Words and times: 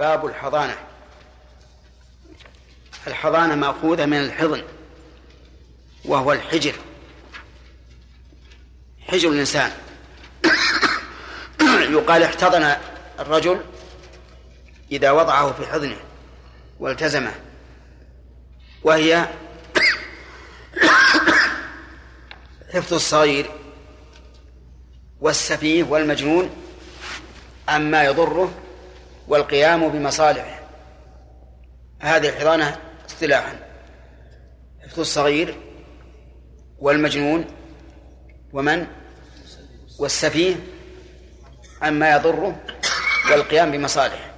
باب 0.00 0.26
الحضانة. 0.26 0.76
الحضانة 3.06 3.54
مأخوذة 3.54 4.06
من 4.06 4.20
الحضن 4.20 4.62
وهو 6.04 6.32
الحجر. 6.32 6.74
حجر 9.00 9.28
الإنسان. 9.28 9.72
يقال 11.96 12.22
احتضن 12.22 12.76
الرجل 13.18 13.60
إذا 14.92 15.10
وضعه 15.10 15.52
في 15.52 15.66
حضنه 15.66 15.96
والتزمه 16.80 17.34
وهي 18.82 19.28
حفظ 22.74 22.94
الصغير 22.94 23.50
والسفيه 25.20 25.84
والمجنون 25.84 26.50
عما 27.68 28.04
يضره 28.04 28.65
والقيام 29.28 29.88
بمصالحه. 29.88 30.60
هذه 32.00 32.28
الحضانة 32.28 32.78
اصطلاحا. 33.08 33.58
حفظ 34.82 35.00
الصغير 35.00 35.56
والمجنون 36.78 37.44
ومن؟ 38.52 38.86
والسفيه. 39.98 40.56
عما 41.82 42.12
يضره 42.12 42.56
والقيام 43.30 43.70
بمصالحه. 43.70 44.30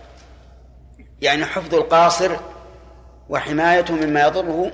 يعني 1.20 1.44
حفظ 1.44 1.74
القاصر 1.74 2.36
وحمايته 3.28 3.94
مما 3.94 4.22
يضره 4.22 4.72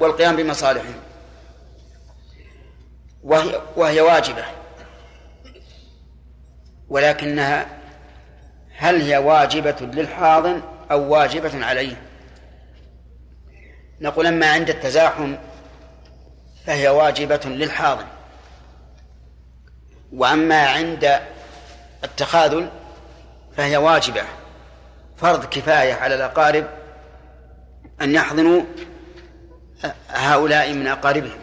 والقيام 0.00 0.36
بمصالحه. 0.36 0.94
وهي, 3.22 3.60
وهي 3.76 4.00
واجبة. 4.00 4.44
ولكنها 6.88 7.77
هل 8.80 9.02
هي 9.02 9.16
واجبة 9.16 9.76
للحاضن 9.80 10.62
أو 10.90 11.12
واجبة 11.12 11.64
عليه؟ 11.66 11.96
نقول 14.00 14.26
أما 14.26 14.50
عند 14.50 14.70
التزاحم 14.70 15.36
فهي 16.66 16.88
واجبة 16.88 17.40
للحاضن 17.44 18.04
وأما 20.12 20.68
عند 20.68 21.20
التخاذل 22.04 22.68
فهي 23.56 23.76
واجبة. 23.76 24.22
فرض 25.16 25.44
كفاية 25.44 25.94
على 25.94 26.14
الأقارب 26.14 26.66
أن 28.00 28.14
يحضنوا 28.14 28.62
هؤلاء 30.08 30.72
من 30.72 30.86
أقاربهم 30.86 31.38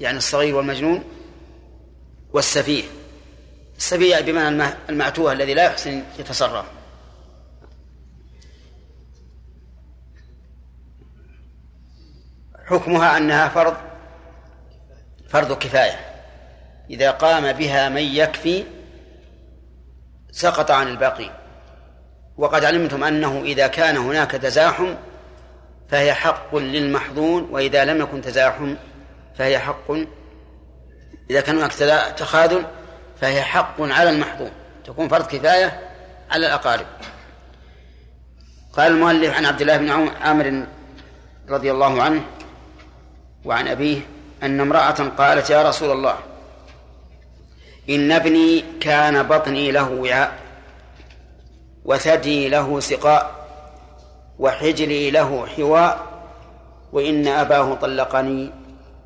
يعني 0.00 0.18
الصغير 0.18 0.54
والمجنون 0.54 1.04
والسفيه. 2.32 2.97
السفيه 3.78 4.20
بمعنى 4.20 4.64
المعتوه 4.88 5.32
الذي 5.32 5.54
لا 5.54 5.64
يحسن 5.64 6.02
يتصرف. 6.18 6.66
حكمها 12.66 13.16
أنها 13.16 13.48
فرض 13.48 13.76
فرض 15.28 15.58
كفاية. 15.58 16.00
إذا 16.90 17.10
قام 17.10 17.52
بها 17.52 17.88
من 17.88 18.02
يكفي 18.02 18.64
سقط 20.30 20.70
عن 20.70 20.88
الباقين 20.88 21.30
وقد 22.36 22.64
علمتم 22.64 23.04
أنه 23.04 23.42
إذا 23.42 23.66
كان 23.66 23.96
هناك 23.96 24.30
تزاحم 24.30 24.94
فهي 25.88 26.14
حق 26.14 26.56
للمحظون 26.56 27.48
وإذا 27.50 27.84
لم 27.84 28.00
يكن 28.00 28.20
تزاحم 28.22 28.74
فهي 29.34 29.58
حق. 29.58 29.90
إذا 31.30 31.40
كان 31.40 31.58
هناك 31.58 31.72
تخاذل 32.12 32.66
فهي 33.20 33.42
حق 33.42 33.80
على 33.80 34.10
المحظوظ. 34.10 34.50
تكون 34.84 35.08
فرض 35.08 35.26
كفاية 35.26 35.80
على 36.30 36.46
الأقارب. 36.46 36.86
قال 38.72 38.92
المؤلف 38.92 39.36
عن 39.36 39.46
عبد 39.46 39.60
الله 39.60 39.76
بن 39.76 39.90
عامر 40.22 40.66
رضي 41.48 41.70
الله 41.70 42.02
عنه 42.02 42.22
وعن 43.44 43.68
أبيه 43.68 44.00
أن 44.42 44.60
امرأة 44.60 45.08
قالت 45.18 45.50
يا 45.50 45.68
رسول 45.68 45.90
الله 45.90 46.16
إن 47.90 48.12
ابني 48.12 48.64
كان 48.80 49.22
بطني 49.22 49.70
له 49.70 49.90
وعاء 49.90 50.38
وثدي 51.84 52.48
له 52.48 52.80
سقاء 52.80 53.46
وحجري 54.38 55.10
له 55.10 55.46
حواء 55.46 56.06
وإن 56.92 57.28
أباه 57.28 57.74
طلقني 57.74 58.50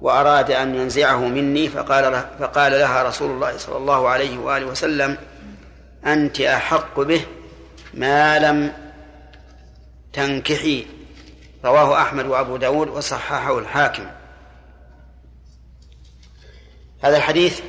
وأراد 0.02 0.50
أن 0.50 0.74
ينزعه 0.74 1.18
مني 1.18 1.68
فقال 1.68 2.12
له 2.12 2.30
فقال 2.38 2.72
لها 2.72 3.02
رسول 3.02 3.30
الله 3.30 3.58
صلى 3.58 3.76
الله 3.76 4.08
عليه 4.08 4.38
وآله 4.38 4.66
وسلم 4.66 5.18
أنت 6.06 6.40
أحق 6.40 7.00
به 7.00 7.26
ما 7.94 8.38
لم 8.38 8.72
تنكحي. 10.12 10.86
رواه 11.64 12.02
أحمد 12.02 12.26
وأبو 12.26 12.56
داود 12.56 12.88
وصححه 12.88 13.58
الحاكم. 13.58 14.06
هذا 17.02 17.16
الحديث 17.16 17.60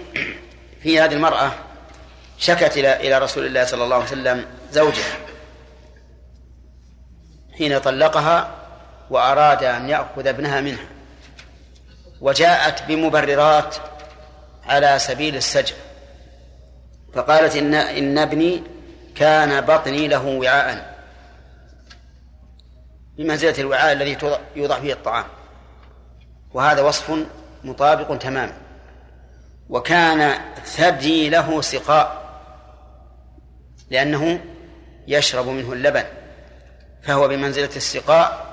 في 0.84 1.00
هذه 1.00 1.14
المرأة 1.14 1.52
شكت 2.38 2.78
إلى 2.78 2.96
إلى 2.96 3.18
رسول 3.20 3.46
الله 3.46 3.66
صلى 3.66 3.84
الله 3.84 3.96
عليه 3.96 4.06
وسلم 4.06 4.46
زوجها. 4.72 5.18
حين 7.58 7.80
طلقها 7.80 8.52
وأراد 9.10 9.64
أن 9.64 9.90
يأخذ 9.90 10.28
ابنها 10.28 10.62
منها. 10.62 10.93
وجاءت 12.24 12.84
بمبررات 12.84 13.76
على 14.66 15.00
سبيل 15.00 15.36
السجع. 15.36 15.76
فقالت 17.14 17.56
إن 17.56 17.74
إن 17.74 18.18
ابني 18.18 18.64
كان 19.16 19.62
بطني 19.62 20.08
له 20.08 20.26
وعاء. 20.26 20.96
بمنزلة 23.18 23.56
الوعاء 23.60 23.92
الذي 23.92 24.18
يوضع 24.56 24.80
فيه 24.80 24.94
الطعام. 24.94 25.26
وهذا 26.54 26.82
وصف 26.82 27.26
مطابق 27.64 28.18
تماما 28.18 28.54
وكان 29.70 30.34
ثدي 30.66 31.30
له 31.30 31.62
سقاء 31.62 32.24
لأنه 33.90 34.40
يشرب 35.08 35.48
منه 35.48 35.74
اللبن. 35.74 36.06
فهو 37.02 37.28
بمنزلة 37.28 37.76
السقاء 37.76 38.46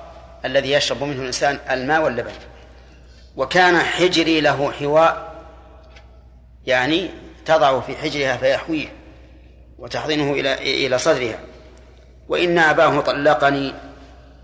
الذي 0.45 0.71
يشرب 0.71 1.03
منه 1.03 1.21
الإنسان 1.21 1.59
الماء 1.69 2.03
واللبن. 2.03 2.31
وكان 3.35 3.77
حجري 3.79 4.41
له 4.41 4.71
حواء 4.71 5.31
يعني 6.65 7.09
تضع 7.45 7.79
في 7.79 7.95
حجرها 7.97 8.37
فيحويه 8.37 8.87
وتحضنه 9.77 10.31
إلى 10.31 10.85
إلى 10.85 10.97
صدرها. 10.97 11.39
وإن 12.27 12.57
أباه 12.57 13.01
طلقني 13.01 13.73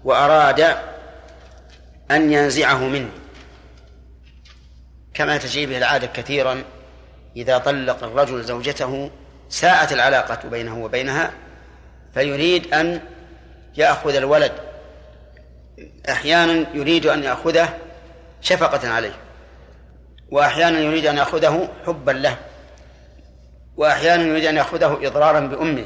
وأراد 0.04 0.78
أن 2.12 2.34
ينزعه 2.34 2.78
مني. 2.78 3.10
كما 5.14 5.38
تجري 5.38 5.66
به 5.66 5.78
العادة 5.78 6.08
كثيرا 6.08 6.64
إذا 7.36 7.58
طلق 7.58 8.04
الرجل 8.04 8.44
زوجته 8.44 9.12
ساءت 9.50 9.94
العلاقة 9.94 10.50
بينه 10.50 10.84
وبينها 10.84 11.32
فيريد 12.14 12.74
أن 12.74 13.02
يأخذ 13.78 14.16
الولد. 14.16 14.52
أحيانا 16.10 16.66
يريد 16.74 17.06
أن 17.06 17.24
يأخذه 17.24 17.87
شفقة 18.48 18.90
عليه. 18.90 19.14
وأحيانا 20.32 20.80
يريد 20.80 21.06
أن 21.06 21.18
يأخذه 21.18 21.70
حبا 21.86 22.12
له. 22.12 22.38
وأحيانا 23.78 24.24
يريد 24.24 24.46
أن 24.46 24.58
يأخذه 24.58 25.00
إضرارا 25.08 25.40
بأمه. 25.40 25.86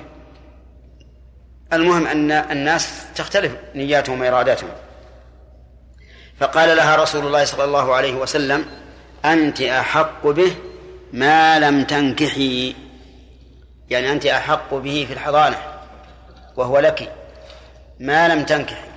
المهم 1.73 2.07
أن 2.07 2.31
الناس 2.31 3.05
تختلف 3.15 3.55
نياتهم 3.75 4.21
وإراداتهم. 4.21 4.69
فقال 6.39 6.77
لها 6.77 6.95
رسول 6.95 7.27
الله 7.27 7.45
صلى 7.45 7.63
الله 7.63 7.95
عليه 7.95 8.13
وسلم 8.13 8.65
أنت 9.25 9.61
أحق 9.61 10.27
به 10.27 10.55
ما 11.13 11.59
لم 11.59 11.83
تنكحي. 11.83 12.75
يعني 13.89 14.11
أنت 14.11 14.25
أحق 14.25 14.73
به 14.73 15.05
في 15.07 15.13
الحضانة 15.13 15.57
وهو 16.57 16.79
لك. 16.79 17.13
ما 17.99 18.27
لم 18.27 18.43
تنكحي. 18.43 18.89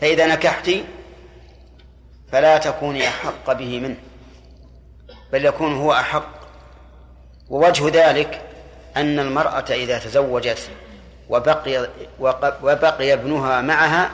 فإذا 0.00 0.26
نكحت 0.26 0.70
فلا 2.32 2.58
تكوني 2.58 3.08
أحق 3.08 3.52
به 3.52 3.80
منه 3.80 3.96
بل 5.32 5.44
يكون 5.44 5.76
هو 5.76 5.92
أحق. 5.92 6.40
ووجه 7.48 7.88
ذلك 7.88 8.42
أن 8.96 9.18
المرأة 9.18 9.64
إذا 9.70 9.98
تزوجت 9.98 10.70
وبقي 11.28 11.88
وبقي 12.62 13.12
ابنها 13.12 13.60
معها 13.60 14.10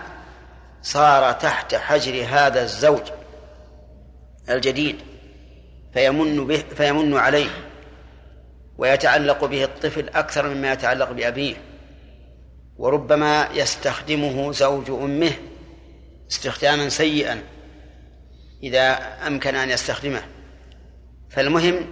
صار 0.83 1.33
تحت 1.33 1.75
حجر 1.75 2.27
هذا 2.29 2.63
الزوج 2.63 3.03
الجديد 4.51 4.97
فيمن 5.95 6.47
به 6.47 6.65
فيمن 6.77 7.17
عليه 7.17 7.51
ويتعلق 8.79 9.45
به 9.45 9.65
الطفل 9.65 10.09
أكثر 10.09 10.49
مما 10.49 10.73
يتعلق 10.73 11.11
بأبيه. 11.11 11.57
وربما 12.79 13.49
يستخدمه 13.55 14.53
زوج 14.53 14.91
أمه 14.91 15.33
استخداما 16.31 16.89
سيئا. 16.89 17.43
إذا 18.63 18.99
أمكن 19.27 19.55
أن 19.55 19.71
يستخدمه. 19.71 20.23
فالمهم 21.31 21.87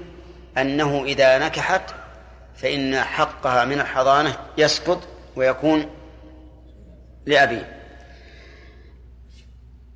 أنه 0.59 1.05
إذا 1.05 1.39
نكحت 1.39 1.95
فإن 2.55 3.01
حقها 3.01 3.65
من 3.65 3.81
الحضانة 3.81 4.37
يسقط 4.59 5.09
ويكون 5.37 5.91
لأبيه 7.27 7.81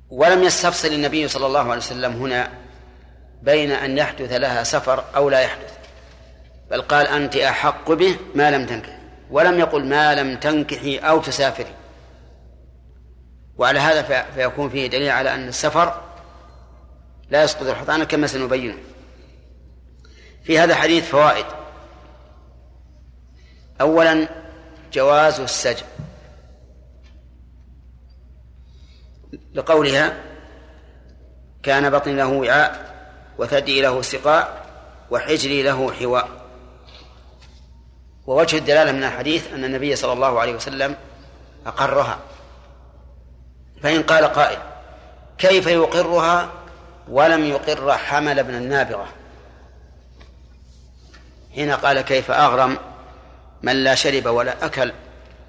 ولم 0.09 0.43
يستفصل 0.43 0.87
النبي 0.87 1.27
صلى 1.27 1.45
الله 1.45 1.59
عليه 1.59 1.77
وسلم 1.77 2.13
هنا 2.13 2.51
بين 3.41 3.71
أن 3.71 3.97
يحدث 3.97 4.31
لها 4.31 4.63
سفر 4.63 5.03
أو 5.15 5.29
لا 5.29 5.39
يحدث. 5.39 5.77
بل 6.71 6.81
قال 6.81 7.07
أنت 7.07 7.35
أحق 7.35 7.91
به 7.91 8.17
ما 8.35 8.51
لم 8.51 8.65
تنكحي. 8.65 8.99
ولم 9.31 9.59
يقل 9.59 9.85
ما 9.85 10.15
لم 10.15 10.35
تنكحي 10.35 10.97
أو 10.97 11.21
تسافري. 11.21 11.73
وعلى 13.57 13.79
هذا 13.79 14.25
فيكون 14.35 14.69
فيه 14.69 14.87
دليل 14.87 15.09
على 15.09 15.33
أن 15.33 15.47
السفر 15.47 16.01
لا 17.29 17.43
يسقط 17.43 17.67
الحضانة 17.67 18.03
كما 18.03 18.27
سنبينه 18.27 18.77
في 20.43 20.59
هذا 20.59 20.73
الحديث 20.73 21.09
فوائد. 21.09 21.45
أولا 23.81 24.27
جواز 24.93 25.39
السجن 25.39 25.85
لقولها 29.53 30.23
كان 31.63 31.89
بطني 31.89 32.13
له 32.13 32.27
وعاء 32.27 32.95
وثدي 33.37 33.81
له 33.81 34.01
سقاء 34.01 34.65
وحجري 35.11 35.63
له 35.63 35.93
حواء. 35.93 36.29
ووجه 38.27 38.57
الدلالة 38.57 38.91
من 38.91 39.03
الحديث 39.03 39.53
أن 39.53 39.63
النبي 39.65 39.95
صلى 39.95 40.13
الله 40.13 40.39
عليه 40.39 40.55
وسلم 40.55 40.95
أقرها. 41.65 42.19
فإن 43.83 44.03
قال 44.03 44.25
قائل 44.25 44.59
كيف 45.37 45.67
يقرها؟ 45.67 46.51
ولم 47.09 47.45
يقر 47.45 47.97
حمل 47.97 48.39
ابن 48.39 48.55
النابغة. 48.55 49.07
حين 51.55 51.71
قال 51.71 52.01
كيف 52.01 52.31
أغرم 52.31 52.77
من 53.63 53.83
لا 53.83 53.95
شرب 53.95 54.25
ولا 54.25 54.65
أكل 54.65 54.93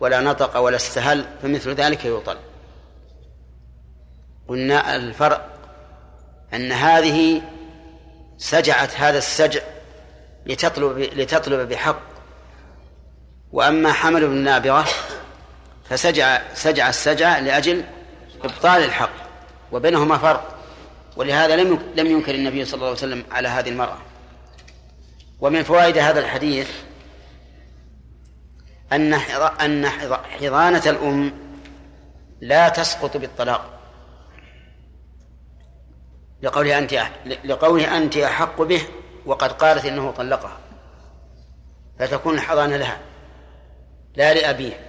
ولا 0.01 0.21
نطق 0.21 0.57
ولا 0.57 0.77
استهل 0.77 1.25
فمثل 1.43 1.75
ذلك 1.75 2.05
يطل 2.05 2.37
قلنا 4.49 4.97
الفرق 4.97 5.47
أن 6.55 6.73
هذه 6.73 7.43
سجعت 8.39 8.95
هذا 8.95 9.19
السجع 9.19 9.61
لتطلب 10.47 10.99
لتطلب 10.99 11.69
بحق. 11.69 12.01
وأما 13.53 13.93
حمل 13.93 14.27
بن 14.27 14.33
النابغة 14.33 14.85
فسجع 15.91 16.41
سجع 16.55 16.89
السجع 16.89 17.39
لأجل 17.39 17.85
إبطال 18.45 18.85
الحق 18.85 19.11
وبينهما 19.73 20.19
فرق. 20.19 20.60
ولهذا 21.17 21.57
لم 21.57 21.93
لم 21.97 22.07
ينكر 22.07 22.35
النبي 22.35 22.65
صلى 22.65 22.75
الله 22.75 22.87
عليه 22.87 22.99
وسلم 22.99 23.25
على 23.31 23.49
هذه 23.49 23.69
المرأة. 23.69 23.99
ومن 25.41 25.63
فوائد 25.63 25.99
هذا 25.99 26.21
الحديث 26.21 26.71
أن 28.93 29.15
أن 29.61 29.87
حضانة 30.41 30.83
الأم 30.87 31.33
لا 32.41 32.69
تسقط 32.69 33.17
بالطلاق. 33.17 33.81
لقوله 36.43 36.79
أنت 36.79 37.03
لقوله 37.45 37.97
أنت 37.97 38.17
أحق 38.17 38.63
به 38.63 38.83
وقد 39.27 39.53
قالت 39.53 39.85
إنه 39.85 40.11
طلقها. 40.11 40.59
فتكون 41.99 42.35
الحضانة 42.35 42.77
لها 42.77 42.99
لا 44.17 44.35
لأبيه. 44.35 44.81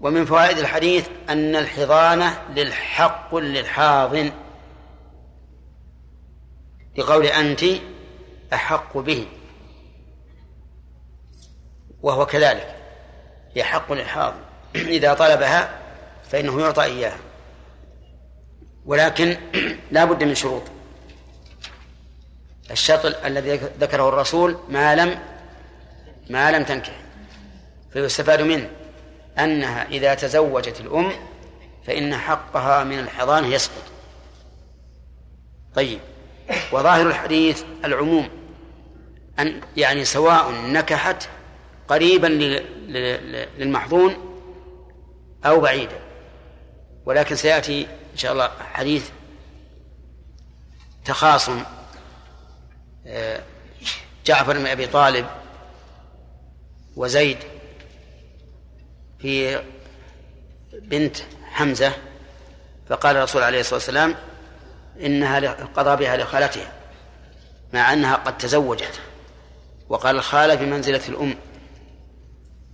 ومن 0.00 0.24
فوائد 0.24 0.58
الحديث 0.58 1.08
أن 1.28 1.56
الحضانة 1.56 2.42
للحق 2.56 3.34
للحاضن. 3.34 4.32
لقول 6.96 7.26
أنت 7.26 7.64
أحق 8.52 8.98
به. 8.98 9.26
وهو 12.02 12.26
كذلك 12.26 12.76
هي 13.54 13.64
حق 13.64 13.92
للحاضن 13.92 14.38
إذا 14.74 15.14
طلبها 15.14 15.78
فإنه 16.30 16.60
يعطى 16.60 16.84
إياها. 16.84 17.18
ولكن 18.86 19.36
لا 19.90 20.04
بد 20.04 20.24
من 20.24 20.34
شروط. 20.34 20.62
الشرط 22.70 23.24
الذي 23.24 23.56
ذكره 23.80 24.08
الرسول 24.08 24.58
ما 24.68 24.94
لم 24.94 25.18
ما 26.30 26.52
لم 26.52 26.64
تنكح. 26.64 27.00
فيستفاد 27.92 28.40
منه 28.40 28.70
أنها 29.38 29.88
إذا 29.88 30.14
تزوجت 30.14 30.80
الأم 30.80 31.12
فإن 31.86 32.16
حقها 32.16 32.84
من 32.84 32.98
الحضانة 32.98 33.46
يسقط. 33.46 33.82
طيب. 35.74 36.00
وظاهر 36.72 37.06
الحديث 37.06 37.62
العموم 37.84 38.28
أن 39.38 39.60
يعني 39.76 40.04
سواء 40.04 40.52
نكحت 40.52 41.28
قريبا 41.88 42.26
للمحظون 43.58 44.16
أو 45.44 45.60
بعيدا. 45.60 45.98
ولكن 47.06 47.36
سيأتي 47.36 47.86
إن 48.12 48.18
شاء 48.18 48.32
الله 48.32 48.50
حديث 48.72 49.10
تخاصم 51.04 51.62
آه، 53.06 53.40
جعفر 54.26 54.58
بن 54.58 54.66
أبي 54.66 54.86
طالب 54.86 55.26
وزيد 56.96 57.38
في 59.18 59.62
بنت 60.72 61.16
حمزة 61.44 61.92
فقال 62.88 63.16
الرسول 63.16 63.42
عليه 63.42 63.60
الصلاة 63.60 63.74
والسلام 63.74 64.14
إنها 65.00 65.52
قضى 65.74 65.96
بها 65.96 66.16
لخالتها 66.16 66.72
مع 67.72 67.92
أنها 67.92 68.14
قد 68.14 68.38
تزوجت 68.38 69.00
وقال 69.88 70.16
الخالة 70.16 70.54
بمنزلة 70.54 71.02
الأم. 71.08 71.34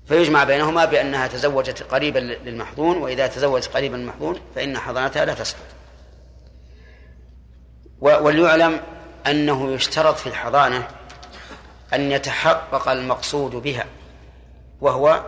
فيجمع 0.08 0.44
بينهما 0.44 0.84
بأنها 0.84 1.26
تزوجت 1.26 1.82
قريبا 1.82 2.18
للمحظون 2.18 2.96
وإذا 2.96 3.26
تزوجت 3.26 3.68
قريبا 3.68 3.96
للمحظون 3.96 4.40
فإن 4.54 4.78
حضانتها 4.78 5.24
لا 5.24 5.34
تسقط. 5.34 5.66
وليعلم 8.00 8.80
أنه 9.26 9.72
يشترط 9.72 10.16
في 10.16 10.26
الحضانة 10.26 10.88
أن 11.94 12.12
يتحقق 12.12 12.88
المقصود 12.88 13.50
بها 13.50 13.86
وهو 14.80 15.24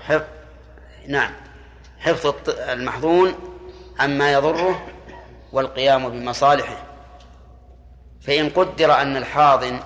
حفظ 0.00 0.24
نعم 1.08 1.32
حفظ 1.98 2.34
المحظون 2.48 3.53
عما 3.98 4.32
يضره 4.32 4.86
والقيام 5.52 6.08
بمصالحه. 6.08 6.76
فإن 8.20 8.50
قدر 8.50 9.00
أن 9.00 9.16
الحاضن 9.16 9.80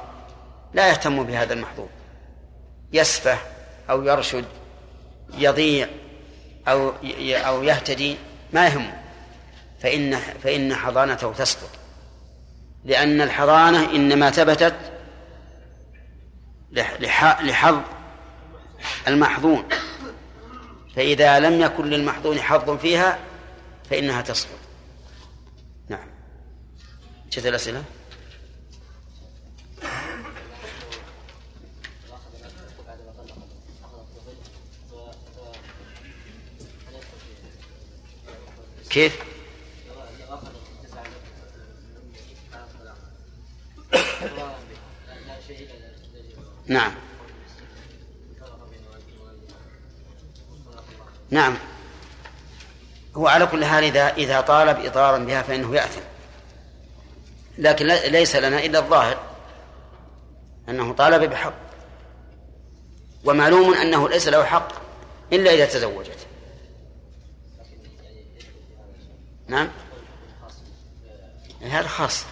لا 0.75 0.89
يهتم 0.89 1.23
بهذا 1.23 1.55
المحظون 1.55 1.89
يسفه 2.93 3.39
أو 3.91 4.05
يرشد 4.05 4.45
يضيع 5.39 5.89
أو 6.69 6.93
أو 7.31 7.62
يهتدي 7.62 8.17
ما 8.53 8.67
يهمه 8.67 9.03
فإن 9.81 10.17
فإن 10.17 10.75
حضانته 10.75 11.33
تسقط. 11.33 11.71
لأن 12.85 13.21
الحضانة 13.21 13.91
إنما 13.91 14.31
ثبتت 14.31 14.75
لحظ 17.41 17.81
المحظون. 19.09 19.65
فإذا 20.97 21.41
لم 21.41 21.61
يكن 21.61 21.85
للمحظون 21.85 22.41
حظ 22.41 22.71
فيها 22.71 23.19
فإنها 23.90 24.23
تسقط 24.23 24.59
نعم. 25.88 26.09
جت 27.30 27.47
الأسئلة؟ 27.47 27.85
كيف؟ 38.90 39.23
نعم. 46.66 46.92
نعم. 51.30 51.68
هو 53.19 53.27
على 53.27 53.47
كل 53.47 53.65
حال 53.65 53.85
إذا 53.85 54.09
إذا 54.09 54.41
طالب 54.41 54.85
إضرارا 54.85 55.19
بها 55.19 55.43
فإنه 55.43 55.75
يأثم. 55.75 56.01
لكن 57.59 57.87
ليس 57.87 58.37
لنا 58.37 58.65
إلا 58.65 58.79
الظاهر 58.79 59.21
أنه 60.69 60.93
طالب 60.93 61.31
بحق. 61.31 61.55
ومعلوم 63.25 63.75
أنه 63.75 64.09
ليس 64.09 64.29
له 64.29 64.45
حق 64.45 64.73
إلا 65.33 65.55
إذا 65.55 65.67
تزوجت. 65.67 66.27
نعم؟ 69.49 69.69
هذا 71.63 71.89
خاص. 71.89 72.25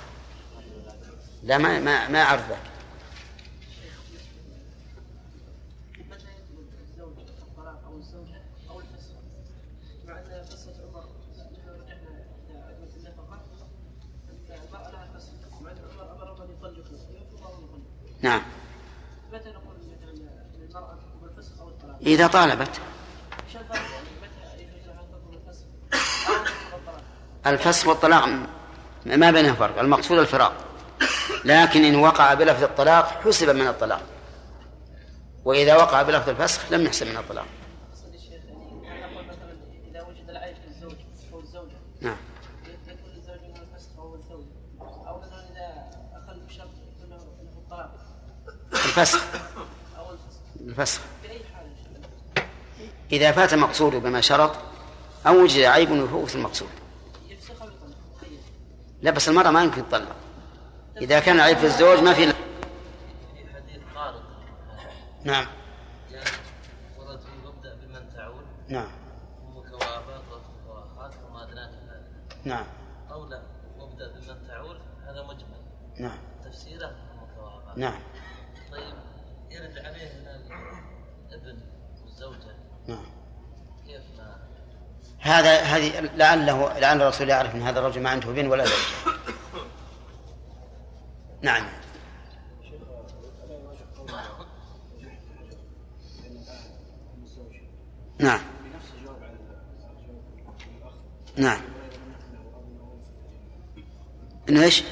لا 1.42 1.58
ما 1.58 1.78
ما 1.78 2.08
ما 2.08 2.22
أعرف 2.22 2.48
ذلك. 2.48 2.75
نعم. 18.26 18.42
متى 19.32 19.48
نقول 19.48 19.76
مثلا 19.78 20.10
المرأة 20.64 21.98
إذا 22.06 22.26
طالبت. 22.26 22.80
الفسخ 27.46 27.88
والطلاق 27.88 28.28
ما 29.06 29.30
بينها 29.30 29.54
فرق 29.54 29.80
المقصود 29.80 30.18
الفراق. 30.18 30.52
لكن 31.44 31.84
إن 31.84 31.96
وقع 31.96 32.34
بلفظ 32.34 32.62
الطلاق 32.62 33.06
حسب 33.06 33.50
من 33.50 33.66
الطلاق. 33.66 34.02
وإذا 35.44 35.76
وقع 35.76 36.02
بلفظ 36.02 36.28
الفسخ 36.28 36.72
لم 36.72 36.86
يحسب 36.86 37.06
من 37.06 37.16
الطلاق 37.16 37.46
نعم 42.00 42.16
الفسخ. 48.96 49.24
الفسخ. 50.60 51.00
إذا 53.12 53.32
فات 53.32 53.52
المقصود 53.52 53.94
بما 53.94 54.20
شرط 54.20 54.56
أو 55.26 55.42
وجد 55.42 55.64
عيب 55.64 55.90
يفوت 55.90 56.34
المقصود. 56.34 56.68
لا 59.02 59.10
بس 59.10 59.28
المرأة 59.28 59.50
ما 59.50 59.64
يمكن 59.64 59.88
تطلق. 59.88 60.16
إذا 61.00 61.20
كان 61.20 61.40
عيب 61.40 61.58
في 61.58 61.66
الزوج 61.66 61.98
ما 61.98 62.14
في 62.14 62.32
نعم. 65.24 65.46
نعم. 68.68 68.90
ومكوابات 69.42 70.22
ومكواهات 70.32 71.14
وما 71.24 71.42
أدناك 71.42 71.70
نعم 72.44 72.66
قولا 73.10 73.42
مبدأ 73.78 74.12
بمن 74.12 74.48
تعول 74.48 74.80
هذا 75.06 75.22
مجمل. 75.22 75.62
نعم. 75.98 76.18
تفسيره 76.44 76.94
المكوابات 77.12 77.78
نعم 77.78 78.00
طيب 78.72 78.94
يرد 79.50 79.78
عليه 79.78 80.10
الابن 81.30 81.58
والزوجة 82.04 82.56
نعم 82.86 83.06
كيف 83.86 84.02
ما 84.18 84.36
هذا 85.26 85.60
هذه 85.60 86.00
لعله 86.00 86.78
لعل 86.78 87.02
الرسول 87.02 87.28
يعرف 87.28 87.54
إن 87.54 87.62
هذا 87.62 87.78
الرجل 87.78 88.02
ما 88.02 88.10
عنده 88.10 88.28
بن 88.28 88.46
ولا 88.46 88.64
زوج. 88.64 88.74
نعم. 91.42 91.66
نعم. 98.18 98.40
نعم. 101.36 101.60
إنه 104.48 104.62
إيش؟ 104.62 104.82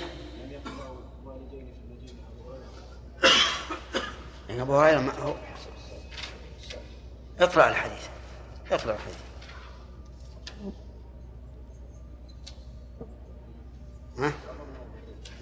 أبو 4.51 4.81
هريرة 4.81 5.37
اقرأ 7.41 7.69
الحديث. 7.69 8.09
اقرأ 8.73 8.95
الحديث. 8.95 9.24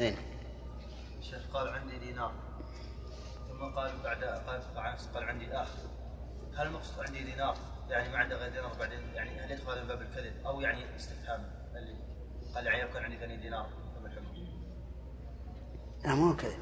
الشيخ 0.01 1.43
قال 1.53 1.69
عندي 1.69 1.99
دينار. 1.99 2.33
ثم 3.49 3.75
قال 3.77 3.93
بعد 4.05 4.25
قال 4.25 4.63
قال 5.15 5.25
عندي 5.25 5.53
آخر. 5.53 5.79
هل 6.57 6.67
المقصود 6.67 7.07
عندي 7.07 7.25
دينار؟ 7.25 7.57
يعني 7.89 8.09
ما 8.09 8.19
عنده 8.19 8.37
غير 8.37 8.53
دينار 8.53 8.73
بعدين 8.79 9.15
يعني 9.15 9.41
هل 9.41 9.51
يدخل 9.51 9.83
من 9.83 9.89
باب 9.89 10.03
الكذب؟ 10.03 10.47
أو 10.47 10.61
يعني 10.61 10.97
استفهام 10.97 11.53
اللي 11.77 11.97
قال 12.55 12.67
يعني 12.67 12.83
يكون 12.83 13.03
عندي 13.03 13.19
ثاني 13.19 13.37
دينار؟ 13.37 13.69
لا 16.05 16.15
مو 16.15 16.37
كذب. 16.37 16.59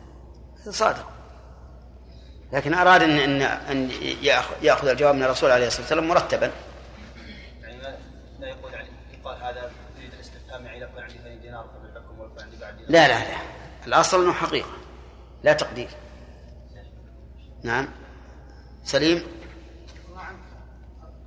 صادق. 0.71 1.21
لكن 2.53 2.75
أراد 2.75 3.03
ان 3.03 3.19
ان 3.19 3.43
إن 3.43 3.91
يأخذ 4.63 4.89
الجواب 4.89 5.15
من 5.15 5.23
الرسول 5.23 5.51
عليه 5.51 5.67
الصلاة 5.67 5.83
والسلام 5.83 6.09
مرتبا 6.09 6.51
يعني 7.61 7.83
لا 8.39 8.49
يقول 8.49 8.73
يعني 8.73 8.89
يقال 9.13 9.43
هذا 9.43 9.71
يريد 9.99 10.15
الاستفهام 10.15 10.67
يعني 10.67 10.81
يكون 10.81 11.03
عندي 11.03 11.19
ثاني 11.19 11.37
دينار 11.37 11.65
فما 11.65 11.89
الحكم 11.89 12.21
ويكون 12.21 12.21
عندي 12.21 12.21
بعد 12.21 12.29
دينار 12.29 12.30
لا 12.89 13.09
لا 13.09 13.31
لا. 13.31 13.37
الأصل 13.87 14.23
إنه 14.25 14.33
حقيقة. 14.33 14.71
لا 15.43 15.53
تقدير. 15.53 15.89
نعم. 17.63 17.89
سليم؟ 18.85 19.27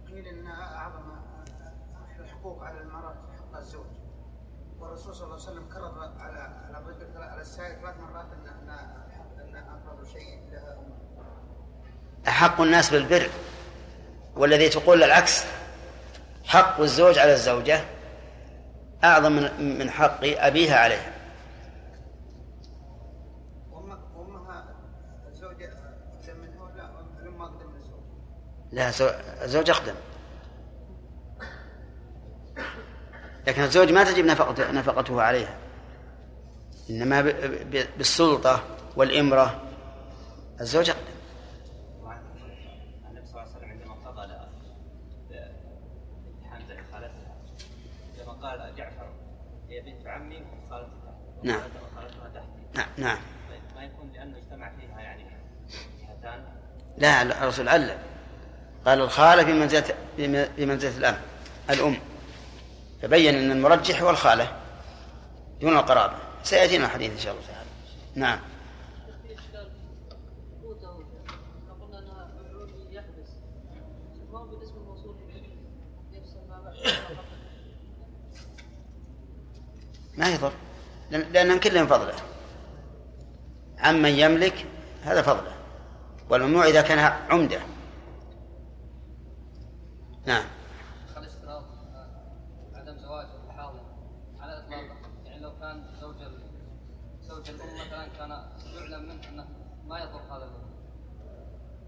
قيل 0.07 0.27
إن 0.27 0.47
أعظم 0.47 1.11
الحقوق 2.19 2.63
على 2.63 2.81
المرأة 2.81 3.15
حق 3.37 3.57
الزوج. 3.57 3.85
والرسول 4.79 5.15
صلى 5.15 5.23
الله 5.23 5.33
عليه 5.33 5.43
وسلم 5.43 5.69
كرر 5.73 6.11
على 6.19 6.39
على 6.39 6.77
على 7.15 7.41
السائل 7.41 7.81
ثلاث 7.81 7.95
مرات 7.99 8.25
إن 8.33 8.47
إن 9.39 9.55
اقرب 9.55 10.03
شيء 10.13 10.49
لها. 10.51 10.77
أحق 12.27 12.61
الناس 12.61 12.89
بالبر 12.89 13.29
والذي 14.35 14.69
تقول 14.69 15.03
العكس 15.03 15.43
حق 16.45 16.79
الزوج 16.79 17.19
على 17.19 17.33
الزوجة. 17.33 17.81
أعظم 19.03 19.31
من 19.59 19.89
حق 19.89 20.19
أبيها 20.23 20.77
عليها 20.77 21.13
لا 28.71 28.89
الزوج 29.43 29.69
أقدم. 29.69 29.95
لكن 33.47 33.61
الزوج 33.61 33.91
ما 33.91 34.03
تجب 34.03 34.25
نفقته, 34.25 34.71
نفقته 34.71 35.21
عليها. 35.21 35.57
إنما 36.89 37.21
بالسلطة 37.97 38.63
والإمرة. 38.95 39.61
الزوج 40.61 40.89
أقدم 40.89 41.13
النبي 43.09 43.25
صلى 43.25 43.41
الله 43.41 43.41
عليه 43.41 43.57
وسلم 43.57 43.69
عندما 43.69 43.93
قضى 43.93 44.27
لها 44.27 44.49
امتحان 46.51 46.85
خالتها 46.91 47.35
لما 48.19 48.33
قال 48.33 48.75
جعفر 48.75 49.13
هي 49.69 49.81
بنت 49.81 50.07
عمي 50.07 50.41
وخالتها 50.41 51.19
نعم. 51.43 51.61
نعم 52.75 52.87
نعم. 52.97 53.17
ما 53.75 53.83
يكون 53.83 54.11
لأنه 54.13 54.37
اجتمع 54.37 54.71
فيها 54.79 55.01
يعني 55.01 55.23
جهتان 56.01 56.43
لا 56.97 57.21
الرسول 57.43 57.69
علم. 57.69 57.97
قال 58.85 59.01
الخالة 59.01 59.43
بمنزلة 59.43 59.95
بمنزلة 60.57 60.97
الأم 60.97 61.17
الأم. 61.69 61.97
فبين 63.01 63.35
أن 63.35 63.51
المرجح 63.51 64.01
هو 64.01 64.09
الخالة 64.09 64.57
دون 65.61 65.77
القرابة. 65.77 66.17
سيأتينا 66.43 66.85
الحديث 66.85 67.11
إن 67.11 67.19
شاء 67.19 67.33
الله 67.33 67.45
تعالى. 67.47 67.69
نعم. 68.15 68.39
ما 80.17 80.29
يضر. 80.29 80.53
لأن 81.13 81.59
كلهم 81.59 81.87
فضلة. 81.87 82.13
عمن 83.77 84.09
يملك 84.09 84.65
هذا 85.03 85.21
فضلة. 85.21 85.53
والممنوع 86.29 86.65
إذا 86.65 86.81
كان 86.81 86.99
عمدة. 87.29 87.59
نعم. 90.25 90.43
الاشتراط 91.17 91.63
عدم 92.73 92.97
زواج 92.97 93.27
الحاضر 93.49 93.79
على 94.39 94.65
يعني 95.25 95.41
لو 95.41 95.59
كان 95.59 95.83
زوج 96.01 96.15
زوج 97.21 97.49
الأم 97.49 97.67
مثلا 97.87 98.07
كان 98.07 98.29
يعلم 98.75 99.09
منه 99.09 99.29
أنه 99.29 99.47
ما 99.87 99.99
يضر 99.99 100.21
هذا 100.21 100.43
الولد 100.43 100.63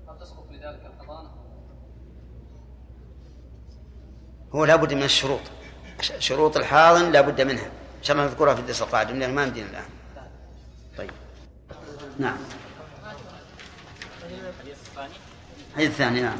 هل 0.09 0.19
تسقط 0.19 0.51
لذلك 0.51 0.85
الحضانة؟ 0.85 1.29
هو 4.55 4.65
لابد 4.65 4.93
من 4.93 5.03
الشروط. 5.03 5.41
شروط 6.01 6.57
الحاضن 6.57 7.11
لابد 7.11 7.41
منها. 7.41 7.71
ان 8.05 8.07
شاء 8.07 8.17
الله 8.17 8.27
نذكرها 8.29 8.53
في 8.53 8.61
الدرس 8.61 8.81
القادم 8.81 9.19
لأن 9.19 9.35
ما 9.35 9.43
يمدينا 9.43 9.69
الآن. 9.69 9.89
طيب. 10.97 11.11
نعم. 12.19 12.37
الحديث 15.71 15.89
الثاني 15.89 16.21
نعم. 16.21 16.39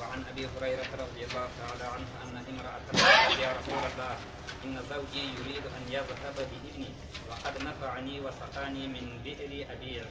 وعن 0.00 0.24
أبي 0.32 0.46
هريرة 0.46 0.86
رضي 0.92 1.24
الله 1.24 1.48
تعالى 1.60 1.84
عنه 1.84 2.06
أن 2.22 2.44
امرأة 2.50 2.80
قالت 2.92 3.40
يا 3.40 3.52
رسول 3.52 3.78
الله 3.78 4.16
إن 4.64 4.78
زوجي 4.90 5.24
يريد 5.40 5.64
أن 5.66 5.92
يذهب 5.92 6.34
بابني 6.36 6.88
وقد 7.30 7.62
نفعني 7.62 8.20
وسقاني 8.20 8.88
من 8.88 9.20
بئر 9.24 9.66
أبي 9.72 10.02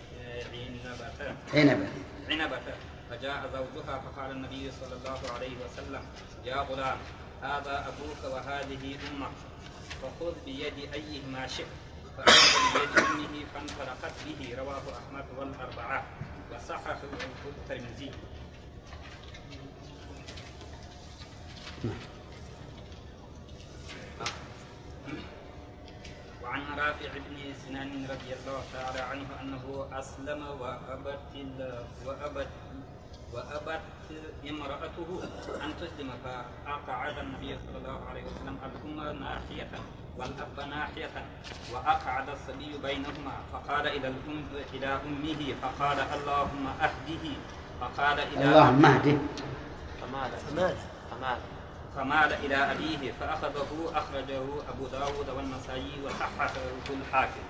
عنبه 0.54 1.36
عنبه 1.54 1.88
عنبه 2.30 2.93
فجاء 3.14 3.50
زوجها 3.54 4.00
فقال 4.00 4.32
النبي 4.32 4.72
صلى 4.72 4.96
الله 4.96 5.20
عليه 5.34 5.54
وسلم 5.66 6.02
يا 6.46 6.56
غلام 6.56 6.98
هذا 7.42 7.88
أبوك 7.88 8.34
وهذه 8.34 8.98
أمك 9.12 9.38
فخذ 10.02 10.34
بيد 10.46 10.94
أيهما 10.94 11.48
شئت. 11.48 11.68
فأخذ 12.18 12.74
بيد 12.74 13.06
أمه 13.06 13.46
فانطلقت 13.54 14.14
به 14.26 14.56
رواه 14.58 14.82
أحمد 14.98 15.26
والأربعة 15.38 16.04
وصححه 16.52 17.02
الترمذي. 17.46 18.12
وعن 26.44 26.62
رافع 26.80 27.12
بن 27.14 27.54
سنان 27.66 28.08
رضي 28.10 28.34
الله 28.34 28.64
تعالى 28.74 29.00
عنه 29.00 29.28
أنه 29.42 29.90
أسلم 30.00 30.42
وأبت 30.48 31.36
وأبت 32.06 32.50
وأبت 33.34 33.82
امرأته 34.50 35.10
أن 35.64 35.72
تسلم 35.82 36.10
فاقعد 36.24 37.18
النبي 37.18 37.58
صلى 37.66 37.78
الله 37.78 38.00
عليه 38.10 38.24
وسلم 38.24 38.58
الام 38.66 39.20
ناحية 39.20 39.70
والأب 40.18 40.70
ناحية 40.70 41.26
وأقعد 41.74 42.30
الصبي 42.30 42.78
بينهما. 42.84 43.36
فقال 43.54 43.88
إلى 43.88 44.08
الأم 44.08 44.44
إلى 44.74 44.88
أمه 44.88 45.42
فقال 45.62 46.00
اللهم 46.00 46.66
أهده. 46.82 47.26
فقال 47.82 48.20
إلى 48.20 48.44
اللهم 48.46 48.86
أهده. 48.86 49.18
فمال 50.02 50.32
فمال 50.32 50.76
فمال 51.12 51.38
فمال 51.96 52.34
إلى 52.34 52.56
أبيه 52.56 53.12
فأخذه 53.20 53.72
أخرجه 53.96 54.44
أبو 54.70 54.88
داود 54.92 55.30
والنسائي 55.30 55.94
وصححه 56.06 56.54
الحاكم. 56.90 57.46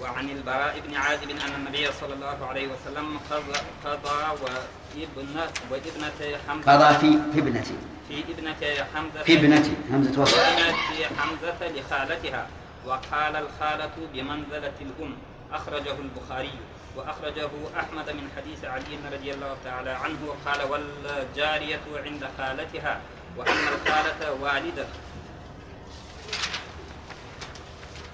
وعن 0.00 0.30
البراء 0.30 0.80
بن 0.88 0.94
عازب 0.94 1.30
أن 1.30 1.54
النبي 1.54 1.92
صلى 2.00 2.14
الله 2.14 2.46
عليه 2.46 2.68
وسلم 2.68 3.18
قضى 3.30 3.58
قضى 3.84 4.18
وابن 4.42 5.36
وابنة 5.70 6.38
حمزة 6.48 6.72
قضى 6.72 6.98
في 6.98 7.18
في 7.32 7.38
ابنتي 7.40 7.74
في 8.08 8.24
ابنة 8.32 8.84
حمزة 8.94 9.22
في 9.22 9.32
ابنتي 9.38 9.72
همزة 9.90 10.22
وصل 10.22 10.38
ابنة 10.38 10.76
حمزة 11.18 11.68
لخالتها. 11.68 12.46
وقال 12.86 13.36
الخالة 13.36 13.96
بمنزلة 14.12 14.72
الأم. 14.80 15.14
أخرجه 15.52 15.94
البخاري. 16.04 16.58
وأخرجه 16.96 17.50
أحمد 17.80 18.10
من 18.10 18.28
حديث 18.36 18.64
علي 18.64 18.98
رضي 19.12 19.34
الله 19.34 19.56
تعالى 19.64 19.90
عنه. 19.90 20.34
قال 20.46 20.60
والجارية 20.70 21.80
عند 22.04 22.28
خالتها. 22.38 23.00
وأن 23.36 23.68
الخالة 23.74 24.32
والدة. 24.32 24.86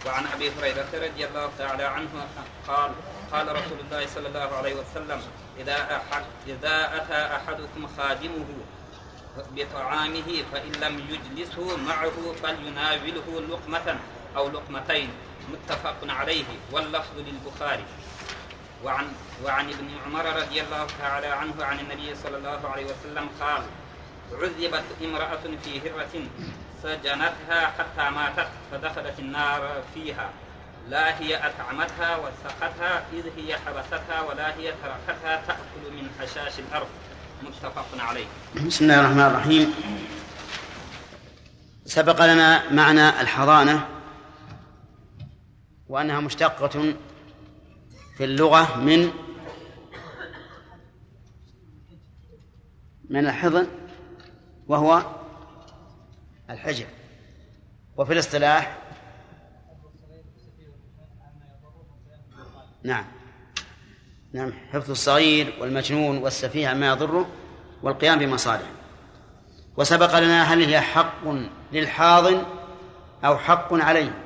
وعن 0.06 0.26
أبي 0.26 0.50
هريرة 0.50 0.88
رضي 0.94 1.26
الله 1.26 1.50
تعالى 1.59 1.85
عنه 1.85 2.09
قال 2.68 2.90
قال 3.32 3.47
رسول 3.49 3.78
الله 3.85 4.06
صلى 4.06 4.28
الله 4.28 4.56
عليه 4.56 4.75
وسلم 4.75 5.21
إذا 5.59 5.97
أحد 5.97 6.25
إذا 6.47 6.97
أتى 6.97 7.37
أحدكم 7.37 7.88
خادمه 7.99 8.47
بطعامه 9.56 10.42
فإن 10.52 10.73
لم 10.73 10.94
يجلسه 11.11 11.76
معه 11.76 12.12
فليناوله 12.42 13.40
لقمة 13.50 13.99
أو 14.37 14.49
لقمتين 14.49 15.11
متفق 15.52 15.97
عليه 16.09 16.44
واللفظ 16.73 17.16
للبخاري. 17.18 17.85
وعن 18.85 19.06
وعن 19.44 19.68
ابن 19.71 19.88
عمر 20.06 20.25
رضي 20.37 20.61
الله 20.61 20.87
تعالى 20.99 21.26
عنه 21.26 21.64
عن 21.64 21.80
النبي 21.80 22.14
صلى 22.14 22.37
الله 22.37 22.68
عليه 22.68 22.85
وسلم 22.85 23.28
قال 23.40 23.62
عذبت 24.32 24.85
امرأة 25.02 25.42
في 25.64 25.80
هرة 25.80 26.14
سجنتها 26.83 27.67
حتى 27.67 28.11
ماتت 28.11 28.49
فدخلت 28.71 29.19
النار 29.19 29.83
فيها. 29.95 30.31
لا 30.89 31.19
هي 31.21 31.37
أطعمتها 31.37 32.17
وسقتها 32.17 33.05
إذ 33.12 33.25
هي 33.37 33.57
حبستها 33.57 34.21
ولا 34.21 34.57
هي 34.57 34.73
تركتها 34.73 35.43
تأكل 35.47 35.93
من 35.97 36.09
حشاش 36.21 36.59
الأرض. 36.59 36.87
متفق 37.43 37.87
عليه. 37.99 38.27
بسم 38.67 38.85
الله 38.85 39.01
الرحمن 39.01 39.21
الرحيم. 39.21 39.75
سبق 41.87 42.25
لنا 42.27 42.73
معنى 42.73 43.21
الحضانة 43.21 43.89
وأنها 45.89 46.21
مشتقة 46.21 46.95
في 48.17 48.25
اللغة 48.25 48.77
من 48.77 49.11
من 53.11 53.27
الحضن 53.27 53.67
وهو 54.69 55.22
الحجر. 56.62 56.87
وفي 57.97 58.12
الاصطلاح 58.12 58.78
نعم. 62.85 63.04
نعم. 64.33 64.52
حفظ 64.73 64.90
الصغير 64.90 65.55
والمجنون 65.61 66.18
والسفيه 66.18 66.68
عما 66.68 66.87
يضره 66.87 67.27
والقيام 67.83 68.18
بمصالحه 68.18 68.72
وسبق 69.77 70.18
لنا 70.18 70.42
هل 70.42 70.62
هي 70.62 70.81
حق 70.81 71.25
للحاضن 71.72 72.42
أو 73.25 73.38
حق 73.38 73.75
عليه؟ 73.75 74.22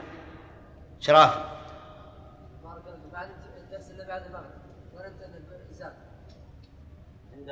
الله 1.08 1.46
بعد 2.64 2.80
بعد 3.12 3.30
عند 7.32 7.50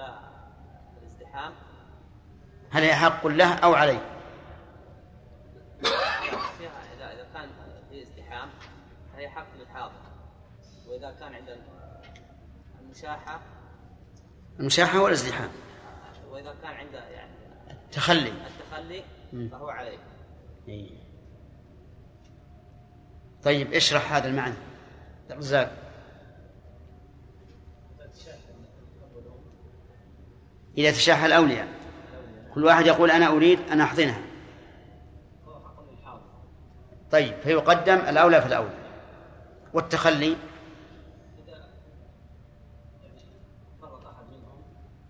الازدحام 1.02 1.52
هل 2.70 2.82
هي 2.82 2.94
حق 2.94 3.26
له 3.26 3.54
أو 3.54 3.74
عليه 3.74 4.14
فيها 6.58 6.94
اذا 6.96 7.12
اذا 7.12 7.26
كان 7.34 7.48
في 7.90 8.02
ازدحام 8.02 8.48
فهي 9.12 9.28
حق 9.28 9.46
للحاضر 9.58 10.04
واذا 11.04 11.16
كان 11.18 11.34
عند 11.34 11.58
المشاحة. 12.80 13.40
المشاحة 14.60 15.00
والازدحام. 15.00 15.50
وإذا 16.30 16.54
كان 16.62 16.74
عند 16.74 16.92
يعني 16.92 17.32
تخلي 17.92 18.28
التخلي 18.30 19.04
مم. 19.32 19.48
فهو 19.48 19.68
عليه. 19.68 19.98
إيه. 20.68 20.90
طيب 23.42 23.72
اشرح 23.72 24.12
هذا 24.12 24.28
المعنى. 24.28 24.54
رزاق 25.30 25.76
إذا 30.78 30.90
تشاح 30.90 31.24
الأولياء. 31.24 31.68
كل 32.54 32.64
واحد 32.64 32.86
يقول 32.86 33.10
أنا 33.10 33.26
أريد 33.26 33.60
أن 33.60 33.80
أحضنها. 33.80 34.20
طيب 37.10 37.34
فيقدم 37.40 37.96
الأولى 37.96 38.40
في 38.40 38.46
الأولى. 38.46 38.84
والتخلي 39.74 40.36
فرط 43.80 44.06
احد 44.06 44.24
منهم 44.30 44.62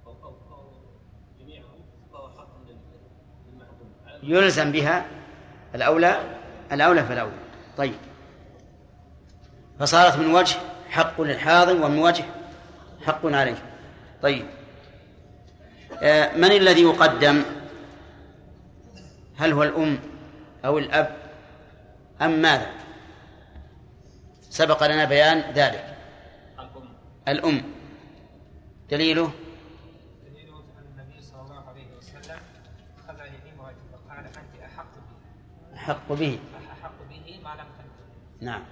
أو 0.07 0.13
أو 0.13 0.35
أو 0.51 0.73
جميعهم 1.39 1.81
فهو 2.13 2.29
حق 2.29 2.49
للمحكوم 3.47 3.93
يلزم 4.25 4.73
بها 4.73 5.05
الأولى 5.75 6.21
الأولى 6.73 7.05
فالأولى 7.05 7.33
طيب. 7.77 7.95
فصارت 9.81 10.17
من 10.17 10.35
وجه 10.35 10.57
حق 10.91 11.21
للحاضن 11.21 11.83
ومن 11.83 11.99
وجه 11.99 12.25
حق 13.07 13.27
عليه. 13.27 13.57
طيب. 14.23 14.47
آه، 16.03 16.37
من 16.37 16.45
الذي 16.53 16.83
يقدم؟ 16.83 17.43
هل 19.37 19.53
هو 19.53 19.63
الأم 19.63 19.99
أو 20.65 20.79
الأب؟ 20.79 21.17
أم 22.23 22.43
ماذا؟ 22.43 22.71
سبق 24.51 24.87
لنا 24.87 25.05
بيان 25.05 25.53
ذلك. 25.55 25.97
الأم. 27.29 27.63
دليله 28.91 29.33
دليل 30.25 30.49
أن 30.49 30.85
النبي 30.99 31.23
صلى 31.23 31.41
الله 31.41 31.69
عليه 31.69 31.87
وسلم 31.99 32.39
أخذ 32.99 33.19
يمينها 33.27 33.73
فقال 33.93 34.25
أنت 34.27 34.63
أحق 34.65 34.95
به 34.95 35.74
أحق 35.85 36.13
به. 36.13 36.39
أحق 36.83 36.93
به 37.11 37.41
ما 37.45 37.51
لم 37.51 37.67
تنكح 37.79 38.41
نعم. 38.41 38.63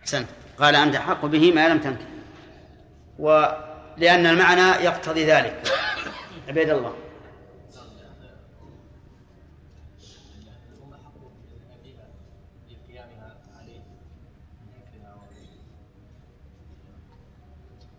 أحسنت. 0.00 0.28
قال 0.58 0.76
أنت 0.76 0.94
أحق 0.94 1.26
به 1.26 1.52
ما 1.52 1.68
لم 1.68 1.78
تنكح 1.78 2.06
ولأن 3.18 4.26
المعنى 4.26 4.84
يقتضي 4.84 5.24
ذلك. 5.24 5.68
عبيد 6.48 6.70
الله. 6.70 6.94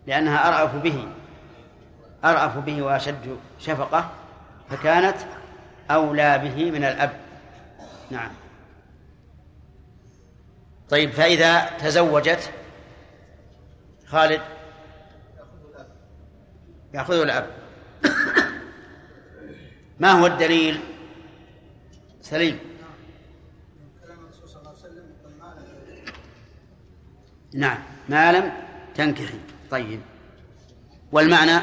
لأنها 0.06 0.48
أرأف 0.48 0.76
به. 0.76 1.08
أرأف 2.24 2.58
به 2.58 2.82
وأشد 2.82 3.36
شفقة. 3.58 4.10
فكانت 4.70 5.16
أولى 5.90 6.38
به 6.38 6.70
من 6.70 6.84
الأب. 6.84 7.21
نعم. 8.12 8.30
طيب 10.88 11.10
فإذا 11.10 11.78
تزوجت 11.78 12.50
خالد 14.06 14.40
يأخذه 16.94 17.22
الأب. 17.22 17.50
ما 20.00 20.10
هو 20.10 20.26
الدليل؟ 20.26 20.80
سليم. 22.20 22.58
كلام 24.04 24.18
الرسول 24.18 24.48
صلى 24.48 24.60
الله 24.60 24.70
عليه 24.70 24.78
وسلم 24.78 25.04
يقول 25.20 25.32
ما 25.40 25.54
لم 27.54 27.60
نعم 27.60 27.78
ما 28.08 28.32
لم 28.32 28.52
تنكحي. 28.94 29.38
طيب. 29.70 30.00
والمعنى؟ 31.12 31.60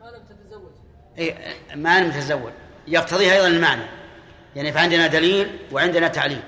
ما 0.00 0.06
لم 0.10 0.24
تتزوج. 0.28 0.72
إيه 1.18 1.54
ما 1.74 2.00
لم 2.00 2.10
تتزوج. 2.10 2.52
يقتضيه 2.86 3.32
أيضا 3.32 3.46
المعنى. 3.46 3.82
يعني 4.56 4.72
فعندنا 4.72 5.06
دليل 5.06 5.58
وعندنا 5.72 6.08
تعليل. 6.08 6.42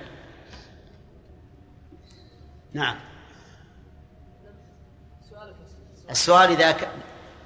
نعم. 2.73 2.97
السؤال 6.11 6.51
إذا 6.51 6.73
ك... 6.73 6.89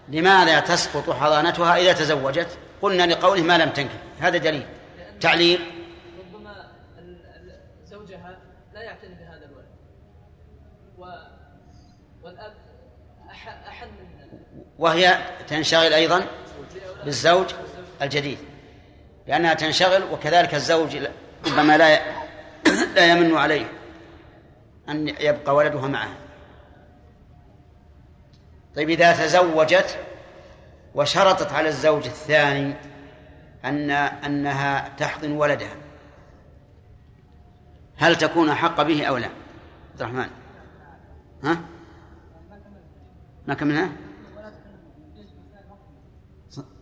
لماذا 0.08 0.60
تسقط 0.60 1.10
حضانتها 1.10 1.76
إذا 1.76 1.92
تزوجت؟ 1.92 2.58
قلنا 2.82 3.06
لقوله 3.06 3.42
ما 3.42 3.58
لم 3.58 3.70
تنكح 3.70 3.98
هذا 4.20 4.38
دليل. 4.38 4.66
تعليل. 5.20 5.60
ربما 6.18 6.70
زوجها 7.84 8.38
لا 8.74 8.82
يعتني 8.82 9.14
بهذا 9.14 9.44
الولد. 9.44 9.66
و... 10.98 11.04
والأب 12.22 12.52
أح- 13.28 13.68
احن 13.68 13.86
من 13.86 14.10
وهي 14.78 15.18
تنشغل 15.48 15.92
أيضا 15.92 16.26
بالزوج 17.04 17.46
الجديد. 18.02 18.38
لأنها 19.30 19.54
تنشغل 19.54 20.02
وكذلك 20.12 20.54
الزوج 20.54 20.96
ربما 21.46 21.76
لا 21.76 22.00
لا 22.96 23.12
يمن 23.12 23.34
عليه 23.34 23.66
أن 24.88 25.08
يبقى 25.08 25.54
ولدها 25.54 25.88
معه 25.88 26.08
طيب 28.76 28.90
إذا 28.90 29.12
تزوجت 29.12 29.98
وشرطت 30.94 31.52
على 31.52 31.68
الزوج 31.68 32.06
الثاني 32.06 32.74
أن 33.64 33.90
أنها 33.90 34.88
تحضن 34.98 35.32
ولدها 35.32 35.76
هل 37.96 38.16
تكون 38.16 38.50
أحق 38.50 38.82
به 38.82 39.04
أو 39.04 39.16
لا؟ 39.16 39.28
عبد 39.90 40.00
الرحمن 40.02 40.28
ها؟ 41.44 41.60
ما 43.46 43.54
كملنا؟ 43.54 43.90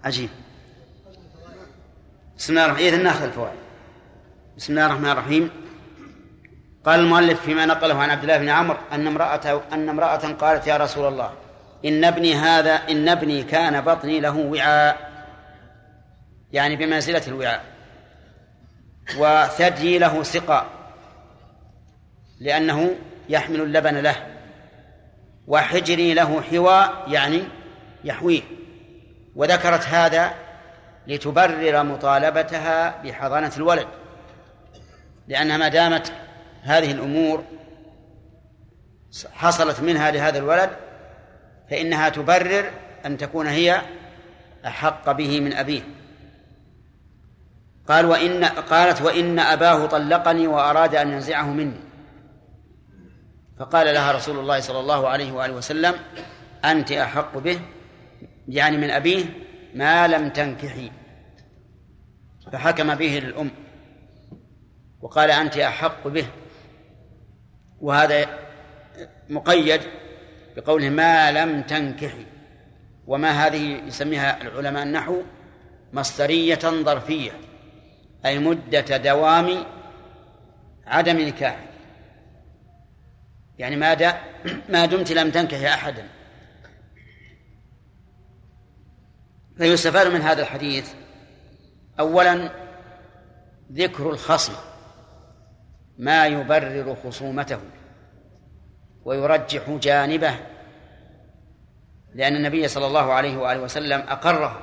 عجيب 0.04 0.30
بسم 2.38 2.52
الله 2.52 2.64
الرحمن 2.64 2.86
الرحيم 2.86 3.02
ناخذ 3.02 3.24
الفوائد. 3.24 3.58
بسم 4.56 4.72
الله 4.72 4.86
الرحمن 4.86 5.10
الرحيم. 5.10 5.50
قال 6.84 7.00
المؤلف 7.00 7.40
فيما 7.40 7.66
نقله 7.66 7.94
عن 7.94 8.10
عبد 8.10 8.22
الله 8.22 8.38
بن 8.38 8.48
عمرو 8.48 8.78
أن 8.92 9.06
امرأة 9.06 9.62
أن 9.72 9.88
امرأة 9.88 10.32
قالت 10.32 10.66
يا 10.66 10.76
رسول 10.76 11.08
الله 11.08 11.32
إن 11.84 12.04
ابني 12.04 12.34
هذا 12.34 12.74
إن 12.74 13.08
ابني 13.08 13.42
كان 13.42 13.80
بطني 13.80 14.20
له 14.20 14.36
وعاء. 14.36 15.08
يعني 16.52 16.76
بمنزلة 16.76 17.22
الوعاء. 17.26 17.64
وثدي 19.18 19.98
له 19.98 20.22
سقاء 20.22 20.66
لأنه 22.40 22.94
يحمل 23.28 23.60
اللبن 23.60 23.94
له. 23.94 24.16
وحجري 25.46 26.14
له 26.14 26.42
حواء 26.42 27.04
يعني 27.08 27.42
يحويه. 28.04 28.42
وذكرت 29.36 29.86
هذا 29.86 30.47
لتبرر 31.08 31.82
مطالبتها 31.82 33.02
بحضانة 33.02 33.52
الولد 33.56 33.88
لأنها 35.28 35.56
ما 35.56 35.68
دامت 35.68 36.12
هذه 36.62 36.92
الأمور 36.92 37.44
حصلت 39.32 39.80
منها 39.80 40.10
لهذا 40.10 40.38
الولد 40.38 40.70
فإنها 41.70 42.08
تبرر 42.08 42.70
أن 43.06 43.16
تكون 43.16 43.46
هي 43.46 43.82
أحق 44.66 45.12
به 45.12 45.40
من 45.40 45.52
أبيه. 45.52 45.82
قال 47.88 48.06
وإن 48.06 48.44
قالت 48.44 49.02
وإن 49.02 49.38
أباه 49.38 49.86
طلقني 49.86 50.46
وأراد 50.46 50.94
أن 50.94 51.12
ينزعه 51.12 51.46
مني. 51.46 51.80
فقال 53.58 53.94
لها 53.94 54.12
رسول 54.12 54.38
الله 54.38 54.60
صلى 54.60 54.80
الله 54.80 55.08
عليه 55.08 55.32
وآله 55.32 55.54
وسلم 55.54 55.94
أنت 56.64 56.92
أحق 56.92 57.38
به 57.38 57.60
يعني 58.48 58.76
من 58.76 58.90
أبيه 58.90 59.24
ما 59.74 60.08
لم 60.08 60.28
تنكحي. 60.28 60.90
فحكم 62.52 62.94
به 62.94 63.18
للأم 63.24 63.50
وقال 65.00 65.30
أنت 65.30 65.56
أحق 65.56 66.08
به. 66.08 66.26
وهذا 67.80 68.38
مقيد 69.28 69.80
بقوله 70.56 70.88
ما 70.88 71.32
لم 71.32 71.62
تنكحي. 71.62 72.26
وما 73.06 73.30
هذه 73.30 73.82
يسميها 73.86 74.42
العلماء 74.42 74.82
النحو 74.82 75.22
مصدرية 75.92 76.58
ظرفية 76.58 77.32
أي 78.26 78.38
مدة 78.38 78.96
دوام 78.96 79.64
عدم 80.86 81.20
نكاح 81.20 81.64
يعني 83.58 83.76
ما 83.76 83.94
دا 83.94 84.20
ما 84.72 84.86
دمت 84.86 85.12
لم 85.12 85.30
تنكحي 85.30 85.68
أحدا. 85.68 86.08
فيستفاد 89.58 90.06
من 90.06 90.20
هذا 90.20 90.42
الحديث 90.42 90.92
أولا 92.00 92.50
ذكر 93.72 94.10
الخصم 94.10 94.52
ما 95.98 96.26
يبرر 96.26 96.96
خصومته 97.04 97.60
ويرجح 99.04 99.70
جانبه 99.70 100.34
لأن 102.14 102.36
النبي 102.36 102.68
صلى 102.68 102.86
الله 102.86 103.12
عليه 103.12 103.36
وآله 103.36 103.60
وسلم 103.60 104.00
أقره 104.00 104.62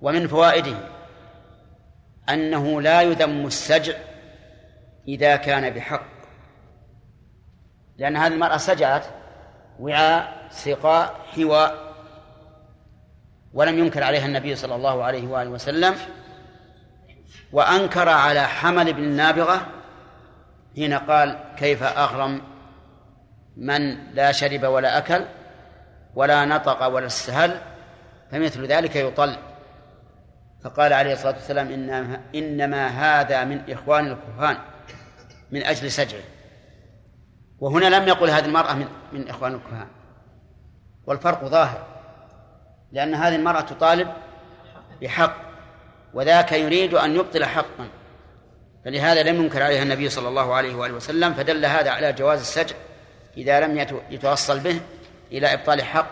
ومن 0.00 0.28
فوائده 0.28 0.76
أنه 2.28 2.82
لا 2.82 3.02
يذم 3.02 3.46
السجع 3.46 3.94
إذا 5.08 5.36
كان 5.36 5.70
بحق 5.70 6.06
لأن 7.98 8.16
هذه 8.16 8.32
المرأة 8.32 8.56
سجعت 8.56 9.04
وعاء 9.80 10.46
سقاء 10.50 11.14
حواء 11.34 11.91
ولم 13.54 13.78
ينكر 13.78 14.02
عليها 14.02 14.26
النبي 14.26 14.56
صلى 14.56 14.74
الله 14.74 15.04
عليه 15.04 15.28
وآله 15.28 15.50
وسلم 15.50 15.94
وأنكر 17.52 18.08
على 18.08 18.46
حمل 18.46 18.92
بن 18.92 19.02
النابغة 19.02 19.66
حين 20.76 20.94
قال 20.94 21.38
كيف 21.56 21.82
أغرم 21.82 22.42
من 23.56 24.12
لا 24.14 24.32
شرب 24.32 24.64
ولا 24.64 24.98
أكل 24.98 25.24
ولا 26.14 26.44
نطق 26.44 26.86
ولا 26.86 27.06
استهل 27.06 27.60
فمثل 28.32 28.66
ذلك 28.66 28.96
يطل. 28.96 29.36
فقال 30.64 30.92
عليه 30.92 31.12
الصلاة 31.12 31.34
والسلام 31.34 31.72
إنما, 31.72 32.20
إنما 32.34 32.86
هذا 32.86 33.44
من 33.44 33.70
إخوان 33.70 34.06
الكهان 34.06 34.56
من 35.50 35.62
أجل 35.62 35.90
سجعه. 35.90 36.22
وهنا 37.58 37.96
لم 37.96 38.08
يقل 38.08 38.30
هذه 38.30 38.44
المرأة 38.44 38.74
من, 38.74 38.88
من 39.12 39.28
إخوان 39.28 39.54
الكهان 39.54 39.86
والفرق 41.06 41.44
ظاهر. 41.44 41.91
لأن 42.92 43.14
هذه 43.14 43.36
المرأة 43.36 43.60
تطالب 43.60 44.12
بحق 45.02 45.36
وذاك 46.14 46.52
يريد 46.52 46.94
أن 46.94 47.16
يبطل 47.16 47.44
حقا. 47.44 47.88
فلهذا 48.84 49.22
لم 49.22 49.42
ينكر 49.42 49.62
عليها 49.62 49.82
النبي 49.82 50.08
صلى 50.08 50.28
الله 50.28 50.54
عليه 50.54 50.74
وآله 50.74 50.94
وسلم 50.94 51.34
فدل 51.34 51.64
هذا 51.64 51.90
على 51.90 52.12
جواز 52.12 52.40
السجع 52.40 52.76
إذا 53.36 53.60
لم 53.60 53.86
يتوصل 54.10 54.60
به 54.60 54.80
إلى 55.32 55.52
إبطال 55.52 55.82
حق 55.82 56.06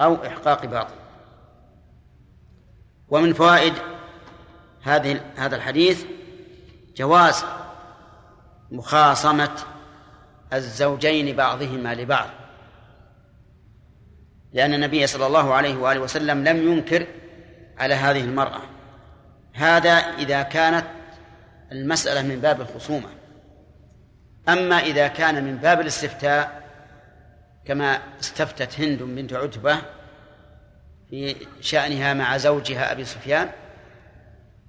أو 0.00 0.26
إحقاق 0.26 0.66
باطل. 0.66 0.94
ومن 3.08 3.32
فوائد 3.32 3.74
هذه 4.82 5.20
هذا 5.36 5.56
الحديث 5.56 6.04
جواز 6.96 7.44
مخاصمة 8.70 9.58
الزوجين 10.52 11.36
بعضهما 11.36 11.94
لبعض. 11.94 12.28
لأن 14.56 14.74
النبي 14.74 15.06
صلى 15.06 15.26
الله 15.26 15.54
عليه 15.54 15.76
وآله 15.76 16.00
وسلم 16.00 16.44
لم 16.44 16.72
ينكر 16.72 17.06
على 17.78 17.94
هذه 17.94 18.20
المرأة. 18.20 18.60
هذا 19.54 19.90
إذا 19.90 20.42
كانت 20.42 20.84
المسألة 21.72 22.22
من 22.22 22.40
باب 22.40 22.60
الخصومة. 22.60 23.08
أما 24.48 24.76
إذا 24.78 25.08
كان 25.08 25.44
من 25.44 25.56
باب 25.56 25.80
الاستفتاء 25.80 26.62
كما 27.64 27.98
استفتت 28.20 28.80
هند 28.80 29.02
بنت 29.02 29.32
عتبة 29.32 29.78
في 31.10 31.36
شأنها 31.60 32.14
مع 32.14 32.36
زوجها 32.36 32.92
أبي 32.92 33.04
سفيان 33.04 33.50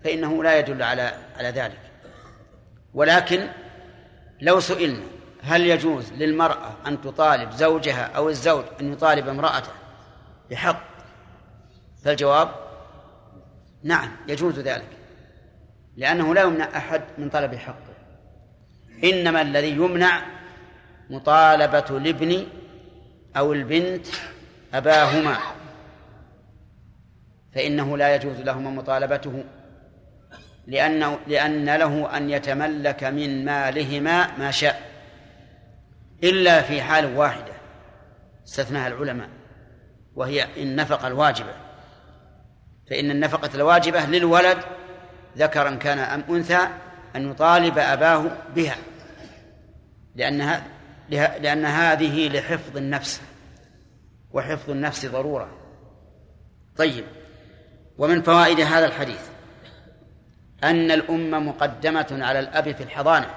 فإنه 0.03 0.43
لا 0.43 0.59
يدل 0.59 0.83
على 0.83 1.13
على 1.37 1.49
ذلك. 1.49 1.81
ولكن 2.93 3.47
لو 4.41 4.59
سئلنا 4.59 5.03
هل 5.47 5.61
يجوز 5.61 6.13
للمرأة 6.13 6.73
أن 6.87 7.01
تطالب 7.01 7.51
زوجها 7.51 8.03
أو 8.03 8.29
الزوج 8.29 8.63
أن 8.81 8.93
يطالب 8.93 9.27
امرأته؟ 9.27 9.71
بحق. 10.51 10.83
فالجواب 12.03 12.49
نعم 13.83 14.11
يجوز 14.27 14.59
ذلك 14.59 14.89
لأنه 15.97 16.33
لا 16.33 16.41
يمنع 16.41 16.77
أحد 16.77 17.01
من 17.17 17.29
طلب 17.29 17.55
حقه 17.55 17.93
إنما 19.03 19.41
الذي 19.41 19.71
يمنع 19.71 20.21
مطالبة 21.09 21.85
الابن 21.89 22.45
أو 23.37 23.53
البنت 23.53 24.07
أباهما 24.73 25.37
فإنه 27.55 27.97
لا 27.97 28.15
يجوز 28.15 28.41
لهما 28.41 28.69
مطالبته 28.69 29.43
لأنه 30.67 31.19
لأن 31.27 31.65
له 31.75 32.17
أن 32.17 32.29
يتملك 32.29 33.03
من 33.03 33.45
مالهما 33.45 34.37
ما 34.37 34.51
شاء. 34.51 34.96
إلا 36.23 36.61
في 36.61 36.81
حال 36.81 37.17
واحدة 37.17 37.53
استثناها 38.47 38.87
العلماء 38.87 39.29
وهي 40.15 40.63
النفقة 40.63 41.07
الواجبة. 41.07 41.53
فإن 42.89 43.11
النفقة 43.11 43.49
الواجبة 43.55 44.05
للولد 44.05 44.57
ذكرا 45.37 45.75
كان 45.75 45.99
أم 45.99 46.23
أنثى 46.29 46.67
أن 47.15 47.31
يطالب 47.31 47.77
أباه 47.77 48.31
بها 48.55 48.77
لأنها 50.15 50.63
لأن 51.09 51.65
هذه 51.65 52.29
لحفظ 52.29 52.77
النفس 52.77 53.21
وحفظ 54.31 54.69
النفس 54.69 55.05
ضرورة. 55.05 55.57
طيب 56.77 57.05
ومن 57.97 58.21
فوائد 58.21 58.59
هذا 58.59 58.85
الحديث 58.85 59.29
أن 60.63 60.91
الأم 60.91 61.47
مقدمة 61.47 62.07
على 62.11 62.39
الأب 62.39 62.75
في 62.75 62.83
الحضانة 62.83 63.29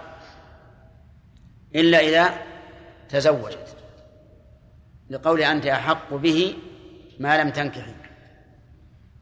إلا 1.74 1.98
إذا 1.98 2.49
تزوجت 3.10 3.76
لقول 5.10 5.42
أنت 5.42 5.66
أحق 5.66 6.14
به 6.14 6.56
ما 7.18 7.42
لم 7.42 7.50
تنكحي. 7.50 7.94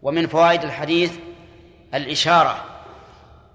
ومن 0.03 0.27
فوائد 0.27 0.63
الحديث 0.63 1.19
الإشارة 1.95 2.65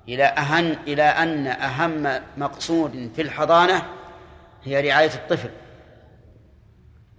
إلى 0.08 0.24
أهن 0.24 0.78
إلى 0.88 1.04
أن 1.04 1.48
أهم 1.48 2.22
مقصود 2.38 3.12
في 3.16 3.22
الحضانة 3.22 3.84
هي 4.64 4.90
رعاية 4.90 5.14
الطفل 5.14 5.50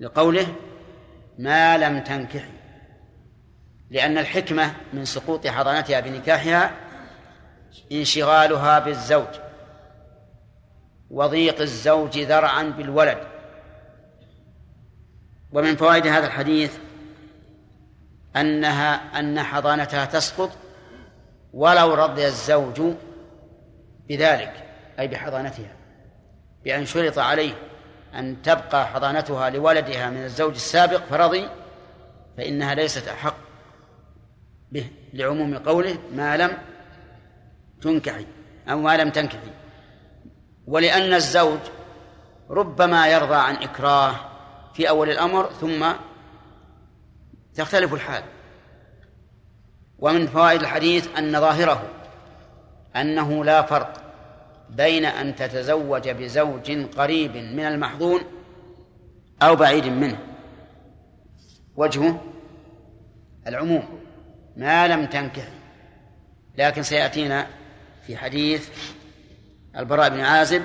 لقوله 0.01 0.47
ما 1.39 1.79
لم 1.79 2.01
تنكحي. 2.01 2.51
لأن 3.91 4.19
الحكمة 4.19 4.75
من 4.93 5.05
سقوط 5.05 5.47
حضانتها 5.47 6.01
بنكاحها 6.01 6.71
انشغالها 7.93 8.79
بالزوج. 8.79 9.44
وضيق 11.15 11.61
الزوج 11.61 12.19
ذرعا 12.19 12.63
بالولد. 12.63 13.19
ومن 15.53 15.77
فوائد 15.77 16.07
هذا 16.07 16.27
الحديث 16.27 16.77
أنها 18.37 19.21
أن 19.21 19.43
حضانتها 19.43 20.05
تسقط 20.05 20.51
ولو 21.53 21.95
رضي 21.95 22.27
الزوج 22.27 22.81
بذلك 24.09 24.53
أي 24.99 25.09
بحضانتها 25.09 25.77
بأن 26.65 26.87
شرط 26.87 27.19
عليه 27.19 27.55
أن 28.15 28.43
تبقى 28.43 28.87
حضانتها 28.87 29.51
لولدها 29.51 30.11
من 30.11 30.25
الزوج 30.25 30.55
السابق 30.55 31.05
فرضي 31.05 31.49
فإنها 32.37 32.75
ليست 32.75 33.09
أحق 33.09 33.37
به 34.73 34.91
لعموم 35.13 35.59
قوله 35.59 35.99
ما 36.15 36.37
لم 36.37 36.59
تنكحي 37.83 38.27
أو 38.69 38.79
ما 38.79 38.97
لم 38.97 39.11
تنكحي. 39.11 39.64
ولأن 40.67 41.15
الزوج 41.15 41.59
ربما 42.51 43.09
يرضى 43.09 43.35
عن 43.35 43.55
إكراه 43.55 44.15
في 44.75 44.89
أول 44.89 45.11
الأمر 45.11 45.51
ثم 45.61 45.93
تختلف 47.55 47.95
الحال. 47.95 48.23
ومن 49.99 50.27
فوائد 50.27 50.61
الحديث 50.61 51.09
أن 51.19 51.41
ظاهره 51.41 51.83
أنه 52.97 53.45
لا 53.45 53.63
فرق 53.63 54.03
بين 54.71 55.05
أن 55.05 55.37
تتزوج 55.37 56.09
بزوج 56.09 56.87
قريب 56.97 57.37
من 57.37 57.65
المحظون 57.65 58.21
أو 59.43 59.57
بعيد 59.57 59.87
منه. 59.87 60.19
وجهه 61.77 62.21
العموم 63.47 64.01
ما 64.57 64.89
لم 64.89 65.07
تنكح 65.07 65.49
لكن 66.59 66.83
سيأتينا 66.83 67.47
في 68.07 68.17
حديث 68.17 68.69
البراء 69.77 70.09
بن 70.09 70.21
عازب 70.21 70.63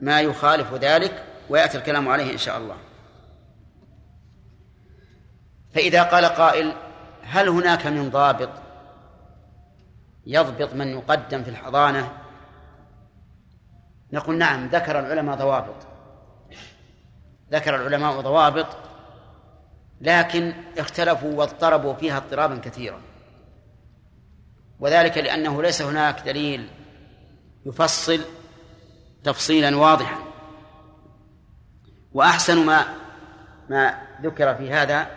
ما 0.00 0.20
يخالف 0.20 0.74
ذلك 0.74 1.24
ويأتي 1.48 1.78
الكلام 1.78 2.08
عليه 2.08 2.32
إن 2.32 2.38
شاء 2.38 2.58
الله. 2.58 2.76
فإذا 5.74 6.02
قال 6.02 6.24
قائل 6.24 6.72
هل 7.22 7.48
هناك 7.48 7.86
من 7.86 8.10
ضابط 8.10 8.50
يضبط 10.26 10.74
من 10.74 10.88
يقدم 10.88 11.42
في 11.42 11.50
الحضانة؟ 11.50 12.12
نقول 14.12 14.38
نعم 14.38 14.66
ذكر 14.66 14.98
العلماء 14.98 15.36
ضوابط. 15.36 15.86
ذكر 17.52 17.74
العلماء 17.74 18.20
ضوابط 18.20 18.66
لكن 20.00 20.52
اختلفوا 20.78 21.38
واضطربوا 21.38 21.94
فيها 21.94 22.16
اضطرابا 22.16 22.58
كثيرا. 22.58 23.00
وذلك 24.80 25.18
لأنه 25.18 25.62
ليس 25.62 25.82
هناك 25.82 26.20
دليل 26.20 26.68
يفصل 27.66 28.20
تفصيلا 29.24 29.76
واضحا. 29.76 30.18
وأحسن 32.12 32.66
ما 32.66 32.84
ما 33.70 34.02
ذكر 34.22 34.54
في 34.54 34.72
هذا 34.72 35.10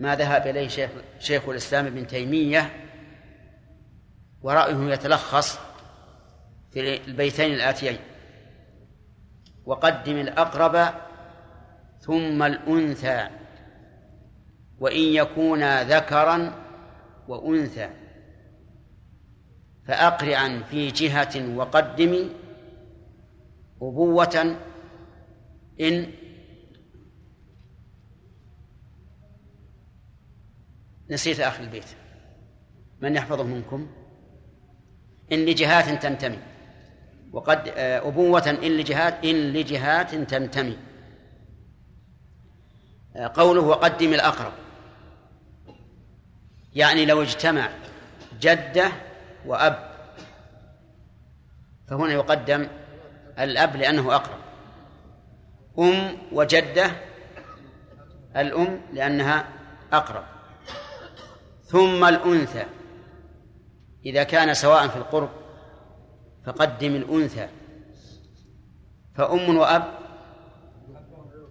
ما 0.00 0.16
ذهب 0.16 0.46
إليه 0.46 0.68
شيخ, 0.68 0.90
شيخ 1.18 1.48
الإسلام 1.48 1.86
ابن 1.86 2.06
تيمية 2.06 2.88
ورأيه 4.42 4.92
يتلخص 4.92 5.58
في 6.72 6.96
البيتين 7.06 7.52
الآتيين. 7.54 7.98
وقدم 9.64 10.16
الأقرب 10.16 10.94
ثم 12.00 12.42
الأنثى 12.42 13.28
وإن 14.78 15.00
يكونا 15.00 15.84
ذكرا 15.84 16.52
وأنثى. 17.28 18.01
فأقرعا 19.86 20.62
في 20.70 20.88
جهة 20.88 21.56
وقدم 21.56 22.28
أبوة 23.82 24.56
إن 25.80 26.12
نسيت 31.10 31.40
آخر 31.40 31.62
البيت. 31.64 31.84
من 33.00 33.16
يحفظه 33.16 33.42
منكم؟ 33.42 33.90
إن 35.32 35.38
لجهات 35.38 36.02
تنتمي. 36.02 36.38
وقد 37.32 37.68
آه، 37.68 38.08
أبوة 38.08 38.50
إن 38.50 38.76
لجهات 38.76 39.24
إن 39.24 39.52
لجهات 39.52 40.14
تنتمي. 40.14 40.78
آه، 43.16 43.32
قوله 43.34 43.60
وقدم 43.60 44.14
الأقرب. 44.14 44.52
يعني 46.74 47.06
لو 47.06 47.22
اجتمع 47.22 47.68
جدة 48.40 48.92
وأب. 49.46 49.92
فهنا 51.88 52.12
يقدم 52.12 52.68
الأب 53.38 53.76
لأنه 53.76 54.14
أقرب. 54.14 54.38
أم 55.78 56.16
وجدة 56.32 56.90
الأم 58.36 58.80
لأنها 58.92 59.48
أقرب. 59.92 60.24
ثم 61.64 62.04
الأنثى. 62.04 62.64
إذا 64.06 64.22
كان 64.22 64.54
سواء 64.54 64.88
في 64.88 64.96
القرب 64.96 65.30
فقدم 66.46 66.96
الأنثى. 66.96 67.48
فأم 69.14 69.56
وأب 69.56 69.84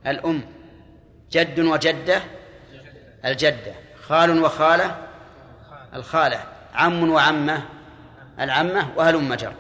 الأم. 0.08 0.42
جد 1.32 1.60
وجدة 1.60 2.22
الجدة. 3.26 3.74
خال 4.02 4.44
وخالة 4.44 5.08
الخالة. 5.94 6.44
عم 6.74 7.10
وعمة. 7.10 7.81
العمة 8.42 8.88
وهلم 8.98 9.34
جر 9.34 9.54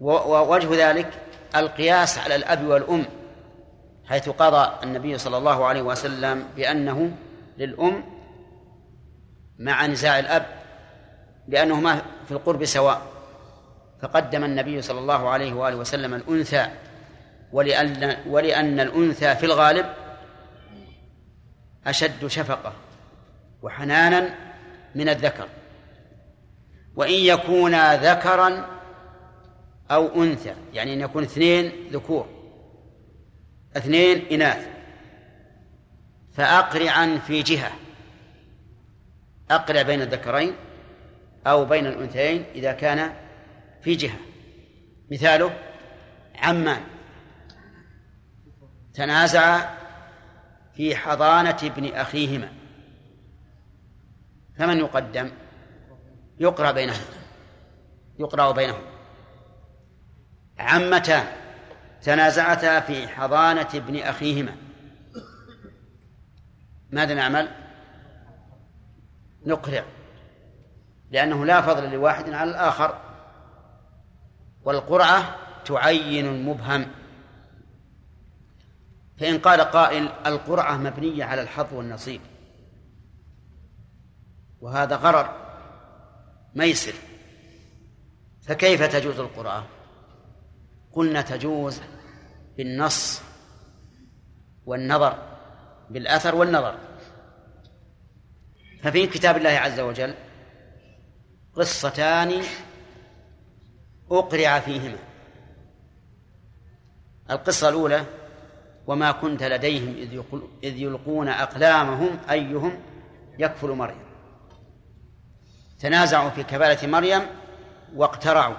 ووجه 0.00 0.90
ذلك 0.90 1.12
القياس 1.56 2.18
على 2.18 2.36
الأب 2.36 2.64
والأم 2.64 3.04
حيث 4.06 4.28
قضى 4.28 4.70
النبي 4.82 5.18
صلى 5.18 5.36
الله 5.36 5.64
عليه 5.64 5.82
وسلم 5.82 6.44
بأنه 6.56 7.16
للأم 7.58 8.04
مع 9.58 9.86
نزاع 9.86 10.18
الأب 10.18 10.46
لأنهما 11.48 12.02
في 12.26 12.32
القرب 12.32 12.64
سواء. 12.64 13.02
فقدم 14.02 14.44
النبي 14.44 14.82
صلى 14.82 14.98
الله 14.98 15.28
عليه 15.28 15.52
وآله 15.52 15.76
وسلم 15.76 16.14
الأنثى 16.14 16.66
ولأن, 17.52 18.16
ولأن 18.26 18.80
الأنثى 18.80 19.36
في 19.36 19.46
الغالب 19.46 19.86
أشد 21.86 22.26
شفقة 22.26 22.72
وحنانا 23.62 24.34
من 24.94 25.08
الذكر. 25.08 25.48
وإن 27.00 27.12
يكونا 27.12 27.96
ذكرا 28.12 28.66
أو 29.90 30.22
أنثى 30.22 30.54
يعني 30.72 30.94
أن 30.94 31.00
يكون 31.00 31.22
اثنين 31.22 31.72
ذكور 31.92 32.28
اثنين 33.76 34.26
إناث. 34.32 34.68
فأقرعا 36.32 37.18
في 37.18 37.42
جهة. 37.42 37.72
أقرع 39.50 39.82
بين 39.82 40.02
الذكرين 40.02 40.54
أو 41.46 41.64
بين 41.64 41.86
الأنثيين 41.86 42.44
إذا 42.54 42.72
كان 42.72 43.12
في 43.82 43.94
جهة. 43.94 44.18
مثاله 45.10 45.58
عمان. 46.34 46.80
تنازعا 48.94 49.78
في 50.74 50.96
حضانة 50.96 51.56
ابن 51.62 51.94
أخيهما. 51.94 52.52
فمن 54.58 54.78
يقدم؟ 54.78 55.30
يقرأ 56.40 56.72
بينهم. 56.72 57.04
يقرأ 58.18 58.52
بينهم. 58.52 58.82
عمتان 60.58 61.26
تنازعتا 62.02 62.80
في 62.80 63.08
حضانة 63.08 63.68
ابن 63.74 63.96
أخيهما. 63.96 64.56
ماذا 66.90 67.14
نعمل؟ 67.14 67.48
نقرع. 69.46 69.84
لأنه 71.10 71.44
لا 71.44 71.60
فضل 71.62 71.90
لواحد 71.90 72.30
على 72.30 72.50
الآخر. 72.50 72.98
والقرعة 74.62 75.36
تعين 75.64 76.44
مبهم 76.44 76.86
فإن 79.18 79.38
قال 79.38 79.60
قائل 79.60 80.08
القرعة 80.26 80.76
مبنية 80.76 81.24
على 81.24 81.42
الحظ 81.42 81.74
والنصيب. 81.74 82.20
وهذا 84.60 84.96
غرر. 84.96 85.49
ما 86.54 86.64
يصير. 86.64 86.94
فكيف 88.42 88.82
تجوز 88.82 89.20
القرآن؟ 89.20 89.64
قلنا 90.92 91.22
تجوز 91.22 91.80
بالنص 92.56 93.22
والنظر 94.66 95.38
بالأثر 95.90 96.34
والنظر. 96.34 96.78
ففي 98.82 99.06
كتاب 99.06 99.36
الله 99.36 99.50
عز 99.50 99.80
وجل 99.80 100.14
قصتان 101.54 102.42
أقرع 104.10 104.60
فيهما. 104.60 104.98
القصة 107.30 107.68
الأولى 107.68 108.04
وما 108.86 109.12
كنت 109.12 109.42
لديهم 109.42 109.94
إذ 110.62 110.76
يلقون 110.76 111.28
أقلامهم 111.28 112.18
أيهم 112.30 112.82
يكفل 113.38 113.68
مريم. 113.68 114.09
تنازعوا 115.80 116.30
في 116.30 116.42
كفالة 116.42 116.88
مريم 116.88 117.22
واقترعوا. 117.94 118.56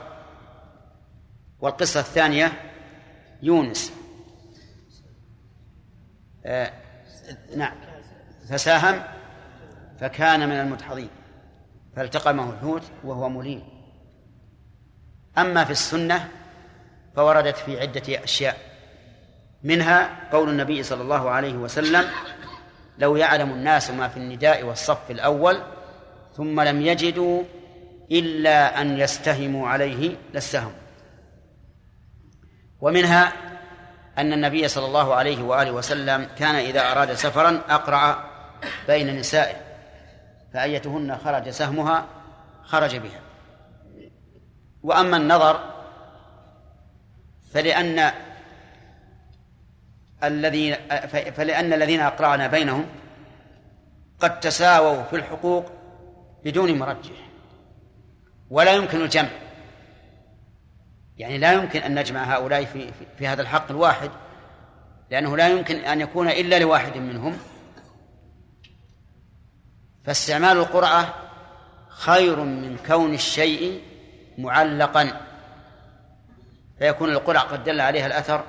والقصة 1.59 1.99
الثانية 1.99 2.51
يونس. 3.41 3.93
آه 6.45 6.73
نعم. 7.55 7.75
فساهم 8.49 9.03
فكان 9.99 10.49
من 10.49 10.55
المدحضين 10.55 11.09
فالتقمه 11.95 12.49
الحوت 12.49 12.83
وهو 13.03 13.29
مليم. 13.29 13.63
أما 15.37 15.65
في 15.65 15.71
السنة 15.71 16.29
فوردت 17.15 17.57
في 17.57 17.81
عدة 17.81 18.23
أشياء. 18.23 18.57
منها 19.63 20.29
قول 20.31 20.49
النبي 20.49 20.83
صلى 20.83 21.01
الله 21.01 21.29
عليه 21.29 21.53
وسلم 21.53 22.05
لو 22.97 23.15
يعلم 23.15 23.51
الناس 23.51 23.91
ما 23.91 24.07
في 24.07 24.17
النداء 24.17 24.63
والصف 24.63 25.11
الأول 25.11 25.61
ثم 26.35 26.61
لم 26.61 26.81
يجدوا 26.81 27.43
إلا 28.11 28.81
أن 28.81 28.99
يستهموا 28.99 29.67
عليه 29.67 30.15
لاستهموا 30.33 30.81
ومنها 32.81 33.33
أن 34.17 34.33
النبي 34.33 34.67
صلى 34.67 34.85
الله 34.85 35.15
عليه 35.15 35.43
وآله 35.43 35.71
وسلم 35.71 36.27
كان 36.37 36.55
إذا 36.55 36.91
أراد 36.91 37.13
سفرا 37.13 37.61
أقرع 37.69 38.23
بين 38.87 39.19
نسائه 39.19 39.55
فأيتهن 40.53 41.17
خرج 41.17 41.49
سهمها 41.49 42.05
خرج 42.63 42.95
بها. 42.95 43.19
وأما 44.83 45.17
النظر 45.17 45.59
فلأن 47.53 48.11
الذين 50.23 50.75
فلأن 51.35 51.73
الذين 51.73 52.01
أقرعنا 52.01 52.47
بينهم 52.47 52.85
قد 54.19 54.39
تساووا 54.39 55.03
في 55.03 55.15
الحقوق 55.15 55.80
بدون 56.45 56.79
مرجح 56.79 57.31
ولا 58.49 58.73
يمكن 58.73 59.01
الجمع. 59.01 59.29
يعني 61.17 61.37
لا 61.37 61.53
يمكن 61.53 61.79
أن 61.79 61.99
نجمع 61.99 62.23
هؤلاء 62.23 62.65
في, 62.65 62.91
في, 63.17 63.27
هذا 63.27 63.41
الحق 63.41 63.71
الواحد 63.71 64.11
لأنه 65.11 65.37
لا 65.37 65.47
يمكن 65.47 65.75
أن 65.75 66.01
يكون 66.01 66.27
إلا 66.27 66.59
لواحد 66.59 66.97
منهم. 66.97 67.37
فاستعمال 70.03 70.57
القرعة 70.57 71.13
خير 71.89 72.39
من 72.39 72.77
كون 72.87 73.13
الشيء 73.13 73.81
معلقا. 74.37 75.21
فيكون 76.79 77.09
القرعة 77.09 77.43
قد 77.43 77.63
دل 77.63 77.81
عليها 77.81 78.07
الأثر 78.07 78.43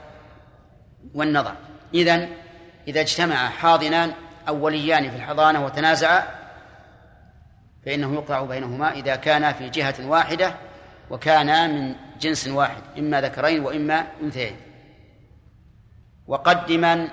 والنظر. 1.14 1.54
إذن 1.94 2.28
إذا 2.88 3.00
اجتمع 3.00 3.48
حاضنان 3.48 4.12
أوليان 4.48 5.10
في 5.10 5.16
الحضانة 5.16 5.64
وتنازعا 5.64 6.41
فإنه 7.84 8.14
يقرع 8.14 8.42
بينهما 8.42 8.92
إذا 8.92 9.16
كانا 9.16 9.52
في 9.52 9.68
جهة 9.68 10.06
واحدة 10.06 10.54
وكانا 11.10 11.66
من 11.66 11.94
جنس 12.20 12.48
واحد 12.48 12.82
إما 12.98 13.20
ذكرين 13.20 13.60
وإما 13.60 14.06
أنثيين. 14.22 14.56
وقدما 16.26 17.08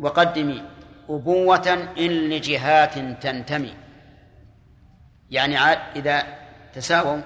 وقدمي 0.00 0.62
أبوة 1.08 1.88
إن 1.98 2.10
لجهات 2.10 3.22
تنتمي. 3.22 3.74
يعني 5.30 5.58
إذا 5.96 6.22
تساووا 6.74 7.20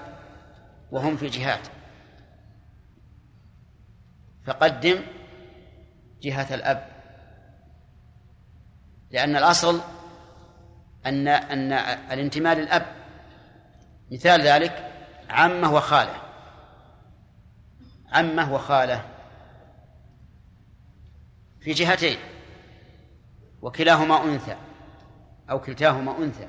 وهم 0.91 1.17
في 1.17 1.27
جهات. 1.27 1.67
فقدم 4.45 5.01
جهة 6.21 6.55
الأب. 6.55 6.87
لأن 9.11 9.35
الأصل 9.35 9.81
أن 11.07 11.27
أن 11.27 11.73
الانتماء 12.11 12.55
للأب 12.55 12.85
مثال 14.11 14.41
ذلك 14.41 14.91
عمه 15.29 15.73
وخاله. 15.73 16.15
عمه 18.11 18.53
وخاله 18.53 19.01
في 21.59 21.71
جهتين 21.71 22.17
وكلاهما 23.61 24.23
أنثى 24.23 24.55
أو 25.49 25.61
كلتاهما 25.61 26.17
أنثى. 26.17 26.47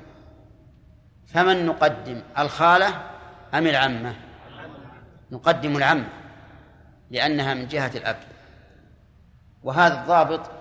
فمن 1.27 1.65
نقدم 1.65 2.21
الخالة 2.37 2.87
أم 3.53 3.67
العمة؟ 3.67 4.15
نقدم 5.31 5.77
العمة 5.77 6.09
لأنها 7.11 7.53
من 7.53 7.67
جهة 7.67 7.91
الأب. 7.95 8.17
وهذا 9.63 10.01
الضابط 10.01 10.51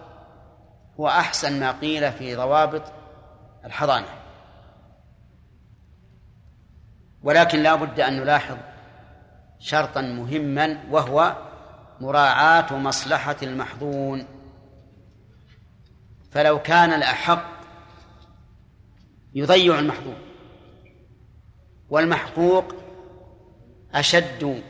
هو 1.01 1.09
أحسن 1.09 1.61
ما 1.61 1.73
قيل 1.73 2.13
في 2.13 2.37
ضوابط 2.37 2.98
الحضانة. 3.69 4.07
ولكن 7.23 7.63
لا 7.63 7.75
بد 7.75 8.01
أن 8.01 8.21
نلاحظ 8.21 8.57
شرطا 9.59 10.01
مهما 10.01 10.85
وهو 10.91 11.37
مراعاة 12.01 12.79
مصلحة 12.79 13.37
المحظون. 13.43 14.27
فلو 16.31 16.63
كان 16.63 16.93
الأحق 16.93 17.45
يضيع 19.35 19.79
المحظور 19.79 20.17
والمحقوق 21.91 22.75
أشد 23.95 24.63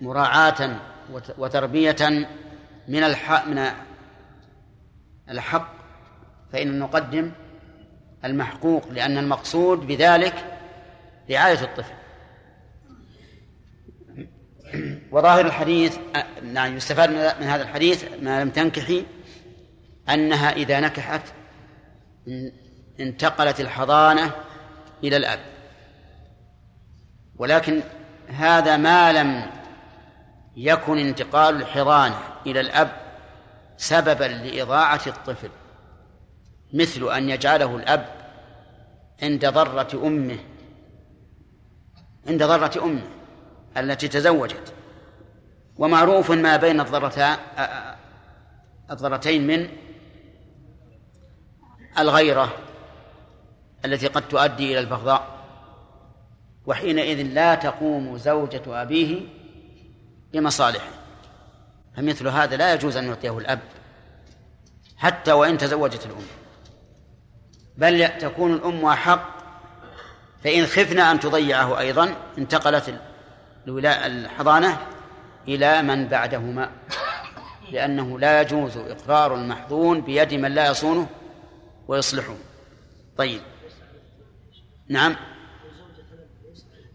مراعاة 0.00 0.80
وتربية 1.38 2.28
من 2.88 3.04
الحق 3.04 3.46
من 3.48 3.70
الحق 5.30 5.72
فإن 6.52 6.78
نقدم 6.78 7.32
المحقوق 8.26 8.88
لأن 8.88 9.18
المقصود 9.18 9.86
بذلك 9.86 10.34
رعاية 11.30 11.60
الطفل. 11.62 11.94
وظاهر 15.10 15.46
الحديث 15.46 15.98
نعم 16.42 16.76
يستفاد 16.76 17.10
من 17.10 17.46
هذا 17.46 17.62
الحديث 17.62 18.04
ما 18.22 18.42
لم 18.42 18.50
تنكحي 18.50 19.04
أنها 20.08 20.52
إذا 20.52 20.80
نكحت 20.80 21.22
انتقلت 23.00 23.60
الحضانة 23.60 24.30
إلى 25.04 25.16
الأب. 25.16 25.40
ولكن 27.36 27.80
هذا 28.28 28.76
ما 28.76 29.12
لم 29.12 29.50
يكن 30.56 30.98
انتقال 30.98 31.56
الحضانة 31.56 32.18
إلى 32.46 32.60
الأب 32.60 32.92
سببا 33.76 34.24
لإضاعة 34.24 35.00
الطفل. 35.06 35.50
مثل 36.72 37.12
أن 37.12 37.30
يجعله 37.30 37.76
الأب 37.76 38.06
عند 39.22 39.46
ضرة 39.46 40.06
أمه 40.06 40.38
عند 42.28 42.42
ضرة 42.42 42.84
أمه 42.84 43.08
التي 43.76 44.08
تزوجت. 44.08 44.72
ومعروف 45.78 46.30
ما 46.30 46.56
بين 46.56 46.80
الضرتان 46.80 47.36
الضرتين 48.90 49.46
من 49.46 49.68
الغيرة 51.98 52.54
التي 53.84 54.06
قد 54.06 54.28
تؤدي 54.28 54.72
إلى 54.72 54.78
البغضاء. 54.78 55.36
وحينئذ 56.66 57.22
لا 57.22 57.54
تقوم 57.54 58.18
زوجة 58.18 58.82
أبيه 58.82 59.20
بمصالحه. 60.32 60.90
فمثل 61.96 62.28
هذا 62.28 62.56
لا 62.56 62.74
يجوز 62.74 62.96
أن 62.96 63.04
يعطيه 63.04 63.38
الأب 63.38 63.60
حتى 64.96 65.32
وإن 65.32 65.58
تزوجت 65.58 66.06
الأم. 66.06 66.26
بل 67.76 68.18
تكون 68.18 68.52
الأم 68.52 68.84
أحق 68.84 69.36
فإن 70.44 70.66
خفنا 70.66 71.10
أن 71.10 71.20
تضيعه 71.20 71.78
أيضا 71.78 72.14
انتقلت 72.38 73.00
الحضانة 73.68 74.78
إلى 75.48 75.82
من 75.82 76.08
بعدهما 76.08 76.70
لأنه 77.72 78.18
لا 78.18 78.40
يجوز 78.40 78.76
إقرار 78.76 79.34
المحظون 79.34 80.00
بيد 80.00 80.34
من 80.34 80.52
لا 80.52 80.70
يصونه 80.70 81.06
ويصلحه. 81.88 82.34
طيب. 83.16 83.40
نعم. 84.88 85.16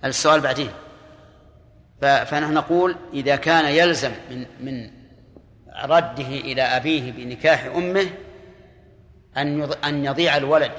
السؤال 0.06 0.42
بعدين. 0.42 0.72
فنحن 2.02 2.54
نقول 2.54 2.96
إذا 3.14 3.36
كان 3.36 3.66
يلزم 3.66 4.12
من 4.32 4.46
من 4.60 4.92
رده 5.84 6.28
إلى 6.28 6.62
أبيه 6.62 7.12
بنكاح 7.12 7.66
أمه 7.66 8.10
أن 9.38 9.70
أن 9.86 10.06
يضيع 10.06 10.38
الولد 10.38 10.72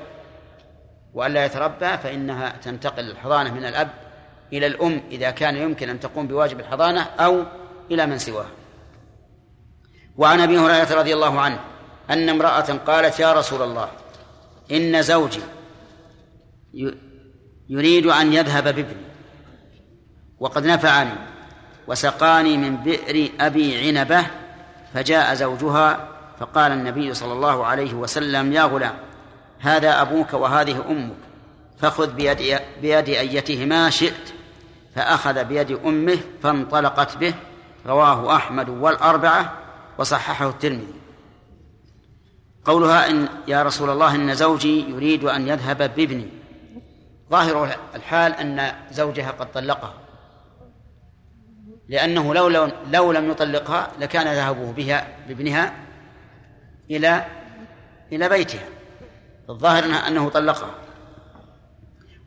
وألا 1.14 1.44
يتربى 1.44 1.98
فإنها 1.98 2.56
تنتقل 2.62 3.10
الحضانة 3.10 3.54
من 3.54 3.64
الأب 3.64 3.88
إلى 4.52 4.66
الأم 4.66 5.00
إذا 5.10 5.30
كان 5.30 5.56
يمكن 5.56 5.88
أن 5.88 6.00
تقوم 6.00 6.26
بواجب 6.26 6.60
الحضانة 6.60 7.00
أو 7.02 7.44
إلى 7.90 8.06
من 8.06 8.18
سواها. 8.18 8.50
وعن 10.16 10.40
أبي 10.40 10.58
هريرة 10.58 10.94
رضي 10.94 11.14
الله 11.14 11.40
عنه 11.40 11.58
أن 12.10 12.28
امرأة 12.28 12.72
قالت 12.86 13.20
يا 13.20 13.32
رسول 13.32 13.62
الله 13.62 13.88
إن 14.72 15.02
زوجي 15.02 15.40
يريد 17.68 18.06
أن 18.06 18.32
يذهب 18.32 18.64
بابني 18.64 19.12
وقد 20.40 20.66
نفعني 20.66 21.14
وسقاني 21.86 22.56
من 22.56 22.76
بئر 22.76 23.30
أبي 23.40 23.88
عنبة 23.88 24.26
فجاء 24.94 25.34
زوجها 25.34 26.08
فقال 26.42 26.72
النبي 26.72 27.14
صلى 27.14 27.32
الله 27.32 27.66
عليه 27.66 27.94
وسلم 27.94 28.52
يا 28.52 28.62
غلام 28.62 28.94
هذا 29.58 30.02
أبوك 30.02 30.32
وهذه 30.32 30.84
أمك 30.90 31.14
فخذ 31.78 32.12
بيد, 32.12 32.58
بيد 32.80 33.08
أيتهما 33.08 33.90
شئت 33.90 34.32
فأخذ 34.94 35.44
بيد 35.44 35.70
أمه 35.70 36.18
فانطلقت 36.42 37.16
به 37.16 37.34
رواه 37.86 38.36
أحمد 38.36 38.68
والأربعة 38.68 39.52
وصححه 39.98 40.48
الترمذي. 40.48 40.94
قولها 42.64 43.10
إن 43.10 43.28
يا 43.48 43.62
رسول 43.62 43.90
الله 43.90 44.14
إن 44.14 44.34
زوجي 44.34 44.90
يريد 44.90 45.24
أن 45.24 45.48
يذهب 45.48 45.78
بابني. 45.78 46.28
ظاهر 47.30 47.76
الحال 47.94 48.32
أن 48.32 48.72
زوجها 48.92 49.30
قد 49.30 49.52
طلقها. 49.52 49.94
لأنه 51.88 52.34
لو 52.34 52.48
لو, 52.48 52.68
لو 52.90 53.12
لم 53.12 53.30
يطلقها 53.30 53.90
لكان 54.00 54.34
ذهبه 54.34 54.72
بها 54.72 55.08
بابنها 55.28 55.91
إلى 56.96 57.26
إلى 58.12 58.28
بيتها. 58.28 58.68
الظاهر 59.50 59.84
أنه 59.84 60.28
طلقها. 60.28 60.74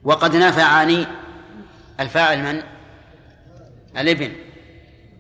وقد 0.04 0.36
نفعني 0.36 1.08
الفاعل 2.00 2.44
من؟ 2.44 2.64
الابن. 3.98 4.32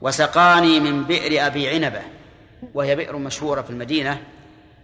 وسقاني 0.01 0.79
من 0.79 1.03
بئر 1.03 1.47
أبي 1.47 1.69
عنبة. 1.69 2.01
وهي 2.73 2.95
بئر 2.95 3.17
مشهورة 3.17 3.61
في 3.61 3.69
المدينة 3.69 4.21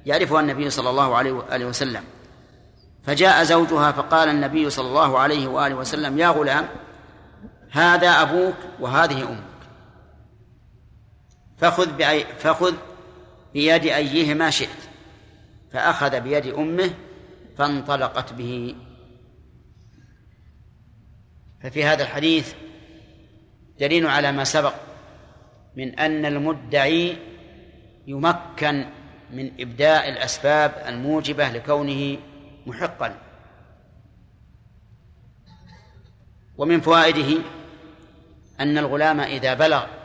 يعرفها 0.06 0.40
النبي 0.40 0.70
صلى 0.70 0.90
الله 0.90 1.16
عليه 1.16 1.32
وآله 1.32 1.66
وسلم. 1.66 2.04
فجاء 3.04 3.44
زوجها 3.44 3.92
فقال 3.92 4.30
النبي 4.30 4.70
صلى 4.70 4.88
الله 4.88 5.20
عليه 5.20 5.48
وآله 5.48 5.76
وسلم 5.76 6.20
يا 6.20 6.28
غلام 6.28 6.68
هذا 7.72 8.10
أبوك 8.22 8.56
وهذه 8.80 9.22
أمك. 9.30 9.44
فخذ 11.58 12.04
فخذ 12.40 12.74
بيد 13.54 13.86
أيهما 13.86 14.50
شئت. 14.50 14.90
فأخذ 15.72 16.20
بيد 16.20 16.46
أمه 16.48 16.92
فانطلقت 17.58 18.34
به. 18.34 18.76
ففي 21.64 21.84
هذا 21.84 22.04
الحديث 22.04 22.54
دليل 23.80 24.08
على 24.08 24.32
ما 24.32 24.44
سبق 24.44 24.74
من 25.76 26.00
أن 26.00 26.26
المدعي 26.26 27.18
يمكن 28.08 28.86
من 29.32 29.52
إبداء 29.60 30.10
الأسباب 30.10 30.84
الموجبة 30.88 31.50
لكونه 31.50 32.18
محقا. 32.66 33.18
ومن 36.58 36.82
فوائده 36.82 37.42
أن 38.60 38.78
الغلام 38.78 39.20
إذا 39.20 39.54
بلغ 39.54 40.01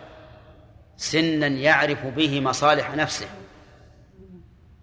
سنا 0.97 1.47
يعرف 1.47 2.07
به 2.07 2.41
مصالح 2.41 2.95
نفسه 2.95 3.27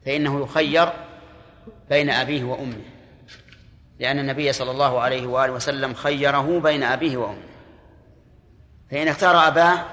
فإنه 0.06 0.44
يخير 0.44 0.90
بين 1.90 2.10
أبيه 2.10 2.44
وأمه 2.44 2.82
لأن 4.00 4.20
النبي 4.20 4.54
صلى 4.54 4.72
الله 4.72 5.02
عليه 5.02 5.28
وآله 5.28 5.54
وسلم 5.54 5.94
خيره 5.94 6.60
بين 6.60 6.84
أبيه 6.84 7.18
وأمه. 7.18 7.44
فإن 8.92 9.08
اختار 9.08 9.48
أباه 9.48 9.86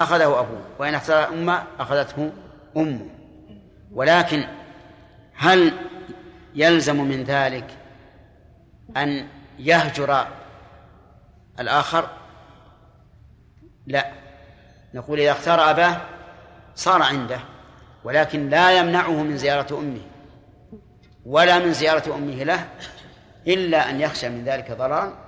أخذه 0.00 0.40
أبوه 0.40 0.62
وإن 0.78 0.94
اختار 0.94 1.28
أمه 1.28 1.62
أخذته 1.78 2.32
أمه. 2.76 3.06
ولكن 3.92 4.44
هل 5.34 5.72
يلزم 6.54 7.04
من 7.04 7.24
ذلك 7.24 7.78
أن 8.96 9.28
يهجر 9.58 10.26
الآخر؟ 11.60 12.08
لا. 13.86 14.25
نقول 14.94 15.20
إذا 15.20 15.32
اختار 15.32 15.70
أباه 15.70 16.00
صار 16.74 17.02
عنده 17.02 17.40
ولكن 18.04 18.48
لا 18.48 18.78
يمنعه 18.78 19.22
من 19.22 19.36
زيارة 19.36 19.78
أمه 19.78 20.00
ولا 21.26 21.58
من 21.58 21.72
زيارة 21.72 22.14
أمه 22.14 22.42
له 22.42 22.68
إلا 23.46 23.90
أن 23.90 24.00
يخشى 24.00 24.28
من 24.28 24.44
ذلك 24.44 24.72
ضررا 24.72 25.18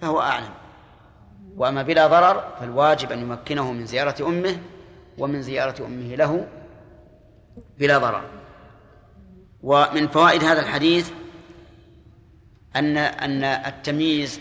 فهو 0.00 0.20
أعلم. 0.20 0.50
وأما 1.56 1.82
بلا 1.82 2.06
ضرر 2.06 2.56
فالواجب 2.60 3.12
أن 3.12 3.18
يمكنه 3.18 3.72
من 3.72 3.86
زيارة 3.86 4.28
أمه 4.28 4.58
ومن 5.18 5.42
زيارة 5.42 5.86
أمه 5.86 6.14
له 6.14 6.46
بلا 7.78 7.98
ضرر. 7.98 8.24
ومن 9.62 10.08
فوائد 10.08 10.44
هذا 10.44 10.60
الحديث 10.60 11.10
أن 12.76 12.96
أن 12.96 13.44
التمييز 13.44 14.40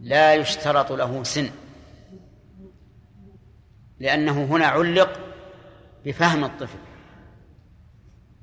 لا 0.00 0.34
يشترط 0.34 0.92
له 0.92 1.22
سن. 1.22 1.50
لأنه 3.98 4.44
هنا 4.44 4.66
علق 4.66 5.20
بفهم 6.04 6.44
الطفل 6.44 6.78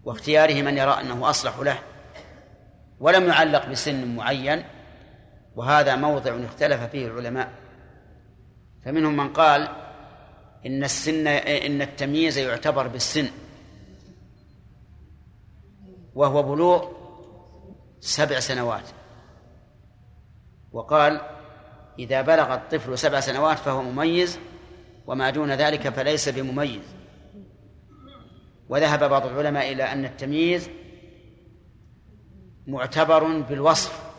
واختياره 0.04 0.62
من 0.62 0.78
يرى 0.78 0.92
أنه 0.92 1.30
أصلح 1.30 1.60
له 1.60 1.80
ولم 3.00 3.28
يعلق 3.28 3.70
بسن 3.70 4.16
معين 4.16 4.64
وهذا 5.56 5.96
موضع 5.96 6.46
اختلف 6.46 6.82
فيه 6.84 7.08
العلماء. 7.08 7.52
فمنهم 8.86 9.18
من 9.18 9.34
قال 9.34 9.68
إن 10.66 10.84
السن 10.84 11.28
إن 11.28 11.82
التمييز 11.82 12.38
يعتبر 12.38 12.88
بالسن 12.88 13.28
وهو 16.14 16.44
بلوغ 16.44 16.92
سبع 18.00 18.40
سنوات. 18.40 18.84
وقال 20.72 21.22
إذا 22.00 22.22
بلغ 22.22 22.54
الطفل 22.54 22.98
سبع 22.98 23.20
سنوات 23.20 23.60
فهو 23.60 23.82
مميز 23.82 24.40
وما 25.08 25.30
دون 25.30 25.52
ذلك 25.52 25.90
فليس 25.90 26.30
بمميز. 26.30 26.82
وذهب 28.70 29.10
بعض 29.10 29.26
العلماء 29.26 29.72
إلى 29.72 29.84
أن 29.84 30.06
التمييز 30.06 30.70
معتبر 32.68 33.42
بالوصف. 33.42 34.12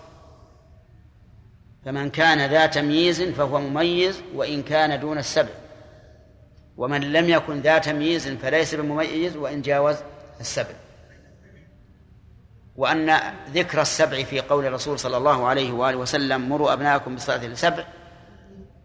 فمن 1.85 2.11
كان 2.11 2.51
ذا 2.51 2.67
تمييز 2.67 3.23
فهو 3.23 3.61
مميز 3.61 4.23
وإن 4.35 4.63
كان 4.63 5.01
دون 5.01 5.19
السبع 5.19 5.51
ومن 6.77 7.13
لم 7.13 7.29
يكن 7.29 7.61
ذا 7.61 7.79
تمييز 7.79 8.29
فليس 8.29 8.75
بمميز 8.75 9.37
وإن 9.37 9.63
جاوز 9.63 9.97
السبع 10.41 10.75
وأن 12.77 13.17
ذكر 13.51 13.81
السبع 13.81 14.23
في 14.23 14.41
قول 14.41 14.67
الرسول 14.67 14.99
صلى 14.99 15.17
الله 15.17 15.47
عليه 15.47 15.73
وآله 15.73 15.97
وسلم 15.97 16.49
مروا 16.49 16.73
أبناءكم 16.73 17.15
بالصلاة 17.15 17.47
السبع 17.47 17.85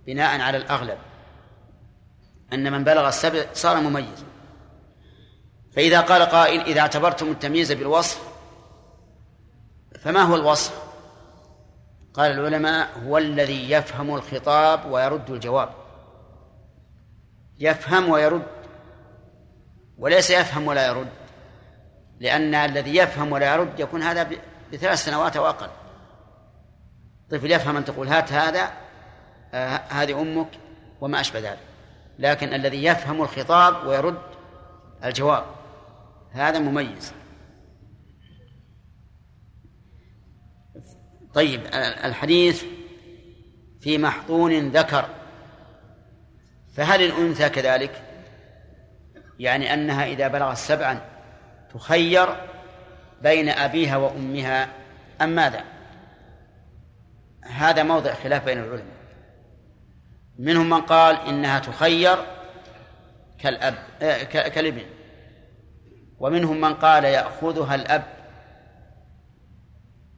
بناء 0.08 0.42
على 0.42 0.58
الأغلب. 0.58 0.98
أن 2.54 2.72
من 2.72 2.84
بلغ 2.84 3.08
السبع 3.08 3.46
صار 3.54 3.80
مميزا 3.80 4.26
فإذا 5.76 6.02
قال 6.02 6.22
قائل 6.22 6.62
إذا 6.62 6.82
اعتبرتم 6.82 7.32
التمييز 7.32 7.72
بالوصف 7.72 8.28
فما 10.00 10.22
هو 10.22 10.36
الوصف؟ 10.36 10.88
قال 12.14 12.32
العلماء 12.32 12.90
هو 13.06 13.18
الذي 13.18 13.72
يفهم 13.72 14.16
الخطاب 14.16 14.92
ويرد 14.92 15.30
الجواب. 15.30 15.70
يفهم 17.60 18.10
ويرد 18.10 18.48
وليس 19.98 20.30
يفهم 20.30 20.68
ولا 20.68 20.88
يرد. 20.88 21.08
لأن 22.20 22.56
الذي 22.56 22.96
يفهم 22.96 23.32
ولا 23.32 23.54
يرد 23.54 23.80
يكون 23.80 24.04
هذا 24.04 24.30
بثلاث 24.74 25.06
سنوات 25.06 25.38
أو 25.38 25.50
أقل. 25.50 25.70
طفل 27.32 27.52
يفهم 27.52 27.78
أن 27.78 27.86
تقول 27.86 28.08
هات 28.08 28.32
هذا 28.32 28.72
آه 29.54 29.82
هذه 29.90 30.22
أمك 30.22 30.50
وما 31.02 31.20
أشبه 31.20 31.40
ذلك. 31.40 31.67
لكن 32.20 32.54
الذي 32.54 32.84
يفهم 32.84 33.22
الخطاب 33.22 33.88
ويرد 33.88 34.22
الجواب. 35.04 35.44
هذا 36.32 36.60
مميز. 36.60 37.14
طيب 41.34 41.62
الحديث 42.06 42.64
في 43.82 43.98
محضون 43.98 44.70
ذكر. 44.70 45.10
فهل 46.74 47.02
الأنثى 47.02 47.50
كذلك؟ 47.50 48.04
يعني 49.40 49.74
أنها 49.74 50.06
إذا 50.06 50.28
بلغت 50.28 50.58
سبعا 50.58 51.02
تخير 51.74 52.28
بين 53.22 53.50
أبيها 53.50 53.98
وأمها 53.98 54.70
أم 55.22 55.30
ماذا؟ 55.30 55.64
هذا 57.42 57.84
موضع 57.84 58.14
خلاف 58.14 58.46
بين 58.46 58.58
العلماء. 58.58 58.97
منهم 60.40 60.70
من 60.70 60.82
قال 60.82 61.16
إنها 61.16 61.60
تخير 61.60 62.18
كالأب 63.40 63.76
آه، 64.02 64.24
كالابن. 64.24 64.86
ومنهم 66.20 66.62
من 66.62 66.74
قال 66.74 67.04
يأخذها 67.04 67.76
الأب 67.76 68.04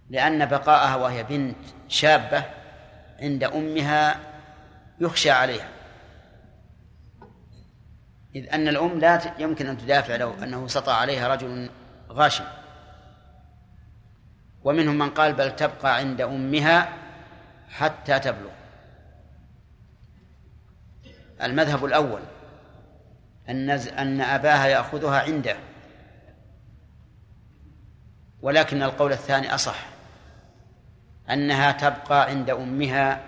لأن 0.09 0.45
بقاءها 0.45 0.95
وهي 0.95 1.23
بنت 1.23 1.57
شابة 1.87 2.43
عند 3.21 3.43
أمها 3.43 4.19
يخشى 4.99 5.31
عليها. 5.31 5.67
إذ 8.35 8.53
أن 8.53 8.67
الأم 8.67 8.99
لا 8.99 9.33
يمكن 9.39 9.67
أن 9.67 9.77
تدافع 9.77 10.15
لو 10.15 10.33
أنه 10.43 10.67
سطع 10.67 10.93
عليها 10.93 11.27
رجل 11.27 11.69
غاشم. 12.09 12.45
ومنهم 14.63 14.97
من 14.97 15.09
قال 15.09 15.33
بل 15.33 15.55
تبقى 15.55 15.95
عند 15.95 16.21
أمها 16.21 16.89
حتى 17.69 18.19
تبلغ. 18.19 18.58
المذهب 21.43 21.85
الأول 21.85 22.21
أن 23.49 23.69
أن 23.69 24.21
أباها 24.21 24.67
يأخذها 24.67 25.19
عنده. 25.19 25.55
ولكن 28.41 28.83
القول 28.83 29.11
الثاني 29.11 29.55
أصح 29.55 29.85
أنها 31.29 31.71
تبقى 31.71 32.29
عند 32.29 32.49
أمها 32.49 33.21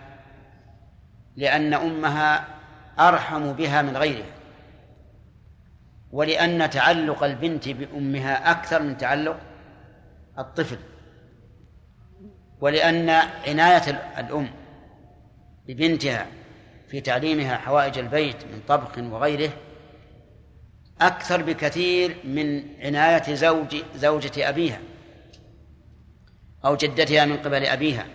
لأن 1.35 1.73
أمها 1.73 2.45
أرحم 2.99 3.53
بها 3.53 3.81
من 3.81 3.97
غيرها. 3.97 4.31
ولأن 6.11 6.69
تعلق 6.69 7.23
البنت 7.23 7.69
بأمها 7.69 8.51
أكثر 8.51 8.81
من 8.81 8.97
تعلق 8.97 9.39
الطفل. 10.39 10.77
ولأن 12.61 13.09
عناية 13.47 13.89
الأم 14.17 14.49
ببنتها 15.67 16.25
في 16.91 17.01
تعليمها 17.01 17.57
حوائج 17.57 17.97
البيت 17.97 18.45
من 18.45 18.61
طبخ 18.67 18.97
وغيره 18.97 19.51
أكثر 21.01 21.41
بكثير 21.41 22.17
من 22.23 22.63
عناية 22.79 23.35
زوج 23.35 23.83
زوجة 23.95 24.49
أبيها 24.49 24.79
أو 26.65 26.75
جدتها 26.75 27.25
من 27.25 27.37
قبل 27.37 27.65
أبيها 27.65 28.05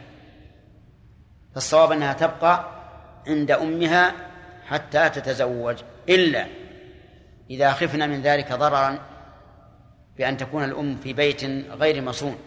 فالصواب 1.55 1.93
أنها 1.93 2.13
تبقى 2.13 2.71
عند 3.27 3.51
أمها 3.51 4.13
حتى 4.67 5.09
تتزوج 5.09 5.77
إلا 6.09 6.47
إذا 7.51 7.73
خفنا 7.73 8.07
من 8.07 8.23
ذلك 8.23 8.53
ضررا 8.53 8.99
بأن 10.17 10.37
تكون 10.37 10.65
الأم 10.65 10.97
في 10.97 11.13
بيت 11.13 11.45
غير 11.71 12.03
مصون 12.03 12.39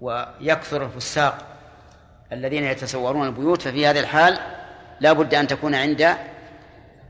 ويكثر 0.00 0.84
الفساق. 0.84 1.49
الذين 2.32 2.64
يتسورون 2.64 3.26
البيوت 3.26 3.62
ففي 3.62 3.86
هذه 3.86 4.00
الحال 4.00 4.38
لا 5.00 5.12
بد 5.12 5.34
أن 5.34 5.46
تكون 5.46 5.74
عند 5.74 6.16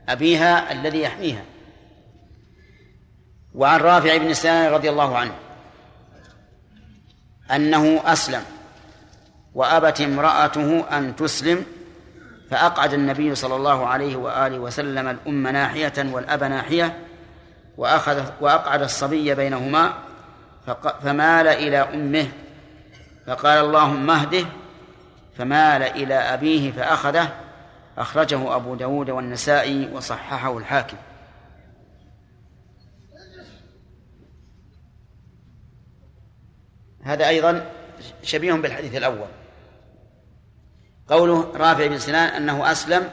أبيها 0.09 0.73
الذي 0.73 1.03
يحميها. 1.03 1.43
وعن 3.55 3.81
رافع 3.81 4.17
بن 4.17 4.35
سنان 4.35 4.73
رضي 4.73 4.91
الله 4.91 5.19
عنه 5.19 5.33
أنه 7.51 8.01
أسلم 8.05 8.43
وأبت 9.55 10.01
امرأته 10.01 10.99
أن 10.99 11.17
تسلم 11.17 11.65
فأقعد 12.51 12.95
النبي 12.95 13.35
صلى 13.35 13.57
الله 13.57 13.87
عليه 13.87 14.17
وآله 14.17 14.59
وسلم 14.59 15.09
الأم 15.09 15.49
ناحية 15.49 15.93
والأب 15.99 16.45
ناحية 16.45 16.99
وأخذ 17.77 18.23
وأقعد 18.41 18.83
الصبي 18.83 19.35
بينهما 19.35 19.93
فمال 21.03 21.47
إلى 21.47 21.79
أمه 21.79 22.27
فقال 23.27 23.65
اللهم 23.65 24.11
اهده 24.11 24.45
فمال 25.41 25.83
إلى 25.83 26.15
أبيه 26.15 26.73
فأخذه 26.73 27.33
أخرجه 27.99 28.57
أبو 28.57 28.75
داود 28.75 29.11
والنسائي 29.11 29.89
وصححه 29.93 30.59
الحاكم. 30.59 30.97
هذا 37.03 37.29
أيضا 37.29 37.71
شبيه 38.23 38.55
بالحديث 38.55 38.95
الأول. 38.95 39.29
قوله 41.09 41.57
رافع 41.57 41.87
بن 41.87 41.99
سنان 41.99 42.35
أنه 42.35 42.73
أسلم 42.73 43.11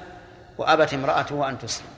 وأبت 0.58 0.94
امرأته 0.94 1.50
أن 1.50 1.60
تسلم. 1.60 1.90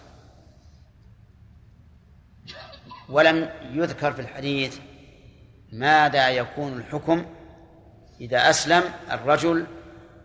ولم 3.09 3.49
يذكر 3.71 4.13
في 4.13 4.21
الحديث 4.21 4.80
ماذا 5.71 6.30
يكون 6.30 6.73
الحكم 6.73 7.25
إذا 8.21 8.49
أسلم 8.49 8.84
الرجل 9.11 9.67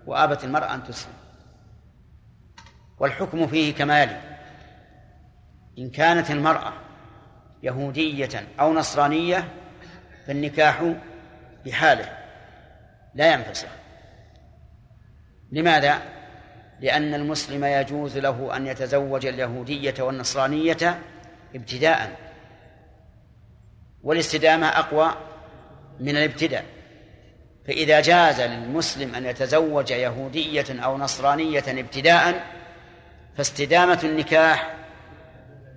وأبت 0.06 0.44
المرأة 0.44 0.74
أن 0.74 0.84
تسلم. 0.84 1.12
والحكم 2.98 3.46
فيه 3.46 3.74
كما 3.74 4.02
يلي 4.02 4.20
إن 5.78 5.90
كانت 5.90 6.30
المرأة 6.30 6.72
يهودية 7.62 8.48
أو 8.60 8.74
نصرانية 8.74 9.48
فالنكاح 10.26 10.94
بحاله 11.66 12.18
لا 13.14 13.32
ينفسخ 13.32 13.68
لماذا؟ 15.52 16.02
لأن 16.80 17.14
المسلم 17.14 17.64
يجوز 17.64 18.18
له 18.18 18.56
أن 18.56 18.66
يتزوج 18.66 19.26
اليهودية 19.26 19.94
والنصرانية 20.02 21.02
ابتداء. 21.54 22.16
والاستدامة 24.02 24.66
أقوى 24.66 25.14
من 26.00 26.16
الابتداء. 26.16 26.64
فإذا 27.66 28.00
جاز 28.00 28.40
للمسلم 28.40 29.14
أن 29.14 29.24
يتزوج 29.24 29.90
يهودية 29.90 30.84
أو 30.84 30.98
نصرانية 30.98 31.64
ابتداء 31.68 32.46
فاستدامة 33.36 34.00
النكاح 34.04 34.74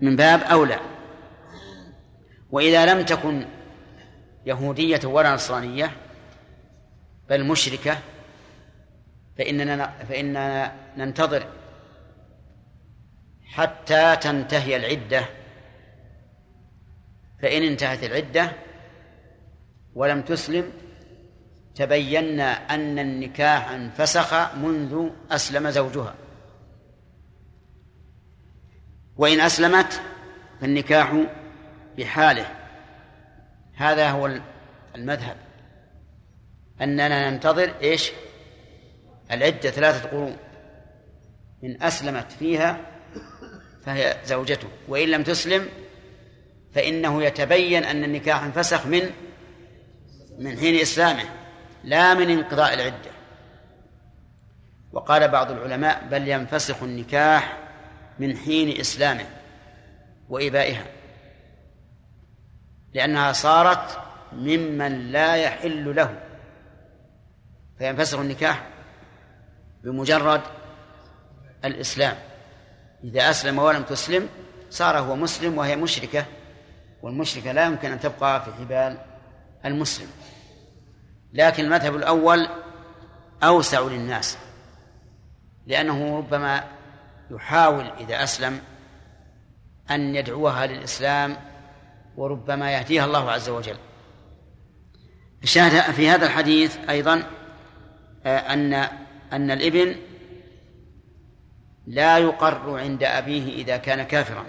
من 0.01 0.15
باب 0.15 0.41
أولى. 0.41 0.79
وإذا 2.51 2.93
لم 2.93 3.05
تكن 3.05 3.45
يهودية 4.45 4.99
ولا 5.03 5.33
نصرانية 5.33 5.91
بل 7.29 7.43
مشركة 7.43 7.97
فإننا 9.37 9.93
فإننا 10.09 10.73
ننتظر 10.97 11.45
حتى 13.45 14.15
تنتهي 14.15 14.75
العدة. 14.75 15.25
فإن 17.41 17.63
انتهت 17.63 18.03
العدة 18.03 18.51
ولم 19.95 20.21
تسلم 20.21 20.71
تبينا 21.77 22.51
أن 22.51 22.99
النكاح 22.99 23.69
انفسخ 23.69 24.55
منذ 24.55 25.09
أسلم 25.31 25.69
زوجها. 25.69 26.15
وإن 29.17 29.39
أسلمت 29.39 30.01
فالنكاح 30.61 31.25
بحاله. 31.97 32.47
هذا 33.75 34.09
هو 34.09 34.39
المذهب. 34.95 35.37
أننا 36.81 37.29
ننتظر 37.29 37.73
إيش؟ 37.81 38.11
العدة 39.31 39.69
ثلاثة 39.69 40.09
قرون. 40.09 40.37
إن 41.63 41.81
أسلمت 41.81 42.31
فيها 42.31 42.77
فهي 43.85 44.17
زوجته. 44.25 44.67
وإن 44.87 45.09
لم 45.09 45.23
تسلم 45.23 45.67
فإنه 46.73 47.23
يتبين 47.23 47.83
أن 47.83 48.03
النكاح 48.03 48.43
انفسخ 48.43 48.85
من 48.85 49.09
من 50.39 50.59
حين 50.59 50.75
إسلامه. 50.75 51.36
لا 51.87 52.13
من 52.13 52.29
انقضاء 52.29 52.73
العدة. 52.73 53.11
وقال 54.91 55.27
بعض 55.27 55.51
العلماء 55.51 56.07
بل 56.11 56.27
ينفسخ 56.27 56.83
النكاح 56.83 57.57
من 58.19 58.37
حين 58.37 58.79
إسلامه 58.79 59.25
وإبائها 60.29 60.85
لأنها 62.93 63.31
صارت 63.31 63.99
ممن 64.33 65.11
لا 65.11 65.35
يحل 65.35 65.95
له. 65.95 66.19
فينفسخ 67.77 68.19
النكاح 68.19 68.67
بمجرد 69.83 70.41
الإسلام. 71.65 72.15
إذا 73.03 73.29
أسلم 73.29 73.59
ولم 73.59 73.83
تسلم 73.83 74.29
صار 74.69 74.99
هو 74.99 75.15
مسلم 75.15 75.57
وهي 75.57 75.75
مشركة 75.75 76.25
والمشركة 77.01 77.51
لا 77.51 77.65
يمكن 77.65 77.91
أن 77.91 77.99
تبقى 77.99 78.45
في 78.45 78.51
حبال 78.53 78.97
المسلم. 79.65 80.07
لكن 81.33 81.65
المذهب 81.65 81.95
الأول 81.95 82.47
أوسع 83.43 83.81
للناس 83.81 84.37
لأنه 85.67 86.17
ربما 86.17 86.63
يحاول 87.31 87.85
إذا 87.99 88.23
أسلم 88.23 88.59
أن 89.91 90.15
يدعوها 90.15 90.65
للإسلام 90.67 91.37
وربما 92.17 92.71
يهديها 92.71 93.05
الله 93.05 93.31
عز 93.31 93.49
وجل. 93.49 93.77
الشاهد 95.43 95.93
في 95.93 96.09
هذا 96.09 96.25
الحديث 96.25 96.77
أيضا 96.89 97.23
آه، 98.25 98.37
أن 98.37 98.73
أن 99.33 99.51
الإبن 99.51 99.95
لا 101.87 102.17
يقر 102.17 102.79
عند 102.79 103.03
أبيه 103.03 103.55
إذا 103.55 103.77
كان 103.77 104.03
كافرا 104.03 104.45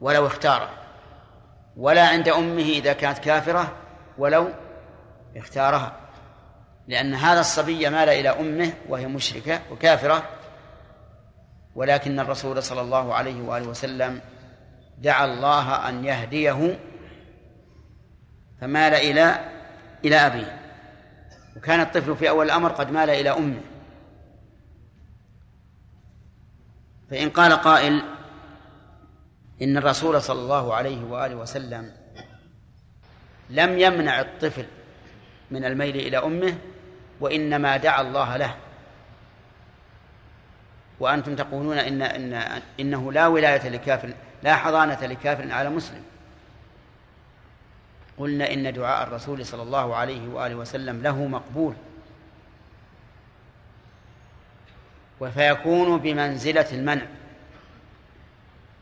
ولو 0.00 0.26
اختاره 0.26 0.70
ولا 1.76 2.08
عند 2.08 2.28
أمه 2.28 2.62
إذا 2.62 2.92
كانت 2.92 3.18
كافرة 3.18 3.76
ولو 4.18 4.48
اختارها 5.36 5.96
لأن 6.88 7.14
هذا 7.14 7.40
الصبي 7.40 7.88
مال 7.88 8.08
إلى 8.08 8.28
أمه 8.28 8.72
وهي 8.88 9.06
مشركة 9.06 9.60
وكافرة 9.70 10.22
ولكن 11.74 12.20
الرسول 12.20 12.62
صلى 12.62 12.80
الله 12.80 13.14
عليه 13.14 13.42
وآله 13.42 13.68
وسلم 13.68 14.20
دعا 14.98 15.24
الله 15.24 15.88
أن 15.88 16.04
يهديه 16.04 16.78
فمال 18.60 18.94
إلى 18.94 19.48
إلى 20.04 20.16
أبيه. 20.16 20.60
وكان 21.56 21.80
الطفل 21.80 22.16
في 22.16 22.28
أول 22.28 22.46
الأمر 22.46 22.72
قد 22.72 22.90
مال 22.90 23.10
إلى 23.10 23.30
أمه. 23.30 23.60
فإن 27.10 27.30
قال 27.30 27.52
قائل 27.52 28.02
إن 29.62 29.76
الرسول 29.76 30.22
صلى 30.22 30.40
الله 30.40 30.74
عليه 30.74 31.04
وآله 31.04 31.34
وسلم 31.34 31.92
لم 33.50 33.78
يمنع 33.78 34.20
الطفل 34.20 34.66
من 35.50 35.64
الميل 35.64 35.96
إلى 35.96 36.18
أمه 36.18 36.58
وإنما 37.20 37.76
دعا 37.76 38.00
الله 38.00 38.36
له. 38.36 38.56
وأنتم 41.00 41.36
تقولون 41.36 41.78
إن 41.78 42.02
إن 42.02 42.62
إنه 42.80 43.12
لا 43.12 43.26
ولاية 43.26 43.68
لكافر 43.68 44.12
لا 44.42 44.56
حضانة 44.56 45.06
لكافر 45.06 45.52
على 45.52 45.70
مسلم. 45.70 46.02
قلنا 48.18 48.52
إن 48.52 48.72
دعاء 48.72 49.08
الرسول 49.08 49.46
صلى 49.46 49.62
الله 49.62 49.96
عليه 49.96 50.28
وآله 50.28 50.54
وسلم 50.54 51.02
له 51.02 51.26
مقبول. 51.26 51.74
فيكون 55.34 55.98
بمنزلة 55.98 56.66
المنع. 56.72 57.06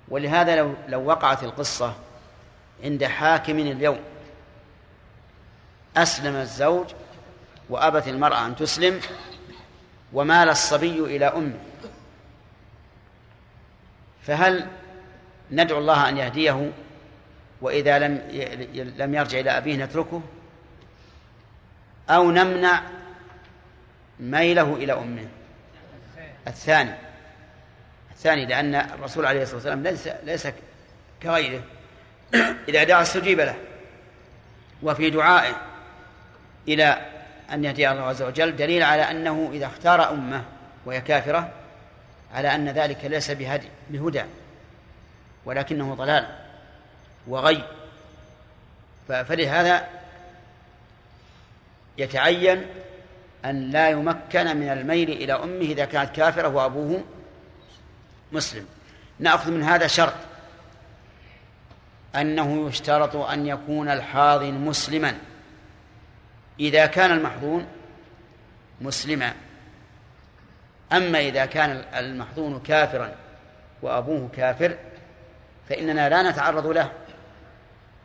ولهذا 0.09 0.57
لو 0.57 0.75
لو 0.89 1.05
وقعت 1.05 1.45
القصة 1.45 1.95
عند 2.85 3.05
حاكم 3.05 3.59
اليوم 3.59 3.99
أسلم 6.03 6.37
الزوج 6.37 6.87
وأبت 7.69 8.09
المرأة 8.09 8.47
أن 8.47 8.57
تسلم 8.57 9.01
ومال 10.13 10.49
الصبي 10.49 11.01
إلى 11.01 11.27
أمه. 11.27 11.59
فهل 14.23 14.67
ندعو 15.51 15.79
الله 15.79 16.09
أن 16.09 16.17
يهديه 16.17 16.71
وإذا 17.61 17.99
لم 17.99 18.23
لم 18.99 19.15
يرجع 19.15 19.41
إلى 19.41 19.51
أبيه 19.51 19.77
نتركه؟ 19.77 20.23
أو 22.11 22.31
نمنع 22.31 22.83
ميله 24.21 24.75
إلى 24.75 24.93
أمه؟ 24.93 25.29
الثاني. 26.47 26.95
الثاني 28.11 28.47
لأن 28.47 28.75
الرسول 28.75 29.27
عليه 29.27 29.43
الصلاة 29.43 29.57
والسلام 29.57 29.83
ليس 29.83 30.09
ليس 30.25 30.49
كغيره. 31.23 31.63
إذا 32.69 32.85
دعا 32.85 33.03
استجيب 33.03 33.41
له. 33.41 33.57
وفي 34.83 35.11
دعائه 35.11 35.68
إلى 36.69 37.07
أن 37.53 37.65
يهدي 37.65 37.91
الله 37.91 38.03
عز 38.03 38.23
وجل 38.23 38.57
دليل 38.57 38.83
على 38.83 39.03
أنه 39.03 39.51
إذا 39.53 39.67
اختار 39.67 40.11
أمة 40.11 40.45
وهي 40.87 41.01
كافرة 41.01 41.51
على 42.35 42.55
أن 42.55 42.69
ذلك 42.69 43.05
ليس 43.05 43.31
بهدي 43.31 43.69
بهدى 43.91 44.23
ولكنه 45.45 45.95
ضلال 45.95 46.27
وغي. 47.27 47.65
فلهذا 49.09 49.89
يتعين 51.99 52.67
أن 53.45 53.71
لا 53.71 53.89
يمكن 53.91 54.57
من 54.57 54.69
الميل 54.69 55.11
إلى 55.11 55.33
أمه 55.33 55.61
إذا 55.61 55.85
كانت 55.85 56.17
كافرة 56.17 56.49
وأبوه 56.49 57.05
مسلم. 58.33 58.67
نأخذ 59.19 59.51
من 59.51 59.63
هذا 59.63 59.87
شرط. 59.87 60.15
أنه 62.17 62.69
يشترط 62.69 63.17
أن 63.17 63.47
يكون 63.47 63.89
الحاضن 63.89 64.55
مسلما. 64.55 65.19
إذا 66.61 66.87
كان 66.87 67.11
المحظون 67.11 67.67
مسلما. 68.81 69.35
أما 70.93 71.19
إذا 71.19 71.47
كان 71.47 71.85
المحظون 71.95 72.61
كافرا 72.61 73.15
وأبوه 73.83 74.29
كافر 74.37 74.77
فإننا 75.69 76.09
لا 76.09 76.31
نتعرض 76.31 76.67
له 76.67 76.91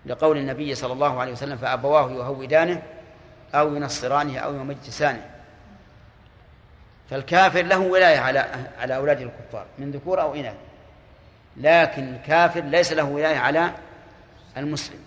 لقول 0.05 0.37
النبي 0.37 0.75
صلى 0.75 0.93
الله 0.93 1.21
عليه 1.21 1.31
وسلم 1.31 1.57
فأبواه 1.57 2.11
يهودانه 2.11 2.81
أو 3.55 3.75
ينصرانه 3.75 4.39
أو 4.39 4.55
يمجسانه. 4.55 5.29
فالكافر 7.09 7.61
له 7.61 7.79
ولاية 7.79 8.19
على 8.19 8.45
على 8.79 8.95
أولاد 8.95 9.21
الكفار 9.21 9.65
من 9.77 9.91
ذكور 9.91 10.21
أو 10.21 10.35
إناث. 10.35 10.55
لكن 11.57 12.13
الكافر 12.15 12.61
ليس 12.61 12.93
له 12.93 13.03
ولاية 13.03 13.37
على 13.37 13.71
المسلم. 14.57 14.99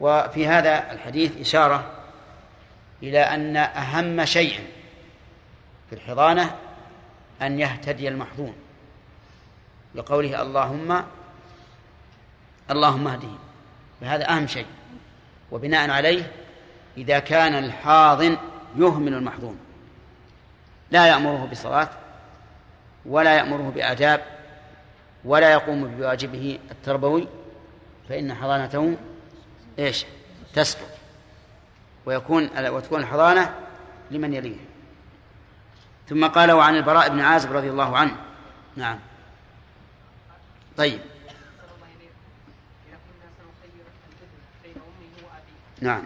وفي 0.00 0.46
هذا 0.46 0.92
الحديث 0.92 1.40
إشارة 1.40 1.90
إلى 3.02 3.18
أن 3.18 3.56
أهم 3.56 4.24
شيء 4.24 4.60
في 5.90 5.96
الحضانة 5.96 6.56
أن 7.42 7.60
يهتدي 7.60 8.08
المحظون 8.08 8.54
لقوله 9.94 10.42
اللهم 10.42 11.04
اللهم 12.70 13.08
اهدهم. 13.08 13.38
فهذا 14.00 14.30
أهم 14.30 14.46
شيء. 14.46 14.66
وبناء 15.50 15.90
عليه 15.90 16.30
إذا 16.96 17.18
كان 17.18 17.64
الحاضن 17.64 18.36
يهمل 18.76 19.14
المحظوم 19.14 19.58
لا 20.90 21.06
يأمره 21.06 21.48
بصلاة 21.50 21.88
ولا 23.06 23.36
يأمره 23.36 23.72
بآداب 23.74 24.22
ولا 25.24 25.52
يقوم 25.52 25.88
بواجبه 25.88 26.58
التربوي 26.70 27.28
فإن 28.08 28.34
حضانته 28.34 28.96
إيش؟ 29.80 30.04
تسقط. 30.54 30.88
ويكون 32.06 32.68
وتكون 32.68 33.00
الحضانة 33.00 33.54
لمن 34.10 34.34
يليه. 34.34 34.56
ثم 36.08 36.26
قال 36.26 36.52
وعن 36.52 36.76
البراء 36.76 37.08
بن 37.08 37.20
عازب 37.20 37.52
رضي 37.52 37.70
الله 37.70 37.96
عنه. 37.96 38.16
نعم. 38.76 38.98
طيب. 40.76 41.00
نعم 45.80 46.04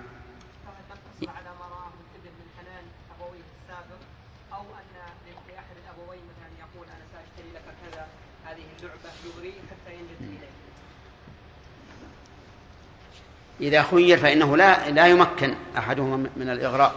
على 1.29 1.51
ما 1.59 1.67
راه 1.67 1.91
الابن 2.15 2.35
من 2.39 2.49
حنان 2.59 2.85
ابويه 3.15 3.47
السابق 3.63 4.01
أو 4.53 4.61
ان 4.61 4.95
لاحد 5.49 5.77
الابوين 5.85 6.21
مثلا 6.31 6.51
يقول 6.59 6.87
أنا 6.87 7.05
ساشتري 7.13 7.51
لك 7.55 7.67
كذا 7.83 8.07
هذه 8.45 8.63
اللعبه 8.79 9.11
يغري 9.27 9.55
حتى 9.71 9.95
ينجز 9.95 10.17
اليه. 10.21 10.55
إذا 13.65 13.83
خير 13.83 14.19
فإنه 14.19 14.57
لا 14.57 14.91
لا 14.91 15.07
يمكن 15.07 15.55
أحدهما 15.79 16.17
من 16.37 16.51
الإغراء 16.51 16.95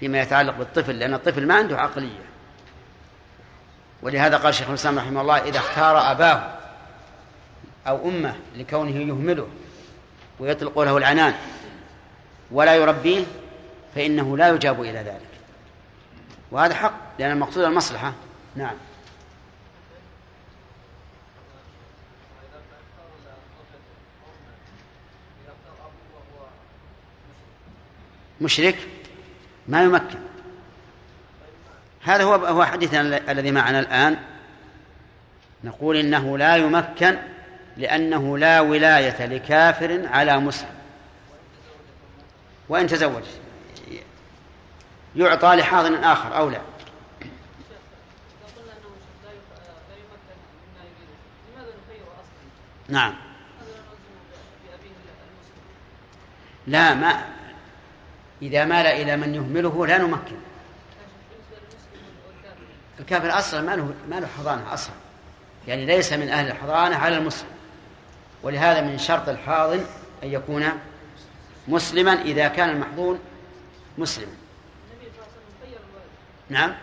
فيما 0.00 0.20
يتعلق 0.20 0.56
بالطفل 0.58 0.98
لأن 0.98 1.14
الطفل 1.14 1.46
ما 1.46 1.54
عنده 1.54 1.78
عقلية. 1.78 2.24
ولهذا 4.02 4.36
قال 4.36 4.54
شيخ 4.54 4.68
الإسلام 4.68 4.98
رحمه 4.98 5.20
الله 5.20 5.36
إذا 5.36 5.58
اختار 5.58 6.10
أباه 6.10 6.54
أو 7.86 8.08
أمه 8.08 8.34
لكونه 8.56 8.96
يهمله 8.96 9.48
ويطلق 10.40 10.78
له 10.78 10.96
العنان 10.96 11.34
ولا 12.50 12.74
يربيه 12.74 13.24
فإنه 13.94 14.36
لا 14.36 14.48
يجاب 14.48 14.82
إلى 14.82 14.98
ذلك. 14.98 15.32
وهذا 16.50 16.74
حق 16.74 16.94
لأن 17.18 17.30
المقصود 17.30 17.64
المصلحة. 17.64 18.12
نعم. 18.56 18.74
مشرك 28.42 28.76
ما 29.68 29.82
يمكن. 29.82 30.18
هذا 32.02 32.24
هو 32.24 32.34
هو 32.34 32.64
حديثنا 32.64 33.30
الذي 33.30 33.50
معنا 33.50 33.80
الآن. 33.80 34.16
نقول 35.64 35.96
إنه 35.96 36.38
لا 36.38 36.56
يمكن 36.56 37.18
لأنه 37.76 38.38
لا 38.38 38.60
ولاية 38.60 39.26
لكافر 39.26 40.08
على 40.08 40.38
مسلم. 40.38 40.68
وإن 42.68 42.86
تزوج 42.86 43.22
يعطى 45.16 45.56
لحاضن 45.56 46.04
آخر 46.04 46.36
أو 46.36 46.50
لا. 46.50 46.60
نعم. 52.88 53.14
لا 56.66 56.94
ما 56.94 57.31
إذا 58.42 58.64
مال 58.64 58.86
إلى 58.86 59.16
من 59.16 59.34
يهمله 59.34 59.86
لا 59.86 59.98
نمكن. 59.98 60.36
الكافر 63.00 63.38
أصلا 63.38 63.60
ما 63.60 63.76
له 63.76 63.94
ما 64.10 64.20
له 64.20 64.26
حضانة 64.38 64.74
أصلا. 64.74 64.94
يعني 65.68 65.86
ليس 65.86 66.12
من 66.12 66.28
أهل 66.28 66.46
الحضانة 66.46 66.96
على 66.96 67.18
المسلم. 67.18 67.48
ولهذا 68.42 68.80
من 68.80 68.98
شرط 68.98 69.28
الحاضن 69.28 69.84
أن 70.22 70.32
يكون 70.32 70.64
مسلما 71.68 72.12
إذا 72.12 72.48
كان 72.48 72.68
المحظون 72.68 73.18
مسلما. 73.98 74.32
نعم. 76.50 76.74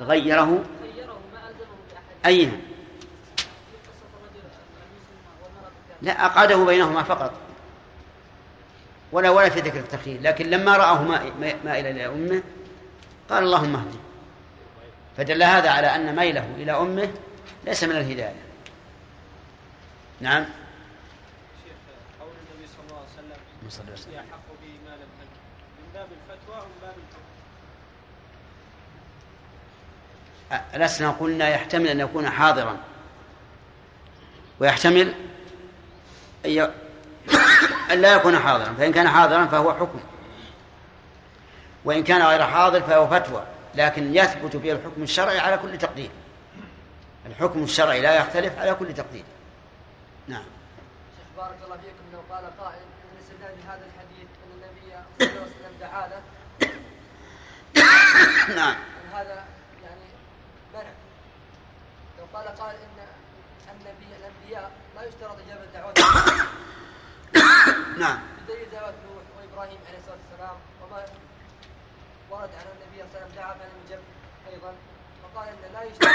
غيره. 0.00 0.64
أيها 2.26 2.56
لا 6.02 6.26
أقعده 6.26 6.64
بينهما 6.64 7.02
فقط. 7.02 7.45
ولا 9.12 9.30
ولا 9.30 9.48
في 9.48 9.60
ذكر 9.60 9.78
التخيير 9.78 10.20
لكن 10.22 10.50
لما 10.50 10.76
رآه 10.76 11.02
مائلا 11.64 11.90
إلى 11.90 12.06
أمه 12.06 12.42
قال 13.30 13.44
اللهم 13.44 13.76
اهدي 13.76 13.98
فدل 15.16 15.42
هذا 15.42 15.70
على 15.70 15.86
أن 15.86 16.16
ميله 16.16 16.54
إلى 16.56 16.72
أمه 16.72 17.08
ليس 17.64 17.84
من 17.84 17.96
الهداية. 17.96 18.42
نعم. 20.20 20.44
قول 22.20 22.30
النبي 22.30 22.66
صلى 22.72 22.84
الله 22.88 22.96
عليه 22.96 23.10
وسلم 23.12 23.36
به 24.62 24.90
ما 24.90 24.96
لم 24.96 25.08
من 25.78 25.92
باب 25.94 26.08
الفتوى 26.12 26.56
ومن 26.56 26.78
باب 26.82 26.94
الحكم. 30.60 30.84
لسنا 30.84 31.10
قلنا 31.10 31.48
يحتمل 31.48 31.88
أن 31.88 32.00
يكون 32.00 32.30
حاضرا. 32.30 32.76
ويحتمل 34.60 35.14
أن 36.44 36.50
أن 37.92 38.00
لا 38.00 38.14
يكون 38.14 38.38
حاضرا 38.38 38.74
فإن 38.78 38.92
كان 38.92 39.08
حاضرا 39.08 39.46
فهو 39.46 39.74
حكم. 39.74 40.00
وإن 41.84 42.04
كان 42.04 42.22
غير 42.22 42.42
حاضر 42.42 42.82
فهو 42.82 43.06
فتوى 43.06 43.42
لكن 43.74 44.14
يثبت 44.14 44.56
به 44.56 44.72
الحكم 44.72 45.02
الشرعي 45.02 45.38
على 45.38 45.58
كل 45.58 45.78
تقدير. 45.78 46.10
الحكم 47.26 47.62
الشرعي 47.62 48.00
لا 48.00 48.16
يختلف 48.16 48.58
على 48.58 48.74
كل 48.74 48.94
تقدير. 48.94 49.24
نعم. 50.28 50.44
شيخ 51.16 51.26
بارك 51.36 51.56
الله 51.64 51.76
فيكم 51.76 52.04
لو 52.12 52.34
قال 52.34 52.44
قائل 52.60 52.82
إن 52.82 53.18
استدلال 53.20 53.54
بهذا 53.62 53.84
الحديث 53.86 54.28
ان 54.44 54.50
النبي 54.54 54.90
صلى 55.18 55.28
الله 55.28 55.40
عليه 55.40 55.50
وسلم 55.50 55.74
دعا 55.80 56.08
له 56.08 56.22
نعم 58.60 58.76
هذا 59.12 59.44
يعني 59.84 60.06
منع 60.74 60.92
لو 62.18 62.24
قال 62.34 62.48
قائل 62.48 62.76
إن 62.76 63.06
النبي 63.72 64.16
الأنبياء 64.16 64.70
لا 64.96 65.02
يشترط 65.02 65.36
نعم. 67.96 68.18
بدليل 68.48 68.70
دعوات 68.72 68.94
نوح 68.94 69.22
وإبراهيم 69.38 69.78
عليه 69.88 69.98
الصلاة 69.98 70.16
والسلام 70.30 70.56
وما 70.82 71.04
ورد 72.30 72.50
عن 72.50 72.66
النبي 72.74 73.10
صلى 73.12 73.20
الله 73.20 73.20
عليه 73.20 73.26
وسلم 73.26 73.36
دعا 73.36 73.52
فلم 73.54 73.70
يجب 73.86 74.00
أيضا 74.52 74.72
فقال 75.22 75.48
إن 75.48 75.72
لا 75.72 75.82
يشترط 75.82 76.12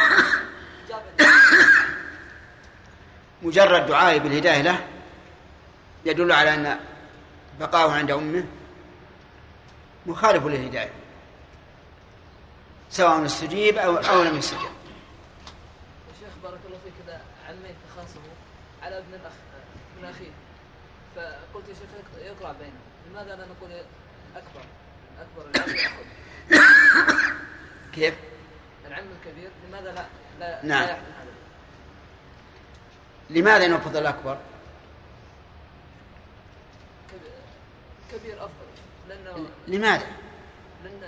اجابه 0.86 1.32
مجرد 3.42 3.86
دعائه 3.86 4.20
بالهداية 4.20 4.62
له 4.62 4.88
يدل 6.06 6.32
على 6.32 6.54
أن 6.54 6.80
بقاؤه 7.60 7.94
عند 7.94 8.12
أمه 8.12 8.44
مخالف 10.06 10.46
للهداية 10.46 10.92
سواء 12.90 13.26
استجيب 13.26 13.78
أو 13.78 13.98
أو 13.98 14.24
لم 14.24 14.38
يستجب. 14.38 14.60
شيخ 16.20 16.30
بارك 16.44 16.60
الله 16.66 16.78
فيك 16.84 16.94
اذا 17.06 17.22
عميت 17.50 17.76
تخاصموا 17.90 18.34
على 18.84 18.98
ابن 18.98 19.14
الاخ 19.14 19.34
ابن 19.98 20.06
اخيه 20.06 20.32
فقلت 21.62 21.70
يا 21.70 21.74
شيخ 21.74 22.26
يقرا 22.26 22.54
بينهم 22.54 22.82
لماذا 23.10 23.36
لا 23.36 23.46
نقول 23.46 23.72
أكبر 24.36 24.66
أكبر 25.20 25.60
كيف؟ 27.94 28.14
العم 28.88 29.06
الكبير 29.20 29.50
لماذا 29.68 29.92
لا 29.92 30.06
لا, 30.40 30.66
نعم. 30.66 30.88
لا 30.88 30.98
لماذا 33.30 33.68
نفضل 33.68 34.02
الأكبر؟ 34.02 34.38
كب- 37.12 38.18
كبير 38.18 38.38
أفضل 38.46 38.66
لأنه 39.10 39.48
لماذا؟ 39.68 40.08
لأن 40.84 41.04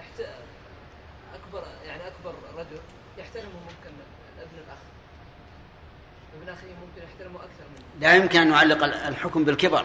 احت... 0.00 0.20
اكبر 1.34 1.66
يعني 1.84 2.02
أكبر 2.06 2.34
رجل 2.56 2.80
يحترمه 3.18 3.54
ممكن 3.60 3.90
أبن 4.40 4.58
الأخ 4.66 4.78
ابن 6.40 6.48
أخيه 6.48 6.74
ممكن 6.74 7.02
يحترمه 7.02 7.36
أكثر 7.38 7.64
منه 7.76 7.79
لا 8.00 8.14
يمكن 8.14 8.40
أن 8.40 8.50
نعلق 8.50 8.84
الحكم 8.84 9.44
بالكبر 9.44 9.84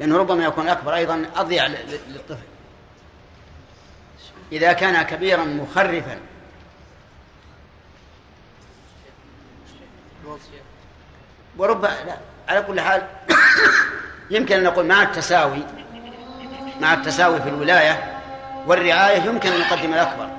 لأنه 0.00 0.16
ربما 0.16 0.44
يكون 0.44 0.64
الأكبر 0.64 0.94
أيضا 0.94 1.24
أضيع 1.36 1.66
للطفل. 1.66 2.44
إذا 4.52 4.72
كان 4.72 5.02
كبيرا 5.02 5.44
مخرفا. 5.44 6.18
ورب 11.58 11.82
لا 11.82 12.16
على 12.48 12.62
كل 12.62 12.80
حال 12.80 13.02
يمكن 14.30 14.56
أن 14.56 14.62
نقول 14.62 14.86
مع 14.86 15.02
التساوي 15.02 15.62
مع 16.80 16.94
التساوي 16.94 17.42
في 17.42 17.48
الولاية 17.48 18.20
والرعاية 18.66 19.22
يمكن 19.22 19.52
أن 19.52 19.60
نقدم 19.60 19.94
الأكبر. 19.94 20.30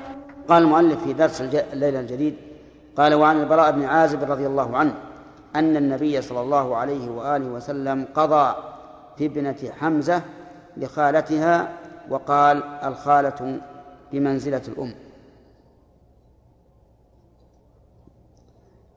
قال 0.49 0.63
المؤلف 0.63 1.03
في 1.03 1.13
درس 1.13 1.41
الليلة 1.41 1.99
الجديد 1.99 2.37
قال 2.97 3.13
وعن 3.13 3.41
البراء 3.41 3.71
بن 3.71 3.85
عازب 3.85 4.31
رضي 4.31 4.47
الله 4.47 4.77
عنه 4.77 4.93
أن 5.55 5.77
النبي 5.77 6.21
صلى 6.21 6.41
الله 6.41 6.75
عليه 6.75 7.09
وآله 7.09 7.45
وسلم 7.45 8.07
قضى 8.13 8.55
في 9.17 9.25
ابنة 9.25 9.71
حمزة 9.79 10.21
لخالتها 10.77 11.73
وقال 12.09 12.63
الخالة 12.63 13.61
بمنزلة 14.11 14.61
الأم. 14.67 14.95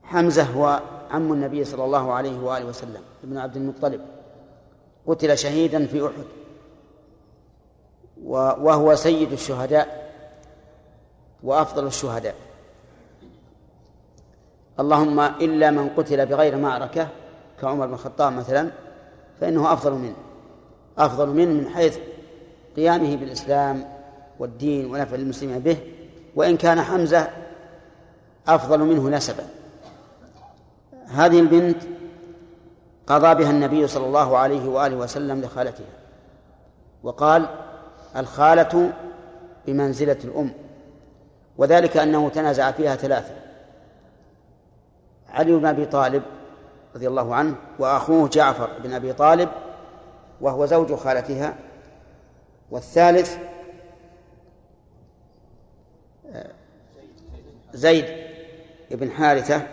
حمزة 0.03 0.43
هو 0.43 0.81
عم 1.11 1.33
النبي 1.33 1.65
صلى 1.65 1.85
الله 1.85 2.13
عليه 2.13 2.39
وآله 2.39 2.65
وسلم 2.65 3.01
ابن 3.23 3.37
عبد 3.37 3.55
المطلب. 3.55 4.01
قتل 5.07 5.37
شهيدا 5.37 5.85
في 5.85 6.05
أحد. 6.05 6.25
وهو 8.61 8.95
سيد 8.95 9.31
الشهداء 9.31 10.13
وأفضل 11.43 11.87
الشهداء. 11.87 12.35
اللهم 14.79 15.19
إلا 15.19 15.71
من 15.71 15.89
قتل 15.97 16.25
بغير 16.25 16.57
معركة 16.57 17.07
كعمر 17.61 17.85
بن 17.85 17.93
الخطاب 17.93 18.33
مثلا 18.33 18.69
فإنه 19.41 19.73
أفضل 19.73 19.93
منه 19.93 20.15
أفضل 20.97 21.29
منه 21.29 21.53
من 21.53 21.69
حيث 21.69 21.97
قيامه 22.75 23.15
بالإسلام 23.15 23.85
والدين 24.39 24.85
ونفع 24.85 25.15
المسلمين 25.15 25.59
به 25.59 25.77
وإن 26.35 26.57
كان 26.57 26.81
حمزة 26.81 27.29
أفضل 28.47 28.79
منه 28.79 29.09
نسبا. 29.09 29.43
هذه 31.07 31.39
البنت 31.39 31.77
قضى 33.07 33.35
بها 33.35 33.49
النبي 33.49 33.87
صلى 33.87 34.05
الله 34.05 34.37
عليه 34.37 34.69
وآله 34.69 34.97
وسلم 34.97 35.41
لخالتها 35.41 35.85
وقال 37.03 37.45
الخالة 38.17 38.93
بمنزلة 39.67 40.17
الأم 40.23 40.51
وذلك 41.57 41.97
أنه 41.97 42.29
تنازع 42.29 42.71
فيها 42.71 42.95
ثلاثة. 42.95 43.48
علي 45.33 45.55
بن 45.55 45.65
أبي 45.65 45.85
طالب 45.85 46.23
رضي 46.95 47.07
الله 47.07 47.35
عنه 47.35 47.55
وأخوه 47.79 48.29
جعفر 48.29 48.69
بن 48.83 48.93
أبي 48.93 49.13
طالب 49.13 49.49
وهو 50.41 50.65
زوج 50.65 50.93
خالتها. 50.93 51.55
والثالث 52.71 53.37
زيد 57.73 58.05
بن 58.91 59.11
حارثة 59.11 59.67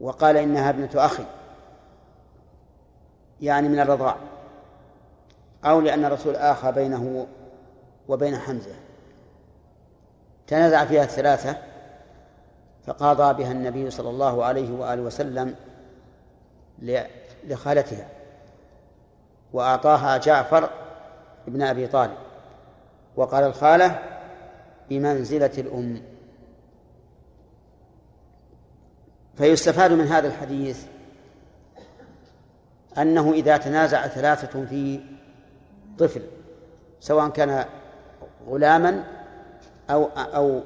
وقال 0.00 0.36
إنها 0.36 0.70
ابنة 0.70 0.90
أخي 0.94 1.24
يعني 3.40 3.68
من 3.68 3.80
الرضاع 3.80 4.16
أو 5.64 5.80
لأن 5.80 6.04
الرسول 6.04 6.36
آخى 6.36 6.72
بينه 6.72 7.26
وبين 8.08 8.36
حمزة. 8.38 8.74
تنازع 10.46 10.84
فيها 10.84 11.02
الثلاثة 11.02 11.56
فقاضى 12.86 13.42
بها 13.42 13.52
النبي 13.52 13.90
صلى 13.90 14.10
الله 14.10 14.44
عليه 14.44 14.72
وآله 14.72 15.02
وسلم 15.02 15.54
لخالتها 17.44 18.08
وأعطاها 19.52 20.16
جعفر 20.16 20.70
ابن 21.48 21.62
أبي 21.62 21.86
طالب. 21.86 22.16
وقال 23.16 23.44
الخالة 23.44 24.02
بمنزلة 24.90 25.52
الأم. 25.58 26.02
فيستفاد 29.36 29.92
من 29.92 30.06
هذا 30.06 30.28
الحديث 30.28 30.86
أنه 32.98 33.32
إذا 33.32 33.56
تنازع 33.56 34.06
ثلاثة 34.06 34.64
في 34.64 35.00
طفل 35.98 36.22
سواء 37.00 37.28
كان 37.28 37.64
غلاما 38.48 39.04
أو 39.90 40.04
أو 40.16 40.62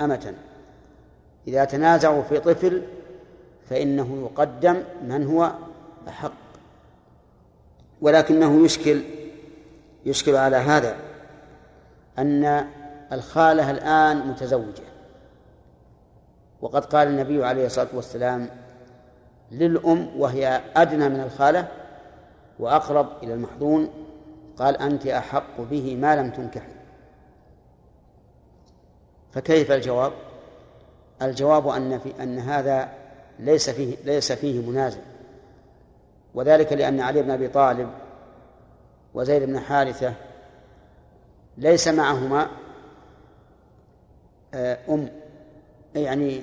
أمة. 0.00 0.34
إذا 1.48 1.64
تنازعوا 1.64 2.22
في 2.22 2.40
طفل 2.40 2.82
فإنه 3.70 4.28
يقدم 4.30 4.82
من 5.02 5.26
هو 5.26 5.52
أحق. 6.08 6.32
ولكنه 8.00 8.64
يشكل 8.64 9.02
يشكل 10.06 10.36
على 10.36 10.56
هذا 10.56 10.96
أن 12.18 12.66
الخالة 13.12 13.70
الآن 13.70 14.26
متزوجة. 14.26 14.82
وقد 16.60 16.84
قال 16.84 17.08
النبي 17.08 17.44
عليه 17.44 17.66
الصلاة 17.66 17.88
والسلام 17.94 18.48
للأم 19.50 20.20
وهي 20.20 20.60
أدنى 20.76 21.08
من 21.08 21.20
الخالة 21.20 21.68
وأقرب 22.58 23.08
إلى 23.22 23.34
المحظون 23.34 23.90
قال 24.56 24.76
أنت 24.76 25.06
أحق 25.06 25.60
به 25.60 25.96
ما 25.96 26.16
لم 26.16 26.30
تنكحي. 26.30 26.72
فكيف 29.32 29.72
الجواب؟ 29.72 30.12
الجواب 31.22 31.68
أن 31.68 31.98
في 31.98 32.22
أن 32.22 32.38
هذا 32.38 32.88
ليس 33.38 33.70
فيه 33.70 33.96
ليس 34.04 34.32
فيه 34.32 34.70
منازع. 34.70 35.00
وذلك 36.34 36.72
لأن 36.72 37.00
علي 37.00 37.22
بن 37.22 37.30
أبي 37.30 37.48
طالب 37.48 37.90
وزيد 39.14 39.42
بن 39.42 39.58
حارثة 39.58 40.14
ليس 41.58 41.88
معهما 41.88 42.46
آه، 44.54 44.78
أم 44.88 45.08
يعني 45.94 46.42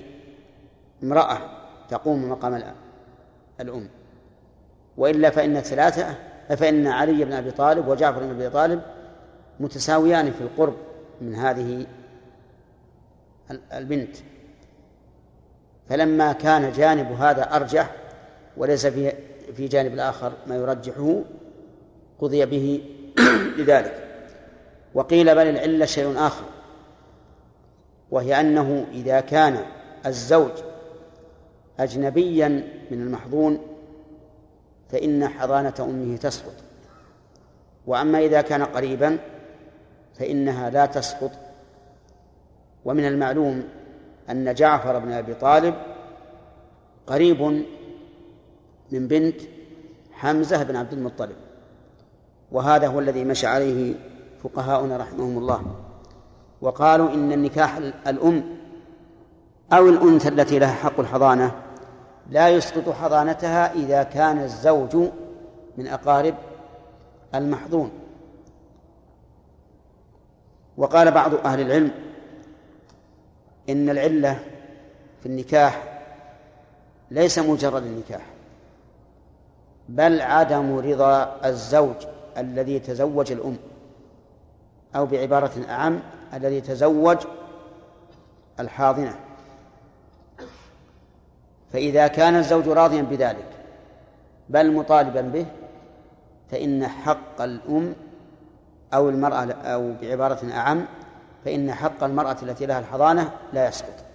امرأة 1.04 1.40
تقوم 1.90 2.30
مقام 2.30 2.60
الأ- 2.62 2.66
الأم. 3.62 3.90
وإلا 4.98 5.30
فإن 5.30 5.58
الثلاثة 5.58 6.16
فإن 6.50 6.88
علي 6.88 7.26
بن 7.26 7.34
أبي 7.34 7.52
طالب 7.52 7.88
وجعفر 7.88 8.20
بن 8.20 8.30
أبي 8.30 8.50
طالب 8.50 8.82
متساويان 9.60 10.32
في 10.32 10.42
القرب 10.42 10.76
من 11.22 11.36
هذه 11.36 11.86
البنت. 13.74 14.16
فلما 15.90 16.34
كان 16.34 16.72
جانب 16.72 17.12
هذا 17.12 17.56
أرجح 17.56 17.96
وليس 18.58 18.86
في 18.86 19.14
في 19.56 19.68
جانب 19.68 19.94
الآخر 19.94 20.34
ما 20.48 20.56
يرجحه 20.56 21.22
قضي 22.20 22.46
به 22.46 22.84
لذلك. 23.58 24.06
وقيل 24.94 25.36
بل 25.36 25.48
العلة 25.48 25.86
شيء 25.86 26.14
آخر 26.18 26.44
وهي 28.12 28.40
أنه 28.40 28.86
إذا 28.92 29.20
كان 29.20 29.66
الزوج 30.06 30.52
أجنبيا 31.80 32.48
من 32.92 33.02
المحظون 33.02 33.60
فإن 34.90 35.28
حضانة 35.28 35.74
أمه 35.80 36.18
تسقط. 36.18 36.54
وأما 37.88 38.20
إذا 38.20 38.42
كان 38.42 38.64
قريبا 38.64 39.18
فإنها 40.20 40.70
لا 40.70 40.86
تسقط. 40.86 41.32
ومن 42.86 43.06
المعلوم 43.06 43.64
أن 44.30 44.54
جعفر 44.54 45.00
بن 45.00 45.12
أبي 45.12 45.34
طالب 45.34 45.76
قريب 47.08 47.42
من 48.92 49.08
بنت 49.08 49.42
حمزة 50.12 50.64
بن 50.64 50.76
عبد 50.76 50.94
المطلب 50.94 51.36
وهذا 52.52 52.88
هو 52.88 53.00
الذي 53.00 53.24
مشى 53.24 53.48
عليه 53.48 53.96
فقهاؤنا 54.44 54.98
رحمهم 54.98 55.38
الله. 55.38 55.62
وقالوا 56.62 57.14
إن 57.14 57.32
النكاح 57.32 57.78
الأم 58.08 58.44
أو 59.74 59.90
الأنثى 59.90 60.30
التي 60.30 60.60
لها 60.60 60.74
حق 60.74 61.00
الحضانة 61.00 61.52
لا 62.30 62.50
يسقط 62.50 62.90
حضانتها 62.90 63.74
إذا 63.74 64.04
كان 64.04 64.40
الزوج 64.40 64.96
من 65.78 65.88
أقارب 65.88 66.36
المحظون 67.36 67.92
وقال 70.78 71.12
بعض 71.12 71.34
أهل 71.34 71.62
العلم 71.62 71.92
إن 73.70 73.90
العلة 73.90 74.40
في 75.20 75.26
النكاح 75.26 75.84
ليس 77.12 77.40
مجرد 77.40 77.84
النكاح 77.84 78.22
بل 79.90 80.22
عدم 80.22 80.78
رضا 80.78 81.40
الزوج 81.46 81.96
الذي 82.38 82.80
تزوج 82.80 83.32
الأم 83.32 83.58
أو 84.96 85.06
بعبارة 85.06 85.52
أعم 85.70 86.00
الذي 86.34 86.62
تزوج 86.62 87.18
الحاضنة. 88.60 89.16
فإذا 91.74 92.08
كان 92.08 92.36
الزوج 92.36 92.68
راضيا 92.68 93.02
بذلك 93.02 93.48
بل 94.50 94.74
مطالبا 94.74 95.22
به 95.22 95.46
فإن 96.52 96.88
حق 96.88 97.42
الأم 97.42 97.94
أو 98.94 99.10
المرأة 99.10 99.52
أو 99.52 99.94
بعبارة 100.02 100.54
أعم 100.54 100.86
فإن 101.46 101.74
حق 101.74 102.04
المرأة 102.04 102.38
التي 102.44 102.66
لها 102.66 102.80
الحضانة 102.80 103.32
لا 103.54 103.68
يسقط. 103.68 104.06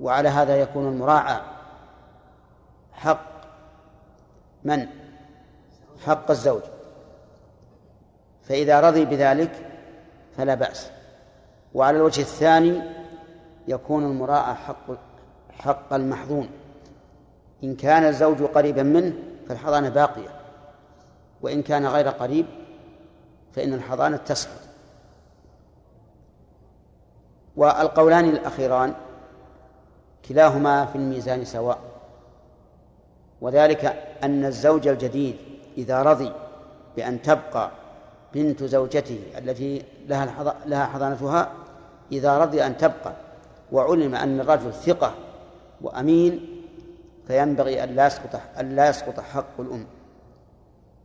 وعلى 0.00 0.28
هذا 0.28 0.56
يكون 0.56 0.88
المراعاة 0.88 1.40
حق 2.92 3.26
من؟ 4.64 4.86
حق 6.06 6.30
الزوج. 6.30 6.62
فإذا 8.42 8.80
رضي 8.80 9.04
بذلك 9.04 9.70
فلا 10.36 10.54
بأس. 10.54 10.90
وعلى 11.74 11.96
الوجه 11.96 12.20
الثاني 12.20 12.82
يكون 13.68 14.04
المراءة 14.04 14.54
حق 14.54 14.86
حق 15.50 15.92
المحظون. 15.92 16.48
إن 17.64 17.76
كان 17.76 18.04
الزوج 18.04 18.42
قريبا 18.42 18.82
منه 18.82 19.12
فالحضانة 19.48 19.88
باقية. 19.88 20.28
وإن 21.42 21.62
كان 21.62 21.86
غير 21.86 22.08
قريب 22.08 22.46
فإن 23.54 23.74
الحضانة 23.74 24.16
تسقط. 24.16 24.60
والقولان 27.56 28.24
الأخيران 28.24 28.94
كلاهما 30.28 30.86
في 30.86 30.96
الميزان 30.96 31.44
سواء. 31.44 31.78
وذلك 33.40 33.84
أن 34.24 34.44
الزوج 34.44 34.88
الجديد 34.88 35.36
إذا 35.78 36.02
رضي 36.02 36.32
بأن 36.96 37.22
تبقى 37.22 37.70
بنت 38.34 38.64
زوجته 38.64 39.20
التي 39.38 39.84
لها 40.06 40.54
لها 40.66 40.86
حضانتها 40.86 41.52
إذا 42.12 42.38
رضي 42.38 42.66
أن 42.66 42.76
تبقى 42.76 43.12
وعلم 43.72 44.14
أن 44.14 44.40
الرجل 44.40 44.72
ثقة 44.72 45.14
وأمين 45.80 46.62
فينبغي 47.26 47.84
أن 47.84 47.88
لا 47.88 48.06
يسقط 48.06 48.40
أن 48.60 48.76
لا 48.76 48.88
يسقط 48.88 49.20
حق 49.20 49.60
الأم. 49.60 49.86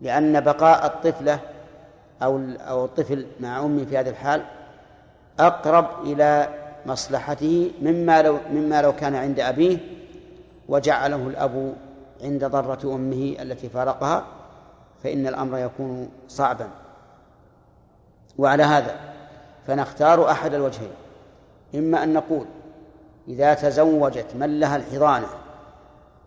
لأن 0.02 0.40
بقاء 0.42 0.86
الطفلة 0.86 1.40
أو 2.24 2.42
أو 2.60 2.86
الطفل 2.86 3.26
مع 3.40 3.60
أمه 3.60 3.86
في 3.86 3.98
هذه 3.98 4.10
الحال 4.10 4.44
أقرب 5.40 5.88
إلى 6.04 6.50
مصلحته 6.86 7.72
مما 7.82 8.22
لو 8.22 8.38
مما 8.52 8.82
لو 8.82 8.96
كان 8.96 9.16
عند 9.16 9.40
أبيه 9.40 9.78
وجعله 10.70 11.28
الأب 11.28 11.74
عند 12.24 12.46
ضرة 12.46 12.96
أمه 12.96 13.36
التي 13.40 13.70
فارقها 13.70 14.26
فإن 15.04 15.28
الأمر 15.28 15.58
يكون 15.58 16.10
صعبا. 16.28 16.70
وعلى 18.38 18.64
هذا 18.64 18.96
فنختار 19.68 20.32
أحد 20.32 20.54
الوجهين. 20.54 20.92
إما 21.76 22.04
أن 22.04 22.14
نقول 22.14 22.46
إذا 23.28 23.54
تزوجت 23.54 24.36
من 24.36 24.60
لها 24.60 24.76
الحضانة 24.76 25.28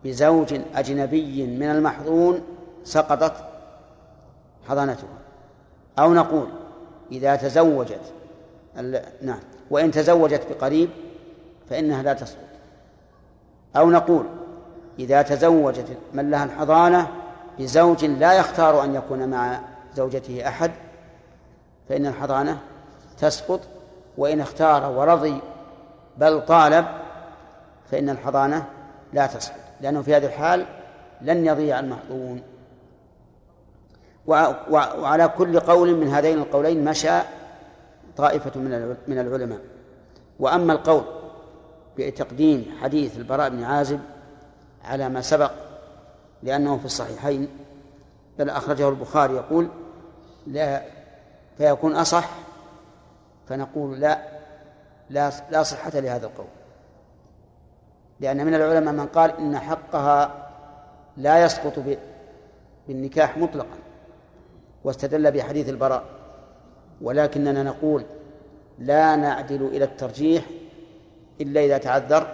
بزوج 0.05 0.61
أجنبي 0.75 1.47
من 1.47 1.71
المحظون 1.71 2.41
سقطت 2.85 3.33
حضانتها. 4.69 5.26
أو 5.99 6.15
نقول 6.15 6.49
إذا 7.13 7.37
تزوجت 7.37 8.01
نعم. 9.23 9.39
وإن 9.71 9.91
تزوجت 9.91 10.47
بقريب 10.51 10.91
فإنها 11.71 12.03
لا 12.03 12.13
تسقط. 12.13 12.39
أو 13.77 13.91
نقول 13.91 14.27
إذا 14.99 15.23
تزوجت 15.23 15.87
من 16.13 16.31
لها 16.31 16.45
الحضانة 16.45 17.09
بزوج 17.59 18.05
لا 18.05 18.33
يختار 18.33 18.85
أن 18.85 18.95
يكون 18.95 19.29
مع 19.29 19.61
زوجته 19.95 20.49
أحد 20.49 20.71
فإن 21.89 22.07
الحضانة 22.07 22.59
تسقط. 23.19 23.61
وإن 24.19 24.41
اختار 24.41 24.93
ورضي 24.93 25.41
بل 26.19 26.41
طالب 26.47 26.87
فإن 27.91 28.09
الحضانة 28.09 28.67
لا 29.13 29.27
تسقط. 29.27 29.61
لأنه 29.81 30.03
في 30.03 30.17
هذه 30.17 30.27
الحال 30.27 30.67
لن 31.21 31.47
يضيع 31.47 31.79
المحظون 31.79 32.43
وعلى 34.27 35.29
كل 35.29 35.61
قول 35.61 35.97
من 35.97 36.09
هذين 36.09 36.39
القولين 36.39 36.85
مشى 36.85 37.19
طائفة 38.17 38.61
من 39.09 39.19
العلماء. 39.19 39.59
وأما 40.39 40.73
القول 40.73 41.03
بتقديم 41.99 42.77
حديث 42.83 43.17
البراء 43.17 43.49
بن 43.49 43.63
عازب 43.63 44.01
على 44.85 45.09
ما 45.09 45.21
سبق 45.21 45.51
لأنه 46.43 46.77
في 46.79 46.85
الصحيحين 46.85 47.49
بل 48.39 48.51
أخرجه 48.51 48.89
البخاري 48.89 49.35
يقول 49.35 49.69
لا 50.47 50.83
فيكون 51.59 51.97
أصح 51.97 52.31
فنقول 53.49 54.01
لا 54.01 54.19
لا 55.11 55.31
لا 55.51 55.63
صحة 55.63 55.91
لهذا 56.01 56.27
القول. 56.27 56.47
لأن 58.21 58.47
من 58.47 58.55
العلماء 58.55 58.95
من 58.95 59.07
قال 59.07 59.37
إن 59.39 59.59
حقها 59.59 60.49
لا 61.17 61.45
يسقط 61.45 61.73
بالنكاح 62.89 63.39
مطلقا. 63.39 63.77
واستدل 64.87 65.33
بحديث 65.33 65.69
البراء. 65.69 66.05
ولكننا 67.03 67.63
نقول 67.63 68.05
لا 68.79 69.17
نعدل 69.17 69.67
إلى 69.67 69.85
الترجيح 69.85 70.45
إلا 71.41 71.65
إذا 71.65 71.79
تعذر 71.79 72.27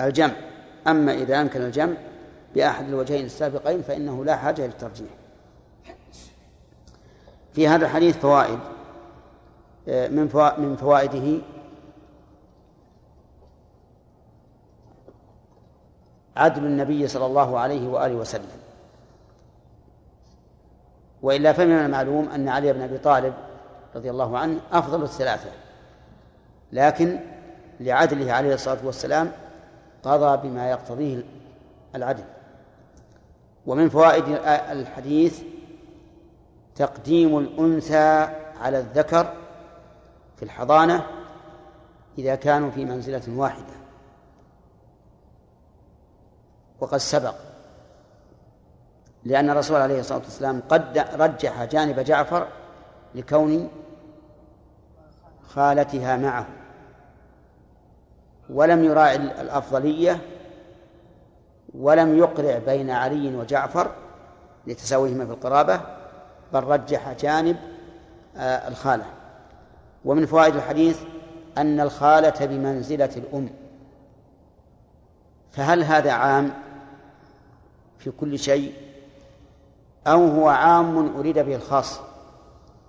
الجمع. 0.00 0.34
أما 0.86 1.12
إذا 1.12 1.40
أمكن 1.40 1.62
الجمع 1.62 1.94
بأحد 2.54 2.88
الوجهين 2.88 3.24
السابقين 3.24 3.82
فإنه 3.82 4.24
لا 4.24 4.36
حاجة 4.36 4.66
للترجيح 4.66 5.10
في 7.52 7.68
هذا 7.68 7.86
الحديث 7.86 8.16
فوائد 8.16 8.58
آه، 9.88 10.08
من 10.08 10.28
من 10.58 10.76
فوائده. 10.76 11.42
عدل 16.36 16.64
النبي 16.64 17.08
صلى 17.08 17.26
الله 17.26 17.58
عليه 17.58 17.88
وآله 17.88 18.14
وسلم. 18.14 18.59
وإلا 21.22 21.52
فمن 21.52 21.72
المعلوم 21.72 22.28
أن 22.28 22.48
علي 22.48 22.72
بن 22.72 22.82
أبي 22.82 22.98
طالب 22.98 23.34
رضي 23.94 24.10
الله 24.10 24.38
عنه 24.38 24.60
أفضل 24.72 25.02
الثلاثة 25.02 25.50
لكن 26.72 27.20
لعدله 27.80 28.32
عليه 28.32 28.54
الصلاة 28.54 28.78
والسلام 28.84 29.32
قضى 30.02 30.48
بما 30.48 30.70
يقتضيه 30.70 31.22
العدل. 31.94 32.24
ومن 33.66 33.88
فوائد 33.88 34.24
الحديث 34.70 35.42
تقديم 36.76 37.38
الأنثى 37.38 38.28
على 38.60 38.78
الذكر 38.78 39.32
في 40.36 40.42
الحضانة 40.42 41.06
إذا 42.18 42.34
كانوا 42.34 42.70
في 42.70 42.84
منزلة 42.84 43.22
واحدة. 43.28 43.74
وقد 46.80 46.98
سبق 46.98 47.34
لأن 49.24 49.50
الرسول 49.50 49.76
عليه 49.80 50.00
الصلاة 50.00 50.18
والسلام 50.18 50.62
قد 50.68 50.98
رجح 50.98 51.64
جانب 51.64 52.00
جعفر 52.00 52.46
لكون 53.14 53.70
خالتها 55.48 56.16
معه. 56.16 56.46
ولم 58.50 58.84
يراعي 58.84 59.16
الأفضلية 59.16 60.20
ولم 61.74 62.18
يقرع 62.18 62.58
بين 62.58 62.90
علي 62.90 63.36
وجعفر 63.36 63.90
لتساويهما 64.66 65.26
في 65.26 65.32
القرابة 65.32 65.80
بل 66.52 66.64
رجح 66.64 67.12
جانب 67.12 67.56
آه، 68.36 68.68
الخالة. 68.68 69.04
ومن 70.04 70.26
فوائد 70.26 70.56
الحديث 70.56 71.00
أن 71.58 71.80
الخالة 71.80 72.46
بمنزلة 72.46 73.10
الأم. 73.16 73.50
فهل 75.52 75.84
هذا 75.84 76.12
عام 76.12 76.52
في 77.98 78.10
كل 78.10 78.38
شيء؟ 78.38 78.89
أو 80.06 80.28
هو 80.28 80.48
عام 80.48 81.16
أريد 81.16 81.38
به 81.38 81.54
الخاص 81.54 82.00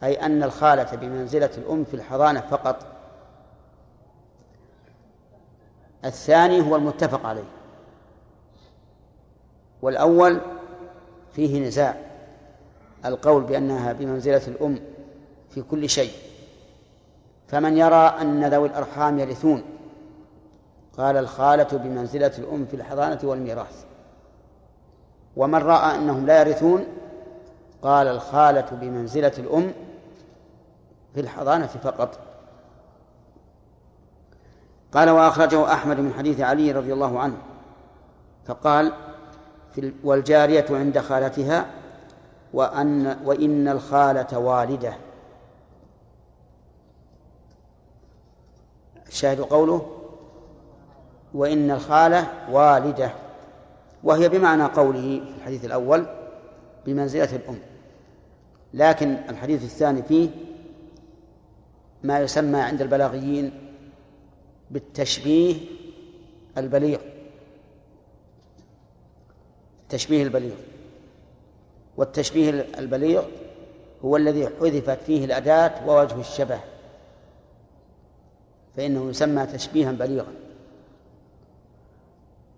أي 0.03 0.25
أن 0.25 0.43
الخالة 0.43 0.95
بمنزلة 0.95 1.49
الأم 1.57 1.83
في 1.83 1.93
الحضانة 1.93 2.41
فقط. 2.41 2.85
الثاني 6.05 6.69
هو 6.69 6.75
المتفق 6.75 7.25
عليه. 7.25 7.43
والأول 9.81 10.41
فيه 11.33 11.67
نزاع 11.67 11.95
القول 13.05 13.43
بأنها 13.43 13.93
بمنزلة 13.93 14.47
الأم 14.47 14.79
في 15.49 15.61
كل 15.61 15.89
شيء. 15.89 16.11
فمن 17.47 17.77
يرى 17.77 18.15
أن 18.21 18.45
ذوي 18.45 18.67
الأرحام 18.67 19.19
يرثون 19.19 19.63
قال 20.97 21.17
الخالة 21.17 21.77
بمنزلة 21.77 22.31
الأم 22.37 22.65
في 22.65 22.73
الحضانة 22.73 23.19
والميراث. 23.23 23.85
ومن 25.37 25.59
رأى 25.59 25.95
أنهم 25.95 26.25
لا 26.25 26.39
يرثون 26.39 26.85
قال 27.81 28.07
الخالة 28.07 28.65
بمنزلة 28.71 29.33
الأم 29.37 29.73
في 31.13 31.19
الحضانة 31.19 31.67
فقط. 31.67 32.19
قال 34.93 35.09
وأخرجه 35.09 35.73
أحمد 35.73 35.99
من 35.99 36.13
حديث 36.13 36.39
علي 36.39 36.71
رضي 36.71 36.93
الله 36.93 37.19
عنه. 37.19 37.37
فقال 38.45 38.93
في 39.75 39.93
والجارية 40.03 40.65
عند 40.69 40.99
خالتها 40.99 41.65
وأن 42.53 43.17
وإن 43.25 43.67
الخالة 43.67 44.39
والدة. 44.39 44.93
الشاهد 49.07 49.41
قوله 49.41 49.97
وإن 51.33 51.71
الخالة 51.71 52.27
والدة. 52.51 53.11
وهي 54.03 54.29
بمعنى 54.29 54.63
قوله 54.63 55.21
في 55.25 55.37
الحديث 55.37 55.65
الأول 55.65 56.05
بمنزلة 56.85 57.35
الأم. 57.35 57.70
لكن 58.73 59.13
الحديث 59.29 59.63
الثاني 59.63 60.03
فيه 60.03 60.29
ما 62.03 62.19
يسمى 62.19 62.59
عند 62.59 62.81
البلاغيين 62.81 63.51
بالتشبيه 64.71 65.55
البليغ. 66.57 66.99
التشبيه 69.83 70.23
البليغ. 70.23 70.55
والتشبيه 71.97 72.49
البليغ 72.77 73.23
هو 74.05 74.17
الذي 74.17 74.47
حذفت 74.47 75.03
فيه 75.03 75.25
الأداة 75.25 75.87
ووجه 75.87 76.19
الشبه. 76.19 76.59
فإنه 78.77 79.09
يسمى 79.09 79.45
تشبيها 79.45 79.91
بليغا. 79.91 80.33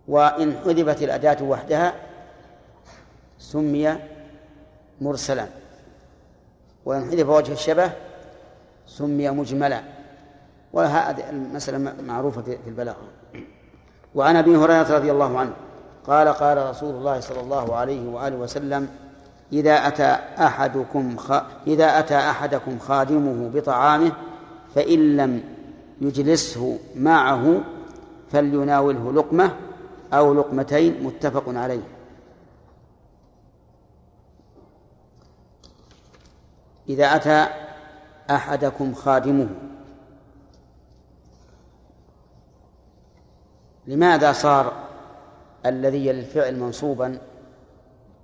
وإن 0.07 0.57
حذفت 0.57 1.03
الأداة 1.03 1.43
وحدها 1.43 1.93
سمي 3.39 3.99
مرسلا. 5.01 5.62
وإن 6.86 7.12
حذف 7.12 7.30
وجه 7.30 7.52
الشبه 7.54 7.92
سمي 8.88 9.30
مجملا. 9.30 9.82
وهذه 10.74 11.30
المسألة 11.30 11.94
معروفة 12.02 12.42
في 12.42 12.68
البلاغة. 12.68 13.08
وعن 14.16 14.36
أبي 14.36 14.56
هريرة 14.56 14.96
رضي 14.96 15.12
الله 15.12 15.40
عنه 15.40 15.54
قال 16.08 16.28
قال 16.28 16.70
رسول 16.70 16.96
الله 16.96 17.20
صلى 17.20 17.40
الله 17.40 17.76
عليه 17.76 18.10
وآله 18.10 18.36
وسلم 18.36 18.88
إذا 19.54 19.88
أتى 19.88 20.18
أحدكم 20.40 21.18
خ... 21.18 21.32
إذا 21.68 22.00
أتى 22.00 22.16
أحدكم 22.16 22.80
خادمه 22.80 23.50
بطعامه 23.54 24.12
فإن 24.76 25.18
لم 25.18 25.44
يجلسه 26.02 26.80
معه 26.96 27.62
فليناوله 28.32 29.14
لقمة 29.14 29.52
أو 30.14 30.34
لقمتين 30.34 31.04
متفق 31.04 31.44
عليه. 31.48 31.82
إذا 36.90 37.06
أتى 37.16 37.48
أحدكم 38.30 38.94
خادمه. 38.94 39.50
لماذا 43.88 44.32
صار 44.32 44.74
الذي 45.66 46.08
يلي 46.08 46.20
الفعل 46.20 46.60
منصوبا 46.60 47.18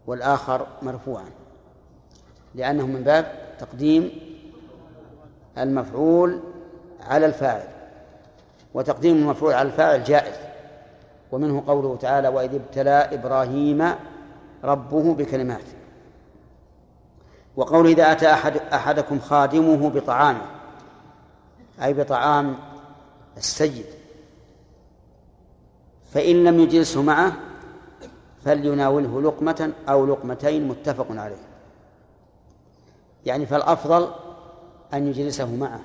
والآخر 0.07 0.67
مرفوعا؟ 0.81 1.29
لأنه 2.55 2.87
من 2.87 3.03
باب 3.03 3.55
تقديم 3.59 4.11
المفعول 5.57 6.39
على 7.01 7.25
الفاعل 7.25 7.67
وتقديم 8.73 9.17
المفعول 9.17 9.53
على 9.53 9.67
الفاعل 9.67 10.03
جائز. 10.03 10.35
ومنه 11.31 11.63
قوله 11.67 11.97
تعالى 11.97 12.27
وإذ 12.27 12.55
ابتلى 12.55 13.09
إبراهيم 13.11 13.95
ربه 14.63 15.13
بكلمات 15.13 15.78
وقول 17.55 17.87
إذا 17.87 18.11
أتى 18.11 18.33
أحد 18.33 18.57
أحدكم 18.57 19.19
خادمه 19.19 19.89
بطعامه 19.89 20.41
أي 21.83 21.93
بطعام 21.93 22.55
السيد 23.37 23.85
فإن 26.13 26.43
لم 26.43 26.59
يجلسه 26.59 27.01
معه 27.01 27.33
فليناوله 28.45 29.21
لقمة 29.21 29.71
أو 29.89 30.05
لقمتين 30.05 30.67
متفق 30.67 31.07
عليه. 31.09 31.49
يعني 33.25 33.45
فالأفضل 33.45 34.11
أن 34.93 35.07
يجلسه 35.07 35.55
معه 35.55 35.79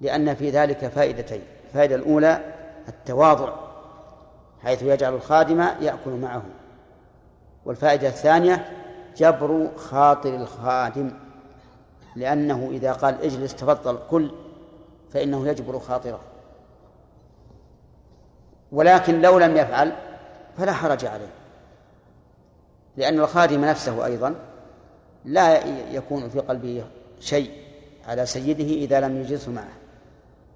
لأن 0.00 0.34
في 0.34 0.50
ذلك 0.50 0.86
فائدتين. 0.86 1.42
الفائدة 1.68 1.94
الأولى 1.94 2.54
التواضع 2.88 3.52
حيث 4.62 4.82
يجعل 4.82 5.14
الخادم 5.14 5.60
يأكل 5.60 6.10
معه. 6.10 6.42
والفائدة 7.64 8.08
الثانية 8.08 8.72
جبر 9.16 9.68
خاطر 9.76 10.34
الخادم 10.34 11.10
لأنه 12.16 12.68
إذا 12.70 12.92
قال 12.92 13.22
اجلس 13.22 13.54
تفضل 13.54 13.98
كل 14.10 14.30
فإنه 15.12 15.48
يجبر 15.48 15.78
خاطره. 15.78 16.20
ولكن 18.72 19.20
لو 19.20 19.38
لم 19.38 19.56
يفعل 19.56 19.92
فلا 20.58 20.72
حرج 20.72 21.04
عليه 21.04 21.30
لأن 22.96 23.20
الخادم 23.20 23.64
نفسه 23.64 24.04
أيضا 24.04 24.34
لا 25.24 25.66
يكون 25.92 26.28
في 26.28 26.40
قلبه 26.40 26.84
شيء 27.20 27.50
على 28.08 28.26
سيده 28.26 28.64
إذا 28.64 29.00
لم 29.00 29.20
يجلسه 29.20 29.52
معه 29.52 29.78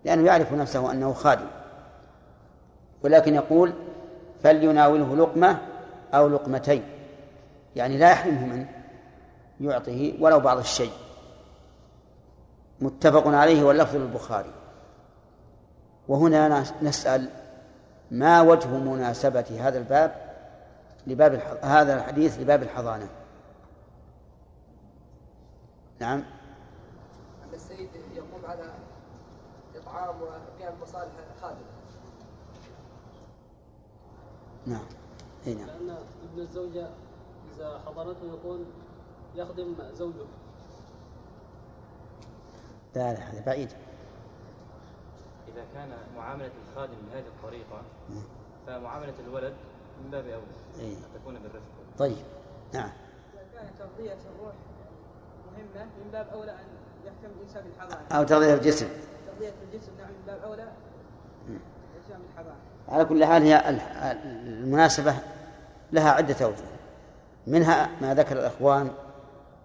لأنه 0.04 0.26
يعرف 0.26 0.52
نفسه 0.52 0.92
أنه 0.92 1.12
خادم. 1.12 1.46
ولكن 3.02 3.34
يقول 3.34 3.72
فليناوله 4.42 5.16
لقمة 5.16 5.58
أو 6.14 6.28
لقمتين. 6.28 6.82
يعني 7.76 7.98
لا 7.98 8.10
يحرمه 8.10 8.46
منه 8.46 8.68
يعطيه 9.60 10.22
ولو 10.22 10.40
بعض 10.40 10.58
الشيء. 10.58 10.92
متفق 12.80 13.26
عليه 13.26 13.62
واللفظ 13.62 13.96
للبخاري. 13.96 14.52
وهنا 16.08 16.64
نسأل 16.82 17.28
ما 18.10 18.40
وجه 18.40 18.68
مناسبة 18.68 19.58
هذا 19.60 19.78
الباب 19.78 20.32
لباب 21.06 21.34
الح... 21.34 21.64
هذا 21.64 21.94
الحديث 21.94 22.40
لباب 22.40 22.62
الحضانة؟ 22.62 23.08
نعم. 26.00 26.18
أن 27.44 27.54
السيد 27.54 27.88
يقوم 28.14 28.46
على 28.46 28.64
إطعام 29.76 30.22
وقيام 30.22 30.74
مصالح 30.82 31.10
خادم 31.42 31.64
نعم. 34.66 34.84
اي 35.46 35.54
نعم. 35.54 35.66
لأن 35.66 35.96
ابن 36.32 36.40
الزوجة 36.40 36.88
حضرته 37.86 38.34
يكون 38.34 38.66
يخدم 39.34 39.74
زوجه 39.94 40.24
لا 42.94 43.12
لا 43.12 43.18
هذا 43.20 43.44
بعيد. 43.46 43.68
إذا 45.48 45.64
كان 45.74 45.88
معاملة 46.16 46.50
الخادم 46.70 46.94
بهذه 47.12 47.24
الطريقة 47.26 47.82
فمعاملة 48.66 49.14
الولد 49.26 49.52
من 50.04 50.10
باب 50.10 50.24
أولى 50.26 50.42
إيه. 50.80 50.96
أن 50.96 51.02
تكون 51.20 51.34
بالرفق. 51.34 51.98
طيب. 51.98 52.16
نعم. 52.74 52.90
إذا 53.34 53.42
كانت 53.54 53.70
تغذية 53.78 54.12
الروح 54.34 54.54
مهمة 55.52 55.84
من 55.84 56.10
باب 56.12 56.26
أولى 56.32 56.52
أن 56.52 56.64
يهتم 57.04 57.34
الإنسان 57.38 57.64
بالحضانة 57.64 58.06
أو 58.12 58.24
تغذية 58.24 58.54
الجسم. 58.54 58.88
تغذية 59.26 59.52
الجسم 59.72 59.92
نعم 59.98 60.08
من 60.10 60.22
باب 60.26 60.40
أولى. 60.42 60.68
على 62.88 63.04
كل 63.04 63.24
حال 63.24 63.42
هي 63.42 63.68
ال- 63.68 63.80
المناسبة 64.46 65.14
لها 65.92 66.10
عدة 66.10 66.44
أوجه. 66.44 66.56
منها 67.46 67.88
ما 68.00 68.14
ذكر 68.14 68.38
الإخوان 68.38 68.90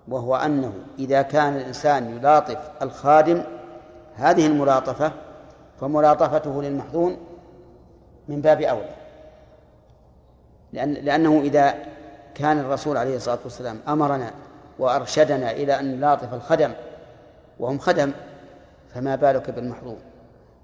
وهو 0.08 0.36
أنه 0.36 0.74
إذا 1.00 1.22
كان 1.22 1.56
الإنسان 1.56 2.18
يلاطف 2.18 2.58
الخادم 2.82 3.44
هذه 4.16 4.48
الملاطفة 4.48 5.12
فملاطفته 5.82 6.62
للمحظون 6.62 7.18
من 8.28 8.42
باب 8.42 8.62
أولى. 8.62 8.96
لأن 10.74 10.94
لأنه 10.94 11.40
إذا 11.42 11.76
كان 12.36 12.60
الرسول 12.60 12.98
عليه 12.98 13.16
الصلاة 13.16 13.40
والسلام 13.44 13.80
أمرنا 13.88 14.32
وأرشدنا 14.80 15.52
إلى 15.52 15.80
أن 15.80 15.98
نلاطف 15.98 16.34
الخدم 16.34 16.74
وهم 17.60 17.80
خدم 17.80 18.12
فما 18.94 19.16
بالك 19.16 19.50
بالمحظوم 19.50 19.98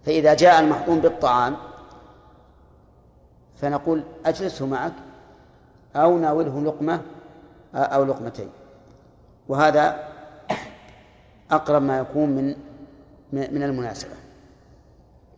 فإذا 0.05 0.33
جاء 0.33 0.59
المحظوم 0.59 0.99
بالطعام 0.99 1.55
فنقول 3.61 4.03
أجلسه 4.25 4.65
معك 4.65 4.93
أو 5.95 6.17
ناوله 6.17 6.61
لقمة 6.61 7.01
أو 7.75 8.03
لقمتين. 8.03 8.49
وهذا 9.47 10.09
أقرب 11.51 11.81
ما 11.81 11.99
يكون 11.99 12.29
من 12.29 12.55
من 13.31 13.63
المناسبة. 13.63 14.13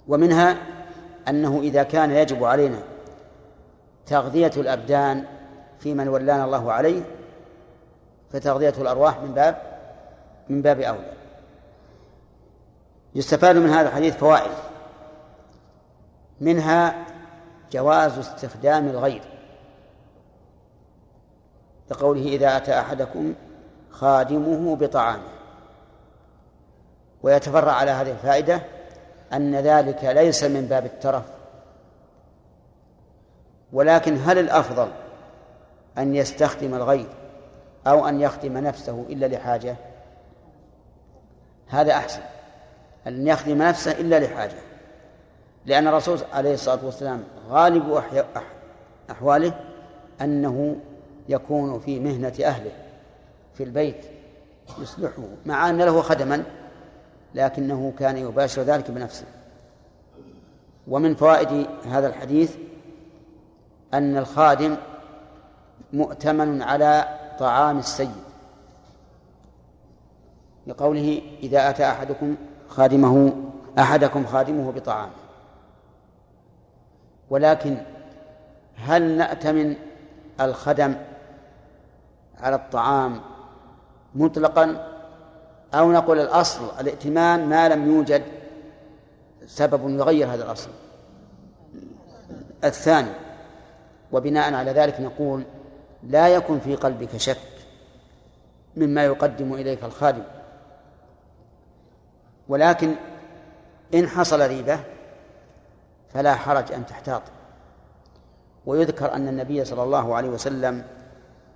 ومنها 0.07 0.57
أنه 1.27 1.59
إذا 1.59 1.83
كان 1.83 2.11
يجب 2.11 2.43
علينا 2.43 2.79
تغذية 4.05 4.51
الأبدان 4.57 5.25
في 5.79 5.93
من 5.93 6.07
ولانا 6.07 6.45
الله 6.45 6.71
عليه 6.71 7.01
فتغذية 8.31 8.73
الأرواح 8.77 9.19
من 9.19 9.33
باب 9.33 9.61
من 10.49 10.61
باب 10.61 10.79
أولى. 10.79 11.13
يستفاد 13.15 13.57
من 13.57 13.69
هذا 13.69 13.87
الحديث 13.87 14.15
فوائد. 14.15 14.51
منها 16.41 17.05
جواز 17.71 18.17
استخدام 18.17 18.87
الغير. 18.87 19.21
لقوله 21.91 22.21
إذا 22.21 22.57
أتى 22.57 22.79
أحدكم 22.79 23.33
خادمه 23.89 24.75
بطعامه. 24.75 25.29
ويتفرع 27.23 27.71
على 27.71 27.91
هذه 27.91 28.11
الفائدة 28.11 28.61
أن 29.33 29.55
ذلك 29.55 30.03
ليس 30.03 30.43
من 30.43 30.65
باب 30.65 30.85
الترف. 30.85 31.23
ولكن 33.73 34.17
هل 34.17 34.37
الأفضل 34.37 34.87
أن 35.97 36.15
يستخدم 36.15 36.73
الغير 36.73 37.09
أو 37.87 38.07
أن 38.07 38.21
يخدم 38.21 38.57
نفسه 38.57 39.05
إلا 39.09 39.25
لحاجة؟ 39.25 39.75
هذا 41.67 41.93
أحسن. 41.93 42.21
أن 43.07 43.27
يخدم 43.27 43.61
نفسه 43.61 43.91
إلا 43.91 44.19
لحاجة. 44.19 44.57
لأن 45.65 45.87
الرسول 45.87 46.19
عليه 46.33 46.53
الصلاة 46.53 46.85
والسلام 46.85 47.23
غالب 47.49 48.03
أحواله 49.11 49.53
أنه 50.21 50.75
يكون 51.29 51.79
في 51.79 51.99
مهنة 51.99 52.33
أهله 52.43 52.71
في 53.53 53.63
البيت 53.63 54.05
يصلحه 54.81 55.23
مع 55.45 55.69
أن 55.69 55.77
له 55.77 56.01
خدما 56.01 56.43
لكنه 57.35 57.93
كان 57.99 58.17
يباشر 58.17 58.61
ذلك 58.61 58.91
بنفسه. 58.91 59.25
ومن 60.87 61.15
فوائد 61.15 61.67
هذا 61.85 62.07
الحديث 62.07 62.55
أن 63.93 64.17
الخادم 64.17 64.77
مؤتمن 65.93 66.61
على 66.61 67.19
طعام 67.39 67.79
السيد. 67.79 68.25
لقوله 70.67 71.21
إذا 71.43 71.69
أتى 71.69 71.89
أحدكم 71.89 72.35
خادمه 72.69 73.33
أحدكم 73.79 74.25
خادمه 74.25 74.71
بطعام. 74.71 75.09
ولكن 77.29 77.77
هل 78.75 79.17
نأتمن 79.17 79.75
الخدم 80.41 80.95
على 82.45 82.55
الطعام 82.55 83.21
مطلقا 84.15 84.91
أو 85.73 85.91
نقول 85.91 86.19
الأصل 86.19 86.69
الائتمان 86.79 87.49
ما 87.49 87.69
لم 87.69 87.95
يوجد 87.95 88.23
سبب 89.47 89.89
يغير 89.89 90.33
هذا 90.33 90.43
الأصل. 90.43 90.69
الثاني 92.63 93.11
وبناء 94.11 94.53
على 94.53 94.71
ذلك 94.71 95.01
نقول 95.01 95.43
لا 96.03 96.27
يكن 96.27 96.59
في 96.59 96.75
قلبك 96.75 97.17
شك 97.17 97.37
مما 98.77 99.05
يقدم 99.05 99.53
إليك 99.53 99.83
الخادم. 99.83 100.23
ولكن 102.47 102.95
إن 103.93 104.07
حصل 104.07 104.47
ريبة 104.47 104.79
فلا 106.13 106.35
حرج 106.35 106.71
أن 106.71 106.85
تحتاط. 106.85 107.21
ويذكر 108.65 109.13
أن 109.13 109.27
النبي 109.27 109.65
صلى 109.65 109.83
الله 109.83 110.15
عليه 110.15 110.29
وسلم 110.29 110.83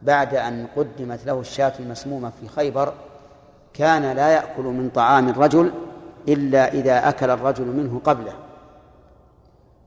بعد 0.02 0.36
أن 0.36 0.68
قدمت 0.76 1.26
له 1.26 1.40
الشاة 1.40 1.74
المسمومة 1.80 2.32
في 2.42 2.48
خيبر 2.48 2.94
كان 3.74 4.12
لا 4.12 4.30
يأكل 4.30 4.64
من 4.64 4.90
طعام 4.90 5.30
الرجل 5.30 5.72
إلا 6.28 6.74
إذا 6.74 7.10
أكل 7.10 7.30
الرجل 7.30 7.66
منه 7.66 8.02
قبله. 8.04 8.34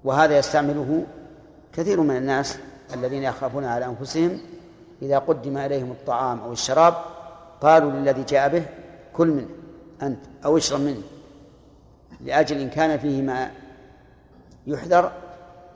وهذا 0.04 0.38
يستعمله 0.38 1.06
كثير 1.72 2.00
من 2.00 2.16
الناس 2.16 2.58
الذين 2.94 3.22
يخافون 3.22 3.64
على 3.64 3.84
أنفسهم 3.84 4.38
إذا 5.02 5.18
قدم 5.18 5.58
إليهم 5.58 5.90
الطعام 5.90 6.40
أو 6.40 6.52
الشراب 6.52 6.94
قالوا 7.60 7.90
للذي 7.90 8.22
جاء 8.22 8.48
به 8.48 8.64
كل 9.12 9.28
منه 9.28 9.48
أنت 10.02 10.20
أو 10.44 10.56
اشرب 10.56 10.80
منه. 10.80 11.02
لأجل 12.20 12.60
إن 12.60 12.70
كان 12.70 12.98
فيه 12.98 13.22
ما 13.22 13.50
يحذر 14.66 15.12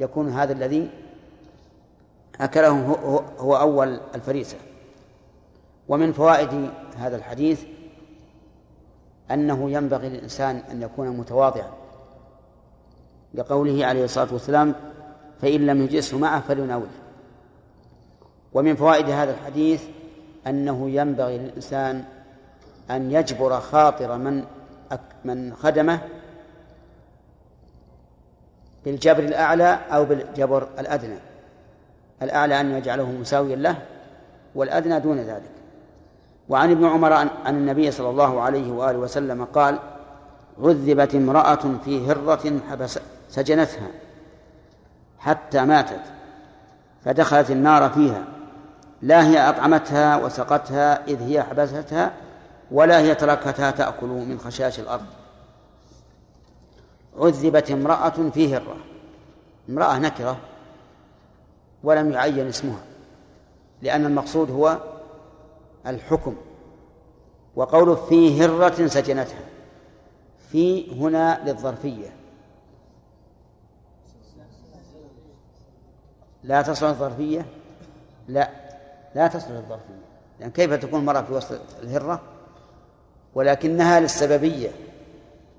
يكون 0.01 0.28
هذا 0.28 0.53
الذي 0.53 0.91
أكله 2.41 2.68
هو, 3.39 3.57
أول 3.57 4.01
الفريسة. 4.14 4.57
ومن 5.89 6.12
فوائد 6.12 6.70
هذا 6.97 7.16
الحديث 7.16 7.64
أنه 9.30 9.70
ينبغي 9.70 10.09
للإنسان 10.09 10.57
أن 10.57 10.82
يكون 10.82 11.09
متواضعا. 11.09 11.72
لقوله 13.34 13.87
عليه 13.87 14.05
الصلاة 14.05 14.32
والسلام 14.32 14.74
فإن 15.43 15.66
لم 15.66 15.82
يجلسه 15.82 16.18
معه 16.18 16.41
فليناوله. 16.41 16.91
ومن 18.53 18.76
فوائد 18.76 19.11
هذا 19.11 19.34
الحديث 19.34 19.84
أنه 20.47 20.91
ينبغي 20.91 21.39
للإنسان 21.39 22.05
أن 22.91 23.12
يجبر 23.12 23.61
خاطر 23.61 24.19
من 24.19 24.44
من 25.24 25.55
خدمه 25.55 26.01
بالجبر 28.85 29.23
الأعلى 29.23 29.78
أو 29.90 30.05
بالجبر 30.05 30.69
الأدنى. 30.78 31.19
الأعلى 32.22 32.60
أن 32.60 32.70
يجعله 32.70 33.10
مساويا 33.10 33.56
له 33.56 33.76
والأدنى 34.55 35.01
دون 35.01 35.18
ذلك. 35.18 35.51
وعن 36.48 36.70
ابن 36.70 36.86
عمر 36.86 37.12
عن 37.12 37.28
النبي 37.47 37.90
صلى 37.90 38.10
الله 38.10 38.40
عليه 38.40 38.72
وآله 38.72 38.98
وسلم 38.98 39.44
قال 39.44 39.78
عذبت 40.62 41.14
امرأة 41.14 41.78
في 41.84 42.06
هرة 42.06 42.60
حبس 42.70 42.98
سجنتها 43.28 43.88
حتى 45.18 45.64
ماتت 45.64 46.01
فدخلت 47.05 47.51
النار 47.51 47.90
فيها 47.90 48.24
لا 49.02 49.26
هي 49.26 49.48
أطعمتها 49.48 50.16
وسقتها 50.16 51.05
إذ 51.06 51.22
هي 51.22 51.43
حبستها 51.43 52.12
ولا 52.70 52.98
هي 52.98 53.14
تركتها 53.14 53.70
تأكل 53.70 54.06
من 54.06 54.38
خشاش 54.38 54.80
الأرض. 54.80 55.06
عذبت 57.18 57.70
امرأة 57.70 58.30
في 58.34 58.56
هرة. 58.56 58.76
امرأة 59.68 59.98
نكرة. 59.98 60.36
ولم 61.87 62.13
يعين 62.13 62.49
اسمها 62.49 62.81
لأن 63.83 64.07
المقصود 64.07 64.51
هو 64.51 64.79
الحكم 65.87 66.37
وقوله 67.57 67.95
في 67.95 68.45
هرة 68.45 68.87
سجنتها 68.87 69.45
في 70.53 70.93
هنا 71.01 71.41
للظرفية. 71.45 72.09
لا 76.43 76.63
تصل 76.63 76.87
الظرفية؟ 76.87 77.47
لا 78.29 78.51
لا 79.15 79.29
تصل 79.29 79.57
الظرفية 79.57 80.03
لأن 80.41 80.51
كيف 80.51 80.73
تكون 80.73 81.01
المرأة 81.01 81.23
في 81.23 81.33
وسط 81.33 81.61
الهرة؟ 81.83 82.21
ولكنها 83.35 84.01
للسببية 84.01 84.71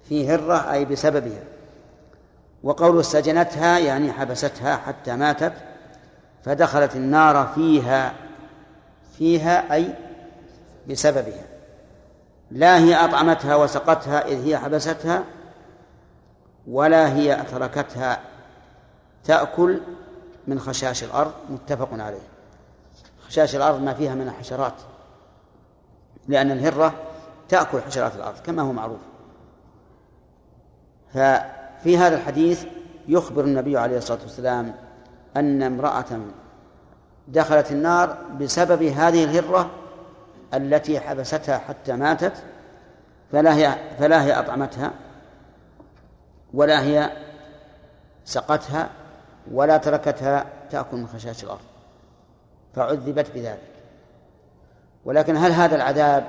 في 0.10 0.30
هرة 0.30 0.72
أي 0.72 0.86
بسببها. 0.86 1.44
وقول 2.64 3.06
سجنتها 3.06 3.80
يعني 3.80 4.12
حبستها 4.12 4.76
حتى 4.76 5.16
ماتت 5.16 5.54
فدخلت 6.48 6.96
النار 6.96 7.48
فيها 7.56 8.14
فيها 9.18 9.74
أي 9.74 9.94
بسببها. 10.90 11.46
لا 12.52 12.80
هي 12.80 12.96
أطعمتها 12.96 13.56
وسقتها 13.56 14.28
إذ 14.28 14.46
هي 14.46 14.58
حبستها 14.58 15.24
ولا 16.68 17.14
هي 17.14 17.44
تركتها 17.52 18.20
تأكل 19.24 19.82
من 20.48 20.60
خشاش 20.60 21.04
الأرض. 21.04 21.32
متفق 21.50 21.90
عليه. 21.92 22.28
خشاش 23.28 23.56
الأرض 23.56 23.82
ما 23.82 23.94
فيها 23.94 24.16
من 24.16 24.28
الحشرات 24.28 24.74
لأن 26.28 26.52
الهرة 26.52 26.94
تأكل 27.50 27.82
حشرات 27.82 28.16
الأرض 28.16 28.40
كما 28.46 28.62
هو 28.62 28.72
معروف. 28.72 29.00
ففي 31.14 31.98
هذا 31.98 32.16
الحديث 32.16 32.66
يخبر 33.08 33.44
النبي 33.44 33.78
عليه 33.78 33.98
الصلاة 33.98 34.20
والسلام 34.22 34.87
أن 35.40 35.64
امرأة 35.64 36.06
دخلت 37.28 37.72
النار 37.72 38.18
بسبب 38.40 38.84
هذه 38.84 39.24
الهرة 39.24 39.70
التي 40.54 41.00
حبستها 41.00 41.58
حتى 41.58 41.94
ماتت 41.94 42.34
فلا 43.32 43.56
هي 43.56 43.76
فلا 44.00 44.24
هي 44.24 44.40
أطعمتها 44.40 44.92
ولا 46.54 46.82
هي 46.84 47.12
سقتها 48.26 48.90
ولا 49.52 49.78
تركتها 49.78 50.46
تأكل 50.72 50.98
من 50.98 51.08
خشاش 51.08 51.44
الأرض. 51.44 51.60
فعذبت 52.76 53.32
بذلك. 53.36 53.60
ولكن 55.06 55.38
هل 55.38 55.52
هذا 55.52 55.76
العذاب 55.76 56.28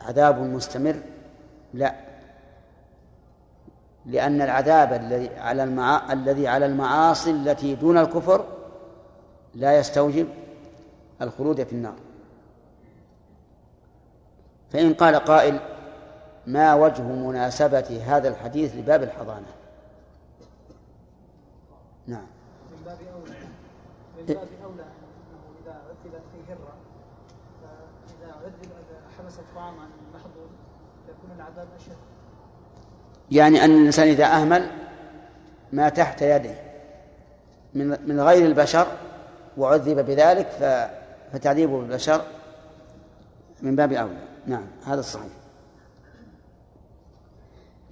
عذاب 0.00 0.38
مستمر؟ 0.38 0.96
لا. 1.74 1.94
لأن 4.06 4.42
العذاب 4.42 4.92
الذي 4.92 5.36
على 5.36 5.64
المعا... 5.64 6.12
الذي 6.12 6.48
على 6.48 6.66
المعاصي 6.66 7.30
التي 7.30 7.74
دون 7.74 7.98
الكفر 7.98 8.44
لا 9.54 9.78
يستوجب 9.78 10.28
الخلود 11.22 11.64
في 11.64 11.72
النار. 11.72 11.94
فإن 14.70 14.94
قال 14.94 15.16
قائل 15.16 15.60
ما 16.46 16.74
وجه 16.74 17.02
مناسبة 17.02 18.02
هذا 18.06 18.28
الحديث 18.28 18.74
لباب 18.74 19.02
الحضانة؟ 19.02 19.46
نعم. 22.06 22.26
من 22.70 22.84
باب 22.84 22.98
أولى. 23.14 23.38
من 24.18 24.26
باب 24.26 24.48
أولى 24.64 24.82
أنه 24.82 25.42
إذا 25.62 25.72
عذبت 25.72 26.22
في 26.32 26.52
هرة 26.52 26.72
فإذا 27.62 28.32
عذب 28.32 28.70
الطعام 29.38 29.74
عن 29.78 29.88
المحظور 30.08 30.48
يكون 31.08 31.30
العذاب 31.36 31.68
أشد. 31.76 32.19
يعني 33.30 33.64
أن 33.64 33.70
الإنسان 33.70 34.08
إذا 34.08 34.24
أهمل 34.24 34.70
ما 35.72 35.88
تحت 35.88 36.22
يده 36.22 36.54
من 37.74 38.08
من 38.08 38.20
غير 38.20 38.46
البشر 38.46 38.86
وعذب 39.56 40.06
بذلك 40.06 40.48
فتعذيبه 41.32 41.78
بالبشر 41.78 42.22
من 43.62 43.76
باب 43.76 43.92
أولى. 43.92 44.18
نعم 44.46 44.66
هذا 44.86 45.00
الصحيح. 45.00 45.32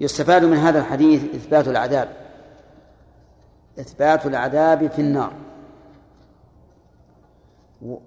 يستفاد 0.01 0.45
من 0.45 0.57
هذا 0.57 0.79
الحديث 0.79 1.35
إثبات 1.35 1.69
العذاب. 1.69 2.09
إثبات 3.81 4.27
العذاب 4.27 4.91
في 4.91 4.99
النار. 4.99 5.33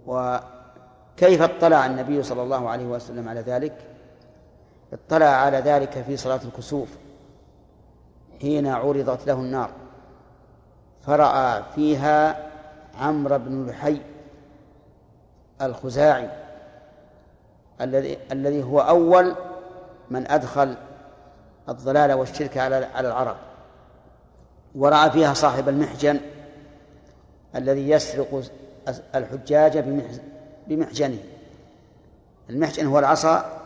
وكيف 0.05 1.41
اطلع 1.41 1.85
النبي 1.85 2.23
صلى 2.23 2.43
الله 2.43 2.69
عليه 2.69 2.85
وسلم 2.85 3.29
على 3.29 3.41
ذلك؟ 3.41 3.77
اطلع 4.93 5.25
على 5.25 5.57
ذلك 5.57 6.03
في 6.07 6.17
صلاة 6.17 6.39
الكسوف. 6.45 6.89
حين 8.41 8.67
عرضت 8.67 9.27
له 9.27 9.33
النار. 9.33 9.69
فرأى 11.05 11.63
فيها 11.75 12.49
عمرو 12.99 13.37
بن 13.37 13.67
لحي 13.67 14.01
الخزاعي 15.61 16.29
الذي 17.81 18.17
الذي 18.31 18.63
هو 18.63 18.79
أول 18.79 19.35
من 20.09 20.31
أدخل 20.31 20.75
الضلال 21.69 22.13
والشرك 22.13 22.57
على 22.57 22.75
على 22.75 23.07
العرب. 23.07 23.35
ورأى 24.75 25.11
فيها 25.11 25.33
صاحب 25.33 25.69
المحجن 25.69 26.19
الذي 27.55 27.89
يسرق 27.89 28.43
الحجاج 29.15 29.77
بمحجنه. 30.67 31.23
المحجن 32.49 32.87
هو 32.87 32.99
العصا 32.99 33.61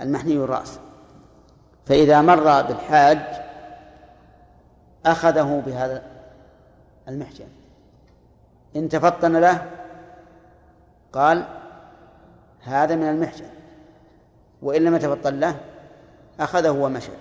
المحني 0.00 0.32
الرأس 0.32 0.78
فإذا 1.86 2.20
مر 2.20 2.62
بالحاج 2.62 3.18
أخذه 5.12 5.62
بهذا 5.66 6.02
المحجن 7.08 7.48
إن 8.76 8.88
تفطن 8.88 9.36
له 9.36 9.70
قال 11.12 11.44
هذا 12.62 12.96
من 12.96 13.08
المحجن 13.08 13.48
وإن 14.62 14.84
لم 14.84 14.94
يتفطن 14.94 15.40
له 15.40 15.56
أخذه 16.40 16.70
ومشى. 16.70 17.12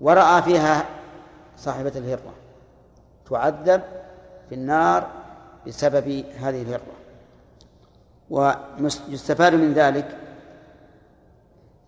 ورأى 0.00 0.42
فيها 0.42 0.84
صاحبة 1.56 1.92
الهرة 1.96 2.34
تعذب 3.30 3.82
في 4.48 4.54
النار 4.54 5.10
بسبب 5.66 6.24
هذه 6.40 6.62
الهرة. 6.62 6.80
ويستفاد 8.30 9.54
من 9.54 9.72
ذلك 9.72 10.18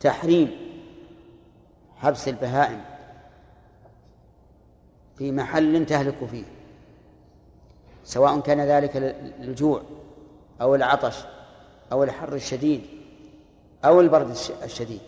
تحريم 0.01 0.51
حبس 1.97 2.29
البهائم. 2.29 2.92
في 5.19 5.33
محل 5.33 5.87
تهلك 5.87 6.25
فيه 6.31 6.45
سواء 8.05 8.41
كان 8.41 8.61
ذلك 8.61 8.97
للجوع 9.41 9.83
أو 10.61 10.75
العطش 10.75 11.17
أو 11.93 12.05
الحر 12.05 12.35
الشديد 12.35 12.83
أو 13.85 14.01
البرد 14.01 14.37
الشديد 14.63 15.01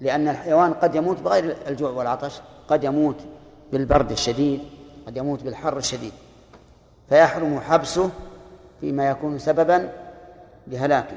لأن 0.00 0.28
الحيوان 0.28 0.74
قد 0.74 0.94
يموت 0.94 1.20
بغير 1.20 1.56
الجوع 1.66 1.90
والعطش 1.90 2.40
قد 2.68 2.84
يموت 2.84 3.16
بالبرد 3.72 4.10
الشديد 4.10 4.60
قد 5.06 5.16
يموت 5.16 5.42
بالحر 5.42 5.76
الشديد 5.76 6.12
فيحرم 7.08 7.60
حبسه 7.60 8.10
فيما 8.80 9.08
يكون 9.08 9.38
سببا 9.38 9.92
لهلاكه. 10.66 11.16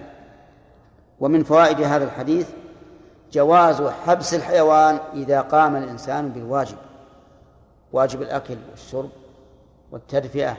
ومن 1.19 1.43
فوائد 1.43 1.81
هذا 1.81 2.03
الحديث 2.03 2.49
جواز 3.31 3.81
حبس 3.81 4.34
الحيوان 4.34 4.99
إذا 5.14 5.41
قام 5.41 5.76
الإنسان 5.76 6.30
بالواجب. 6.30 6.77
واجب 7.95 8.22
الأكل 8.22 8.57
والشرب 8.72 9.09
والتدفئة 9.91 10.57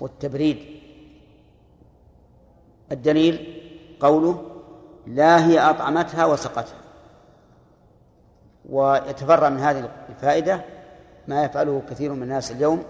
والتبريد. 0.00 0.58
الدليل 2.92 3.62
قوله 4.00 4.50
لا 5.06 5.46
هي 5.46 5.58
أطعمتها 5.58 6.24
وسقتها. 6.24 6.80
ويتفرع 8.68 9.48
من 9.48 9.60
هذه 9.60 9.90
الفائدة 10.08 10.64
ما 11.28 11.44
يفعله 11.44 11.82
كثير 11.90 12.12
من 12.12 12.22
الناس 12.22 12.52
اليوم 12.52 12.84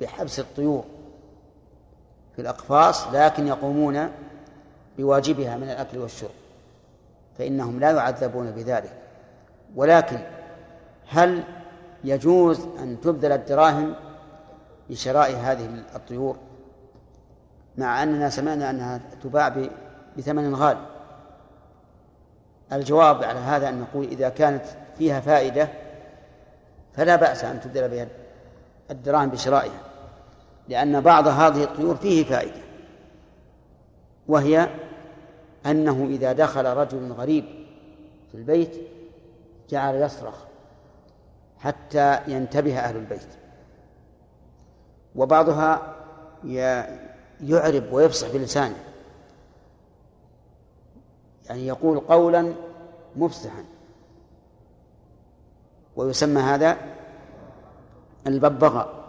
بحبس 0.00 0.40
الطيور 0.40 0.84
في 2.36 2.42
الأقفاص 2.42 3.06
لكن 3.12 3.46
يقومون 3.46 4.08
بواجبها 4.98 5.56
من 5.56 5.70
الأكل 5.70 5.98
والشرب 5.98 6.30
فإنهم 7.38 7.80
لا 7.80 7.90
يعذبون 7.90 8.50
بذلك. 8.50 8.92
ولكن 9.76 10.18
هل 11.08 11.44
يجوز 12.04 12.60
أن 12.78 13.00
تبذل 13.00 13.32
الدراهم 13.32 13.94
لشراء 14.90 15.36
هذه 15.36 15.84
الطيور 15.94 16.36
مع 17.78 18.02
أننا 18.02 18.30
سمعنا 18.30 18.70
أنها 18.70 19.00
تباع 19.22 19.54
بثمن 20.18 20.54
غالي 20.54 20.86
الجواب 22.72 23.24
على 23.24 23.38
هذا 23.38 23.68
أن 23.68 23.80
نقول 23.80 24.04
إذا 24.04 24.28
كانت 24.28 24.64
فيها 24.98 25.20
فائدة 25.20 25.68
فلا 26.94 27.16
بأس 27.16 27.44
أن 27.44 27.60
تبذل 27.60 27.88
بها 27.88 28.06
الدراهم 28.90 29.28
بشرائها 29.28 29.80
لأن 30.68 31.00
بعض 31.00 31.28
هذه 31.28 31.64
الطيور 31.64 31.96
فيه 31.96 32.24
فائدة 32.24 32.60
وهي 34.28 34.68
أنه 35.66 36.06
إذا 36.10 36.32
دخل 36.32 36.64
رجل 36.64 37.12
غريب 37.12 37.44
في 38.30 38.38
البيت 38.38 38.76
جعل 39.70 39.94
يصرخ. 39.94 40.34
حتى 41.62 42.18
ينتبه 42.28 42.78
أهل 42.78 42.96
البيت. 42.96 43.28
وبعضها 45.16 45.96
يعرب 47.40 47.92
ويفصح 47.92 48.28
بلسانه. 48.28 48.84
يعني 51.48 51.66
يقول 51.66 52.00
قولا 52.00 52.54
مفسحا 53.16 53.64
ويسمى 55.96 56.40
هذا 56.40 56.76
الببغاء. 58.26 59.02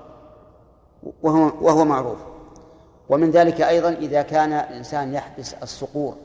وهو 1.23 1.51
وهو 1.61 1.85
معروف. 1.85 2.19
ومن 3.09 3.31
ذلك 3.31 3.61
أيضا 3.61 3.89
إذا 3.89 4.21
كان 4.21 4.53
الإنسان 4.53 5.13
يحبس 5.13 5.53
الصقور 5.53 6.17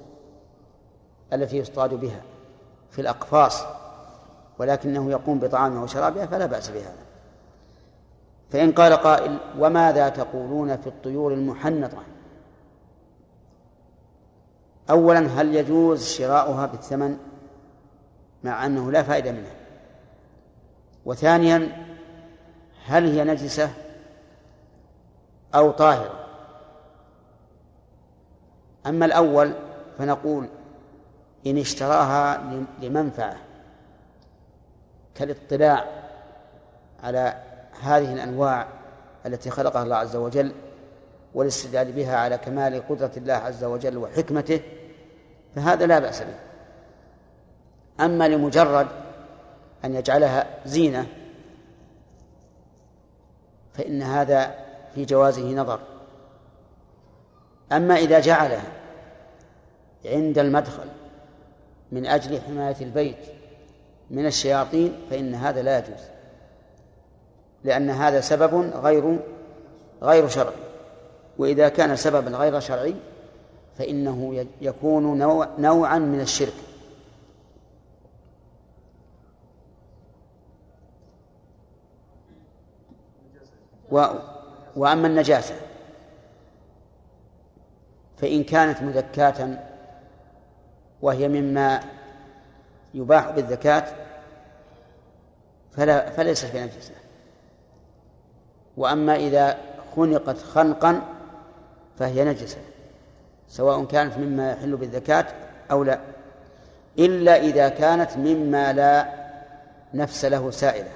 التي 1.32 1.56
يصطاد 1.56 1.94
بها 1.94 2.22
في 2.90 3.00
الأقفاص 3.00 3.77
ولكنه 4.58 5.10
يقوم 5.10 5.38
بطعامها 5.38 5.82
وشرابها 5.82 6.26
فلا 6.26 6.46
بأس 6.46 6.68
بهذا. 6.68 7.08
فإن 8.50 8.72
قال 8.72 8.92
قائل 8.92 9.38
وماذا 9.58 10.08
تقولون 10.08 10.76
في 10.76 10.86
الطيور 10.86 11.32
المحنطة؟ 11.32 11.98
أولا 14.90 15.18
هل 15.18 15.54
يجوز 15.54 16.04
شراؤها 16.06 16.66
بالثمن؟ 16.66 17.18
مع 18.44 18.66
أنه 18.66 18.92
لا 18.92 19.02
فائدة 19.02 19.32
منها 19.32 19.54
وثانيا 21.04 21.86
هل 22.86 23.04
هي 23.04 23.24
نجسة 23.24 23.70
أو 25.54 25.70
طاهرة؟ 25.70 26.26
أما 28.86 29.06
الأول 29.06 29.52
فنقول 29.98 30.48
إن 31.46 31.58
اشتراها 31.58 32.42
لمنفعة. 32.82 33.36
كالاطلاع 35.18 35.84
على 37.02 37.34
هذه 37.82 38.12
الأنواع 38.12 38.66
التي 39.26 39.50
خلقها 39.50 39.82
الله 39.82 39.96
عز 39.96 40.16
وجل 40.16 40.52
والاستدلال 41.34 41.92
بها 41.92 42.16
على 42.16 42.38
كمال 42.38 42.88
قدرة 42.88 43.10
الله 43.16 43.32
عز 43.32 43.64
وجل 43.64 43.96
وحكمته 43.96 44.60
فهذا 45.54 45.86
لا 45.86 45.98
بأس 45.98 46.22
به. 46.22 46.38
أما 48.04 48.28
لمجرد 48.28 48.86
أن 49.84 49.94
يجعلها 49.94 50.46
زينة 50.66 51.06
فإن 53.74 54.02
هذا 54.02 54.54
في 54.94 55.04
جوازه 55.04 55.54
نظر. 55.54 55.80
أما 57.72 57.96
إذا 57.96 58.20
جعلها 58.20 58.72
عند 60.04 60.38
المدخل 60.38 60.88
من 61.92 62.06
أجل 62.06 62.40
حماية 62.40 62.76
البيت 62.80 63.37
من 64.10 64.26
الشياطين 64.26 64.92
فإن 65.10 65.34
هذا 65.34 65.62
لا 65.62 65.78
يجوز 65.78 66.00
لأن 67.64 67.90
هذا 67.90 68.20
سبب 68.20 68.54
غير 68.54 69.18
غير 70.02 70.28
شرعي. 70.28 70.54
وإذا 71.38 71.68
كان 71.68 71.96
سببا 71.96 72.30
غير 72.30 72.60
شرعي 72.60 72.94
فإنه 73.78 74.46
يكون 74.60 75.18
نوع 75.18 75.48
نوعا 75.58 75.98
من 75.98 76.20
الشرك. 76.20 76.52
و 83.90 84.06
وأما 84.76 85.06
النجاسة 85.06 85.54
فإن 88.16 88.44
كانت 88.44 88.82
مذكاة 88.82 89.58
وهي 91.02 91.28
مما 91.28 91.97
يباح 92.94 93.30
بالذكاة 93.30 93.84
فلا 95.72 96.10
فليست 96.10 96.56
بنجسة 96.56 96.94
وأما 98.76 99.16
إذا 99.16 99.58
خنقت 99.96 100.38
خنقا 100.38 101.02
فهي 101.98 102.24
نجسة 102.24 102.58
سواء 103.48 103.84
كانت 103.84 104.18
مما 104.18 104.52
يحل 104.52 104.76
بالذكاة 104.76 105.26
أو 105.70 105.84
لا. 105.84 106.00
إلا 106.98 107.36
إذا 107.36 107.68
كانت 107.68 108.16
مما 108.16 108.72
لا 108.72 109.08
نفس 109.94 110.24
له 110.24 110.50
سائلة 110.50 110.90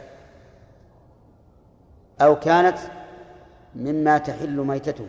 أو 2.21 2.39
كانت 2.39 2.79
مما 3.75 4.19
تحل 4.19 4.57
ميتته. 4.57 5.07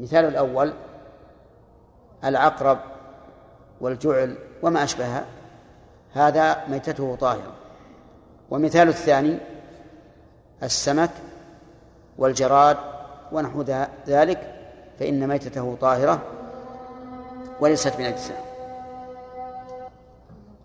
مثال 0.00 0.24
الأول 0.24 0.74
العقرب 2.24 2.78
والجعل 3.80 4.36
وما 4.62 4.84
أشبهها 4.84 5.24
هذا 6.12 6.68
ميتته 6.68 7.16
طاهرة. 7.20 7.52
ومثال 8.50 8.88
الثاني 8.88 9.38
السمك 10.62 11.10
والجراد 12.18 12.76
ونحو 13.32 13.62
ذلك 14.06 14.54
فإن 14.98 15.28
ميتته 15.28 15.76
طاهرة 15.80 16.22
وليست 17.60 17.96
بنجسة 17.96 18.34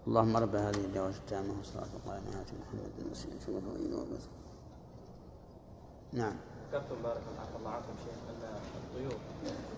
اللهم 0.07 0.37
رب 0.37 0.55
هذه 0.55 0.75
الدعوة 0.75 1.09
التامة 1.09 1.57
والصلاة 1.57 1.83
والسلام 1.83 2.23
على 2.27 2.43
محمد 2.61 2.91
المسلم 2.99 4.29
نعم. 6.13 6.35
ذكرتم 6.69 7.03
بارك 7.03 7.21
الله 7.59 7.69
عنكم 7.69 7.93
شيخ 8.05 8.15
أن 8.29 8.41
الطيور 8.75 9.19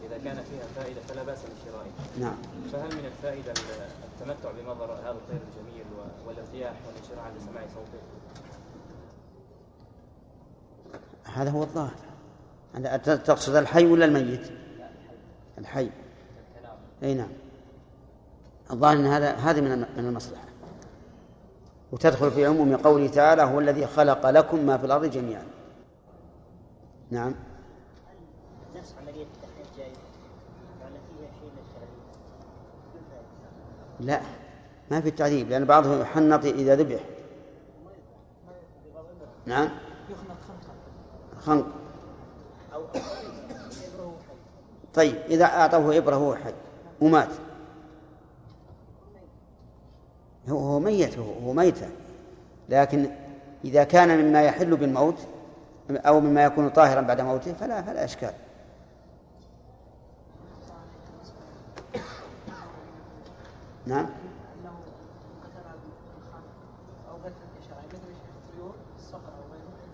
إذا 0.06 0.18
كان 0.18 0.44
فيها 0.44 0.84
فائدة 0.84 1.02
فلا 1.02 1.24
بأس 1.24 1.40
بشرائها. 1.40 1.92
نعم. 2.20 2.36
فهل 2.72 2.96
من 2.98 3.06
الفائدة 3.06 3.54
التمتع 4.04 4.52
بمنظر 4.52 4.94
هذا 4.94 5.12
الطير 5.12 5.40
الجميل 5.50 5.86
والارتياح 6.28 6.74
والانشراح 6.88 7.26
عند 7.26 7.36
سماع 7.50 7.64
صوته؟ 7.74 8.02
هذا 11.24 11.50
هو 11.52 11.64
الظاهر 11.64 11.96
تقصد 13.18 13.56
الحي 13.56 13.86
ولا 13.86 14.06
الميت؟ 14.06 14.52
الحي 15.58 15.90
أي 17.04 17.14
نعم 17.14 17.32
الظاهر 18.72 18.98
إن 18.98 19.06
هذا 19.06 19.32
هذه 19.32 19.62
من 19.62 19.80
من 19.98 20.06
المصلحة 20.06 20.44
وتدخل 21.92 22.32
في 22.32 22.46
عموم 22.46 22.78
قوله 22.78 23.08
تعالى 23.08 23.42
هو 23.42 23.60
الذي 23.60 23.88
خلق 23.88 24.30
لكم 24.30 24.66
ما 24.66 24.78
في 24.78 24.86
الأرض 24.86 25.06
جميعا 25.06 25.44
نعم. 27.12 27.36
نفس 28.76 28.96
عملية 29.02 29.24
التحليل 29.24 29.66
فيها 29.76 29.86
شيء 31.40 31.50
من 34.00 34.06
لا 34.06 34.22
ما 34.92 35.02
في 35.02 35.10
التعذيب 35.10 35.50
لأن 35.50 35.66
بعضهم 35.66 36.02
يحنط 36.02 36.46
إذا 36.46 36.76
ذبح. 36.76 37.02
نعم. 39.46 39.70
خنق. 41.40 41.66
طيب 44.94 45.16
إذا 45.16 45.46
أعطوه 45.46 45.98
إبرة 45.98 46.18
وهو 46.18 46.36
حي 46.36 46.54
ومات 47.02 47.30
هو 50.50 50.58
هو 50.58 50.80
ميت 50.80 51.18
هو, 51.18 51.34
هو 51.34 51.54
ميتة. 51.54 51.90
لكن 52.70 53.10
إذا 53.66 53.84
كان 53.84 54.26
مما 54.26 54.44
يحل 54.44 54.78
بالموت 54.78 55.28
أو 55.90 56.20
مما 56.20 56.44
يكون 56.44 56.70
طاهرا 56.70 57.02
بعد 57.02 57.22
موته 57.22 57.54
فلا 57.54 57.82
فلا 57.82 58.04
إشكال. 58.04 58.34
نعم. 63.86 64.06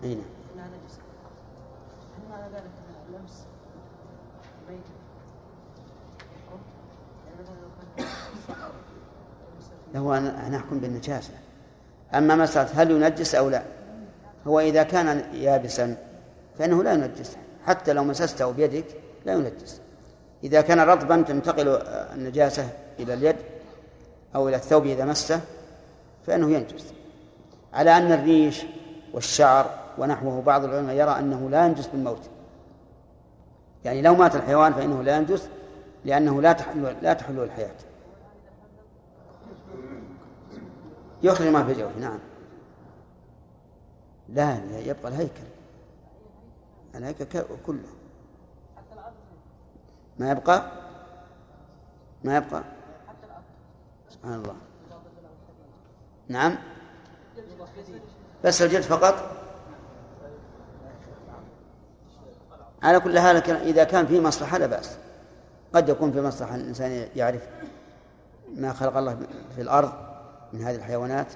أي 0.04 0.14
نعم. 0.14 0.24
هو 9.96 10.18
نحكم 10.50 10.78
بالنجاسة. 10.78 11.32
أما 12.14 12.34
مسألة 12.34 12.82
هل 12.82 12.90
ينجس 12.90 13.34
أو 13.34 13.48
لا؟ 13.48 13.77
هو 14.48 14.60
إذا 14.60 14.82
كان 14.82 15.34
يابسا 15.34 15.96
فإنه 16.58 16.82
لا 16.82 16.92
ينجس 16.92 17.36
حتى 17.66 17.92
لو 17.92 18.04
مسسته 18.04 18.50
بيدك 18.50 18.84
لا 19.26 19.32
ينجس. 19.32 19.80
إذا 20.44 20.60
كان 20.60 20.80
رطبا 20.80 21.22
تنتقل 21.22 21.68
النجاسة 22.14 22.68
إلى 23.00 23.14
اليد 23.14 23.36
أو 24.34 24.48
إلى 24.48 24.56
الثوب 24.56 24.86
إذا 24.86 25.04
مسه 25.04 25.40
فإنه 26.26 26.50
ينجس. 26.50 26.92
على 27.74 27.96
أن 27.96 28.12
الريش 28.12 28.62
والشعر 29.12 29.70
ونحوه 29.98 30.42
بعض 30.42 30.64
العلماء 30.64 30.96
يرى 30.96 31.18
أنه 31.18 31.50
لا 31.50 31.66
ينجس 31.66 31.86
بالموت 31.86 32.30
يعني 33.84 34.02
لو 34.02 34.14
مات 34.14 34.36
الحيوان 34.36 34.72
فإنه 34.72 35.02
لا 35.02 35.16
ينجس 35.16 35.48
لأنه 36.04 36.42
لا 36.42 36.52
تحل 36.52 36.96
لا 37.02 37.12
تحل 37.12 37.40
الحياة. 37.40 37.74
يخرج 41.22 41.46
ما 41.46 41.64
في 41.64 41.72
جوفه 41.72 42.00
نعم. 42.00 42.18
لا 44.28 44.78
يبقى 44.78 45.08
الهيكل. 45.08 45.42
الهيكل 46.94 47.42
كله. 47.66 47.88
ما 50.18 50.30
يبقى؟ 50.30 50.72
ما 52.24 52.36
يبقى؟ 52.36 52.64
سبحان 54.10 54.34
الله. 54.34 54.54
نعم. 56.28 56.58
بس 58.44 58.62
الجلد 58.62 58.82
فقط؟ 58.82 59.30
على 62.82 63.00
كل 63.00 63.18
حال 63.18 63.50
إذا 63.50 63.84
كان 63.84 64.06
في 64.06 64.20
مصلحة 64.20 64.58
لا 64.58 64.66
بأس. 64.66 64.98
قد 65.74 65.88
يكون 65.88 66.12
في 66.12 66.20
مصلحة 66.20 66.54
الإنسان 66.54 67.08
يعرف 67.16 67.48
ما 68.54 68.72
خلق 68.72 68.96
الله 68.96 69.18
في 69.54 69.62
الأرض 69.62 69.92
من 70.52 70.62
هذه 70.62 70.76
الحيوانات. 70.76 71.32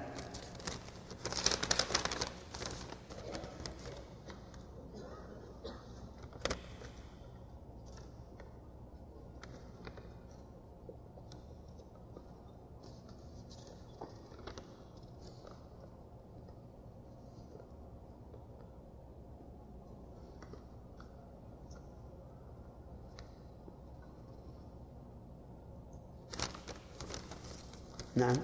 نعم. 28.23 28.35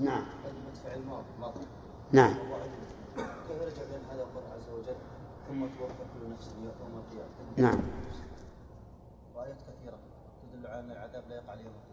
نعم. 0.00 0.24
نعم. 2.12 2.34
نعم. 7.56 7.80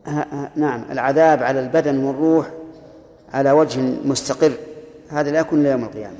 العذاب 0.07 0.51
نعم. 0.55 0.85
العذاب 0.91 1.43
على 1.43 1.59
البدن 1.59 2.03
والروح 2.03 2.51
على 3.33 3.51
وجه 3.51 3.81
مستقر. 4.05 4.51
هذا 5.09 5.31
لا 5.31 5.39
يكون 5.39 5.59
إلا 5.59 5.71
يوم 5.71 5.83
القيامة. 5.83 6.17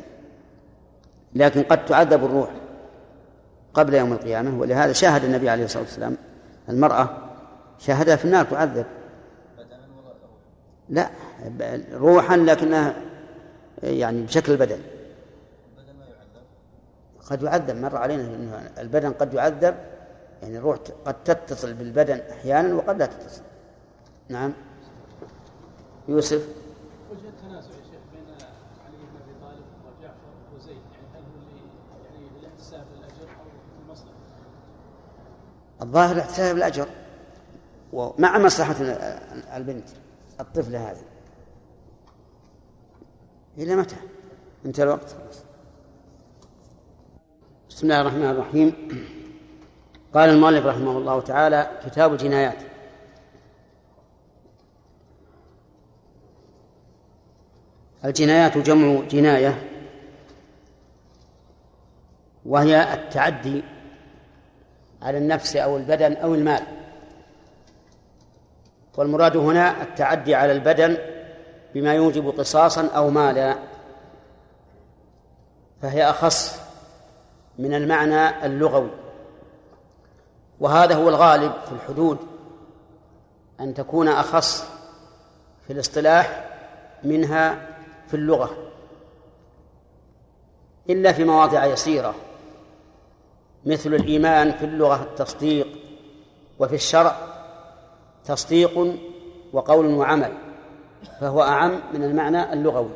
لكن 1.36 1.64
قد 1.64 1.86
تعذب 1.86 2.26
الروح 2.26 2.50
قبل 3.74 3.94
يوم 3.94 4.14
القيامة 4.14 4.60
ولهذا 4.60 4.94
شاهد 4.94 5.24
النبي 5.24 5.50
عليه 5.50 5.66
الصلاة 5.66 5.84
والسلام 5.84 6.18
المرأة 6.70 7.31
شاهدها 7.82 8.16
في 8.16 8.26
النار 8.26 8.46
تعذب. 8.46 8.86
لا 10.90 11.10
روحا 11.94 12.38
لكنها 12.38 12.96
يعني 13.84 14.22
بشكل 14.22 14.52
البدن 14.52 14.80
قد 17.30 17.44
يعذب 17.44 17.76
مر 17.76 17.98
علينا 17.98 18.24
أن 18.24 18.72
البدن 18.78 19.12
قد 19.12 19.34
يعذب 19.34 19.76
يعني 20.42 20.58
الروح 20.58 20.78
قد 21.06 21.24
تتصل 21.24 21.74
بالبدن 21.74 22.20
أحيانا 22.32 22.74
وقد 22.74 23.00
لا 23.00 23.06
تتصل. 23.06 23.42
نعم. 24.30 24.54
يوسف. 26.08 26.48
وجه 27.12 27.28
التنازع 27.28 27.70
يا 27.70 27.84
شيخ 27.84 28.02
بين 28.14 28.36
علي 28.86 28.98
بن 28.98 29.18
أبي 29.24 29.34
طالب 29.42 29.66
وجعفر 29.86 30.16
وزيد 30.58 30.78
يعني 30.92 31.08
هل 31.14 31.22
هو 31.22 31.40
اللي 31.50 31.62
يعني 32.16 32.40
الاحتساب 32.40 32.86
للاجر 32.96 33.32
أو 33.40 33.46
المصلحه؟ 33.86 34.14
الظاهر 35.82 36.20
احتساب 36.20 36.58
الأجر. 36.58 36.88
ومع 37.94 38.38
مصلحة 38.38 38.76
البنت 39.56 39.90
الطفلة 40.40 40.92
هذه. 40.92 41.02
إلى 43.58 43.76
متى؟ 43.76 43.96
انتهى 44.66 44.84
الوقت. 44.84 45.16
بسم 47.70 47.84
الله 47.84 48.02
الرحمن 48.02 48.26
الرحيم. 48.26 48.74
قال 50.14 50.30
المؤلف 50.30 50.66
رحمه 50.66 50.98
الله 50.98 51.22
تعالى 51.22 51.80
كتاب 51.86 52.14
الجنايات. 52.14 52.58
الجنايات 58.06 58.58
جمع 58.58 59.02
جناية 59.08 59.68
وهي 62.46 62.94
التعدي 62.94 63.64
على 65.02 65.18
النفس 65.18 65.56
أو 65.56 65.78
البدن 65.78 66.14
أو 66.14 66.36
المال. 66.36 66.81
والمراد 68.98 69.38
هنا 69.38 69.82
التعدي 69.82 70.36
على 70.36 70.52
البدن 70.52 70.98
بما 71.74 71.94
يوجب 71.94 72.30
قصاصا 72.30 72.88
أو 72.88 73.10
مالا. 73.10 73.56
فهي 75.82 76.10
أخص 76.10 76.60
من 77.60 77.74
المعنى 77.74 78.46
اللغوي. 78.46 78.90
وهذا 80.60 80.96
هو 80.96 81.10
الغالب 81.10 81.54
في 81.66 81.72
الحدود 81.72 82.18
أن 83.60 83.74
تكون 83.74 84.08
أخص 84.08 84.64
في 85.68 85.74
الاصطلاح 85.74 86.50
منها 87.04 87.68
في 88.08 88.14
اللغة 88.14 88.58
إلا 90.90 91.12
في 91.12 91.24
مواضع 91.24 91.66
يسيرة 91.66 92.16
مثل 93.66 93.94
الإيمان 93.94 94.52
في 94.52 94.66
اللغة 94.66 95.04
التصديق 95.04 95.68
وفي 96.60 96.76
الشرع 96.76 97.31
تصديق 98.26 98.98
وقول 99.54 99.86
وعمل 99.86 100.32
فهو 101.20 101.42
أعم 101.42 101.82
من 101.94 102.04
المعنى 102.04 102.54
اللغوي. 102.54 102.92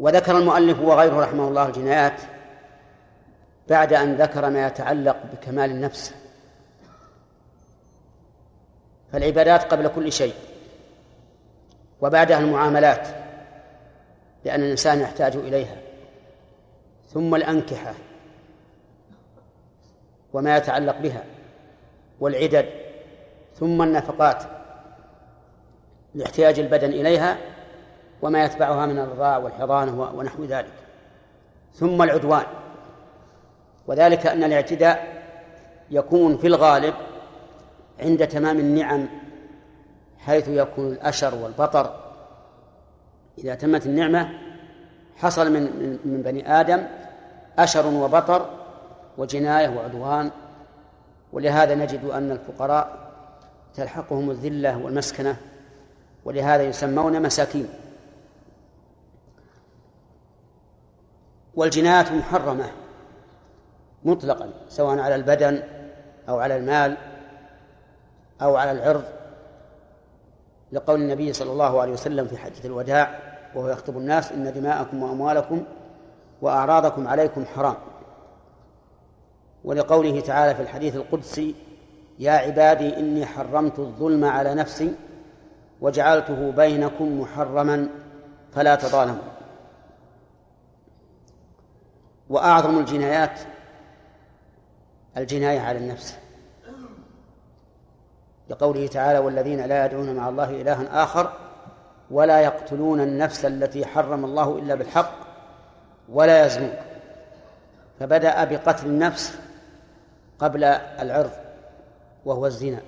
وذكر 0.00 0.38
المؤلف 0.38 0.80
وغيره 0.80 1.20
رحمه 1.20 1.48
الله 1.48 1.66
الجنايات 1.66 2.20
بعد 3.68 3.92
أن 3.92 4.16
ذكر 4.16 4.50
ما 4.50 4.66
يتعلق 4.66 5.16
بكمال 5.32 5.70
النفس. 5.70 6.14
فالعبادات 9.12 9.64
قبل 9.72 9.88
كل 9.88 10.12
شيء 10.12 10.34
وبعدها 12.00 12.38
المعاملات 12.38 13.08
لأن 14.44 14.60
الإنسان 14.60 15.00
يحتاج 15.00 15.36
إليها. 15.36 15.76
ثم 17.08 17.34
الأنكحة 17.34 17.94
وما 20.32 20.56
يتعلق 20.56 20.98
بها 20.98 21.24
والعدد 22.20 22.81
ثم 23.62 23.82
النفقات 23.82 24.42
لاحتياج 26.14 26.58
البدن 26.58 26.88
إليها 26.88 27.36
وما 28.22 28.44
يتبعها 28.44 28.86
من 28.86 28.98
الرضاع 28.98 29.36
والحضانة 29.38 30.10
ونحو 30.14 30.44
ذلك. 30.44 30.72
ثم 31.74 32.02
العدوان. 32.02 32.44
وذلك 33.86 34.26
أن 34.26 34.44
الاعتداء 34.44 35.22
يكون 35.90 36.36
في 36.36 36.46
الغالب 36.46 36.94
عند 38.00 38.28
تمام 38.28 38.58
النعم 38.58 39.08
حيث 40.18 40.48
يكون 40.48 40.92
الأشر 40.92 41.34
والبطر. 41.34 41.94
إذا 43.38 43.54
تمت 43.54 43.86
النعمة 43.86 44.30
حصل 45.16 45.52
من 45.52 45.62
من 46.04 46.22
بني 46.22 46.60
آدم 46.60 46.86
أشر 47.58 47.86
وبطر 47.86 48.46
وجناية 49.18 49.68
وعدوان. 49.68 50.30
ولهذا 51.32 51.74
نجد 51.74 52.04
أن 52.04 52.30
الفقراء 52.30 53.01
تلحقهم 53.74 54.30
الذلة 54.30 54.84
والمسكنة 54.84 55.36
ولهذا 56.24 56.62
يسمون 56.62 57.22
مساكين. 57.22 57.68
والجنايات 61.54 62.12
محرمة 62.12 62.70
مطلقا 64.04 64.50
سواء 64.68 64.98
على 64.98 65.14
البدن 65.14 65.62
أو 66.28 66.38
على 66.40 66.56
المال 66.56 66.96
أو 68.42 68.56
على 68.56 68.72
العرض. 68.72 69.04
لقول 70.72 71.00
النبي 71.00 71.32
صلى 71.32 71.52
الله 71.52 71.80
عليه 71.80 71.92
وسلم 71.92 72.26
في 72.26 72.36
حجة 72.36 72.66
الوداع 72.66 73.18
وهو 73.54 73.68
يخطب 73.68 73.96
الناس 73.96 74.32
إن 74.32 74.52
دماءكم 74.52 75.02
وأموالكم 75.02 75.64
وأعراضكم 76.42 77.08
عليكم 77.08 77.44
حرام. 77.44 77.76
ولقوله 79.64 80.20
تعالى 80.20 80.54
في 80.54 80.62
الحديث 80.62 80.96
القدسي 80.96 81.54
يا 82.22 82.32
عبادي 82.32 82.96
إني 82.96 83.26
حرمت 83.26 83.78
الظلم 83.78 84.24
على 84.24 84.54
نفسي 84.54 84.94
وجعلته 85.80 86.50
بينكم 86.50 87.20
محرما 87.20 87.88
فلا 88.52 88.74
تظالموا. 88.74 89.22
وأعظم 92.28 92.78
الجنايات 92.78 93.40
الجناية 95.16 95.60
على 95.60 95.78
النفس. 95.78 96.18
لقوله 98.50 98.86
تعالى 98.86 99.18
والذين 99.18 99.60
لا 99.60 99.86
يدعون 99.86 100.14
مع 100.14 100.28
الله 100.28 100.50
إلها 100.50 101.02
آخر 101.02 101.32
ولا 102.10 102.40
يقتلون 102.40 103.00
النفس 103.00 103.44
التي 103.44 103.86
حرم 103.86 104.24
الله 104.24 104.58
إلا 104.58 104.74
بالحق 104.74 105.14
ولا 106.08 106.46
يزنون. 106.46 106.74
فبدأ 108.00 108.44
بقتل 108.44 108.86
النفس 108.86 109.38
قبل 110.38 110.64
العرض. 110.64 111.41
وهو 112.24 112.46
الزنا 112.46 112.80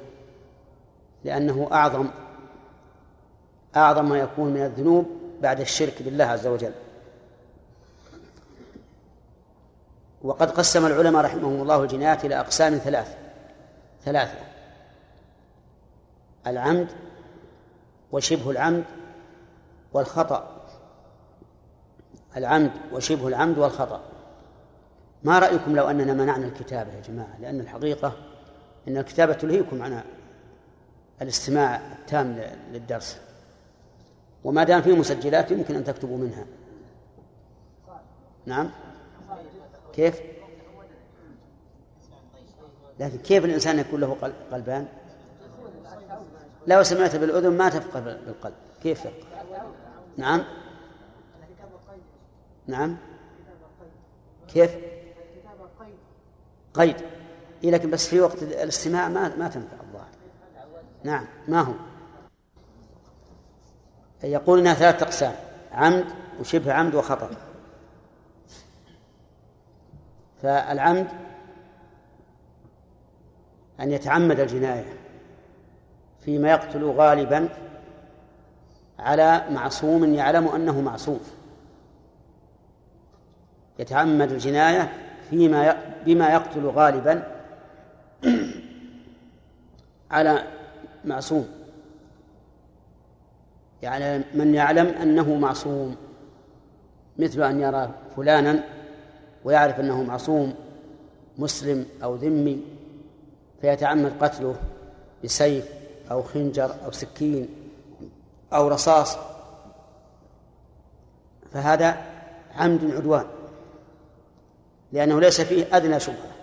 لأنه 1.25 1.69
أعظم 1.73 2.09
أعظم 3.77 4.09
ما 4.09 4.19
يكون 4.19 4.51
من 4.51 4.63
الذنوب 4.63 5.07
بعد 5.43 5.61
الشرك 5.61 6.03
بالله 6.03 6.25
عز 6.25 6.47
وجل. 6.47 6.73
وقد 10.23 10.51
قسم 10.51 10.87
العلماء 10.87 11.25
رحمهم 11.25 11.63
الله 11.63 11.83
الجنايات 11.83 12.25
إلى 12.25 12.41
أقسام 12.41 12.75
ثلاث 12.75 13.17
ثلاثة 14.05 14.39
العمد 16.47 16.89
وشبه 18.13 18.51
العمد 18.51 18.85
والخطأ. 19.93 20.67
العمد 22.37 22.73
وشبه 22.93 23.29
العمد 23.29 23.59
والخطأ. 23.59 24.01
ما 25.25 25.39
رأيكم 25.39 25.77
لو 25.77 25.91
أننا 25.91 26.13
منعنا 26.13 26.47
الكتابة 26.47 26.95
يا 26.95 27.01
جماعة؟ 27.01 27.41
لأن 27.41 27.61
الحقيقة 27.61 28.13
أن 28.89 28.97
الكتابة 28.97 29.33
تلهيكم 29.33 29.83
عن 29.83 30.03
الاستماع 31.23 31.77
التام 31.93 32.41
للدرس. 32.73 33.21
وما 34.45 34.65
دام 34.65 34.83
فيه 34.83 34.97
مسجلات 34.97 35.51
يمكن 35.51 35.75
أن 35.75 35.85
تكتبوا 35.85 36.19
منها. 36.19 36.47
نعم؟ 38.47 38.71
كيف؟ 39.93 40.21
لكن 43.01 43.19
كيف 43.19 43.45
الإنسان 43.45 43.79
يكون 43.79 44.01
له 44.01 44.33
قلبان؟ 44.53 44.89
لو 46.67 46.83
سمعت 46.83 47.17
بالأذن 47.17 47.57
ما 47.57 47.69
تفقه 47.69 48.01
بالقلب. 48.01 48.55
كيف 48.83 49.01
تفقه؟ 49.01 49.13
نعم؟ 50.17 50.45
نعم؟ 52.67 52.97
كيف؟ 54.49 54.77
قيد. 56.75 56.97
إيه 57.65 57.71
لكن 57.71 57.91
بس 57.91 58.09
في 58.09 58.21
وقت 58.21 58.43
الاستماع 58.43 59.09
ما 59.09 59.37
ما 59.37 59.49
تنفع 59.49 59.77
الظاهر. 59.87 60.09
نعم 61.05 61.27
ما 61.49 61.61
هو؟ 61.61 61.73
يقول 64.25 64.59
إنها 64.59 64.75
ثلاث 64.75 65.03
أقسام 65.03 65.35
عمد 65.73 66.05
وشبه 66.41 66.73
عمد 66.73 66.95
وخطأ. 66.95 67.31
فالعمد 70.43 71.09
أن 73.81 73.93
يتعمد 73.93 74.41
الجناية 74.41 74.95
فيما 76.21 76.51
يقتل 76.51 76.85
غالبا 76.85 77.49
على 78.99 79.45
معصوم 79.51 80.15
يعلم 80.15 80.49
أنه 80.49 80.81
معصوم. 80.81 81.21
يتعمد 83.79 84.33
الجناية 84.33 84.93
فيما 85.31 85.77
بما 86.07 86.29
يقتل 86.33 86.67
غالبا 86.67 87.34
على 90.15 90.45
معصوم. 91.05 91.49
يعني 93.83 94.25
من 94.35 94.55
يعلم 94.55 94.87
أنه 94.87 95.35
معصوم 95.35 95.97
مثل 97.19 97.43
أن 97.43 97.61
يرى 97.61 97.91
فلانا 98.17 98.65
ويعرف 99.45 99.81
أنه 99.81 100.03
معصوم 100.03 100.55
مسلم 101.39 101.87
أو 102.03 102.15
ذمي 102.15 102.63
فيتعمد 103.61 104.13
قتله 104.21 104.57
بسيف 105.25 105.69
أو 106.11 106.23
خنجر 106.23 106.75
أو 106.85 106.91
سكين 106.91 107.49
أو 108.53 108.69
رصاص. 108.69 109.19
فهذا 111.53 111.97
عمد 112.57 112.91
عدوان 112.91 113.27
لأنه 114.93 115.21
ليس 115.21 115.41
فيه 115.41 115.77
أدنى 115.77 116.01
شبهة. 116.01 116.34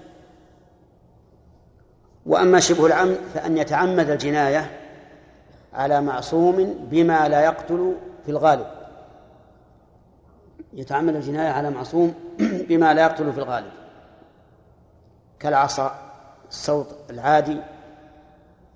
وأما 2.25 2.59
شبه 2.59 2.85
العمد 2.85 3.17
فأن 3.33 3.57
يتعمد 3.57 4.09
الجناية 4.09 4.71
على 5.73 6.01
معصوم 6.01 6.87
بما 6.91 7.29
لا 7.29 7.41
يقتل 7.41 7.95
في 8.25 8.31
الغالب. 8.31 8.67
يتعمد 10.73 11.15
الجناية 11.15 11.49
على 11.49 11.69
معصوم 11.69 12.13
بما 12.69 12.93
لا 12.93 13.01
يقتل 13.01 13.33
في 13.33 13.37
الغالب. 13.37 13.71
كالعصا 15.39 15.95
الصوت 16.49 16.87
العادي 17.09 17.57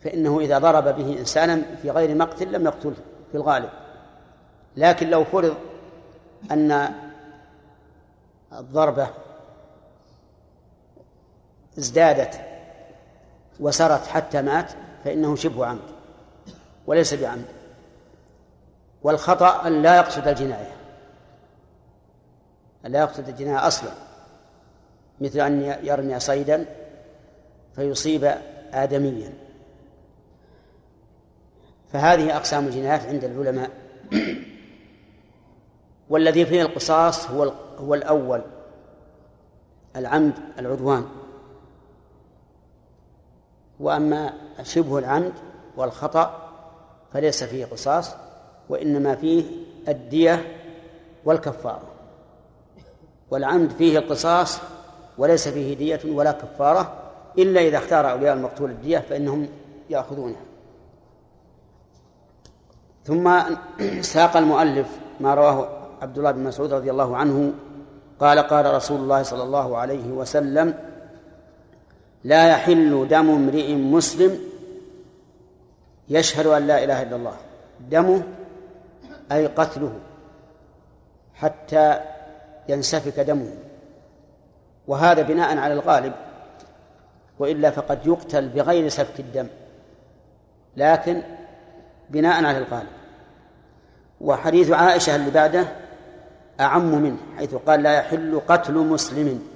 فإنه 0.03 0.39
إذا 0.39 0.59
ضرب 0.59 0.83
به 0.83 1.19
إنسانا 1.19 1.61
في 1.81 1.91
غير 1.91 2.15
مقتل 2.15 2.51
لم 2.51 2.65
يقتله 2.65 2.95
في 3.31 3.37
الغالب. 3.37 3.69
لكن 4.77 5.09
لو 5.09 5.23
فرض 5.23 5.55
أن 6.51 6.93
الضربة 8.53 9.07
ازدادت 11.77 12.54
وسرت 13.59 14.07
حتى 14.07 14.41
مات 14.41 14.71
فإنه 15.03 15.35
شبه 15.35 15.65
عمد 15.65 15.95
وليس 16.87 17.13
بعمد. 17.13 17.45
والخطأ 19.03 19.67
أن 19.67 19.81
لا 19.81 19.95
يقصد 19.95 20.27
الجناية 20.27 20.75
أن 22.85 22.91
لا 22.91 22.99
يقصد 22.99 23.29
الجناية 23.29 23.67
أصلا 23.67 23.91
مثل 25.21 25.39
أن 25.39 25.77
يرمي 25.83 26.19
صيدا 26.19 26.65
فيصيب 27.75 28.35
آدميا. 28.73 29.33
فهذه 31.93 32.35
أقسام 32.37 32.65
الجنايات 32.67 33.05
عند 33.05 33.23
العلماء. 33.23 33.69
والذي 36.09 36.45
فيه 36.45 36.61
القصاص 36.61 37.29
هو 37.29 37.53
هو 37.77 37.93
الأول 37.93 38.41
العمد 39.95 40.33
العدوان. 40.59 41.05
وأما 43.79 44.33
شبه 44.63 44.97
العمد 44.97 45.33
والخطأ 45.77 46.49
فليس 47.13 47.43
فيه 47.43 47.65
قصاص 47.65 48.15
وإنما 48.69 49.15
فيه 49.15 49.43
الدية 49.87 50.57
والكفارة. 51.25 51.87
والعمد 53.31 53.71
فيه 53.71 53.97
القصاص 53.97 54.59
وليس 55.17 55.47
فيه 55.47 55.73
دية 55.75 55.99
ولا 56.05 56.31
كفارة 56.31 56.93
إلا 57.37 57.61
إذا 57.61 57.77
اختار 57.77 58.11
أولياء 58.11 58.33
المقتول 58.33 58.69
الدية 58.69 58.99
فإنهم 58.99 59.47
يأخذونها. 59.89 60.41
ثم 63.03 63.39
ساق 64.01 64.37
المؤلف 64.37 64.87
ما 65.19 65.33
رواه 65.33 65.67
عبد 66.01 66.17
الله 66.17 66.31
بن 66.31 66.43
مسعود 66.43 66.73
رضي 66.73 66.91
الله 66.91 67.17
عنه 67.17 67.53
قال 68.19 68.39
قال 68.39 68.73
رسول 68.73 68.99
الله 68.99 69.23
صلى 69.23 69.43
الله 69.43 69.77
عليه 69.77 70.11
وسلم 70.11 70.73
لا 72.25 72.49
يحل 72.49 73.07
دم 73.07 73.29
امرئ 73.29 73.75
مسلم 73.75 74.39
يشهد 76.09 76.45
أن 76.47 76.67
لا 76.67 76.83
إله 76.83 77.01
إلا 77.01 77.15
الله. 77.15 77.35
دمه 77.89 78.23
أي 79.31 79.47
قتله 79.47 79.93
حتى 81.35 81.99
ينسفك 82.69 83.19
دمه. 83.19 83.53
وهذا 84.87 85.21
بناء 85.21 85.57
على 85.57 85.73
الغالب 85.73 86.13
وإلا 87.39 87.69
فقد 87.69 88.07
يقتل 88.07 88.49
بغير 88.49 88.89
سفك 88.89 89.19
الدم. 89.19 89.47
لكن 90.77 91.21
بناء 92.09 92.45
على 92.45 92.57
الغالب. 92.57 92.95
وحديث 94.21 94.71
عائشة 94.71 95.15
اللي 95.15 95.31
بعده 95.31 95.65
أعم 96.59 97.01
منه 97.01 97.17
حيث 97.37 97.55
قال 97.55 97.83
لا 97.83 97.93
يحل 97.93 98.41
قتل 98.47 98.73
مسلم. 98.73 99.54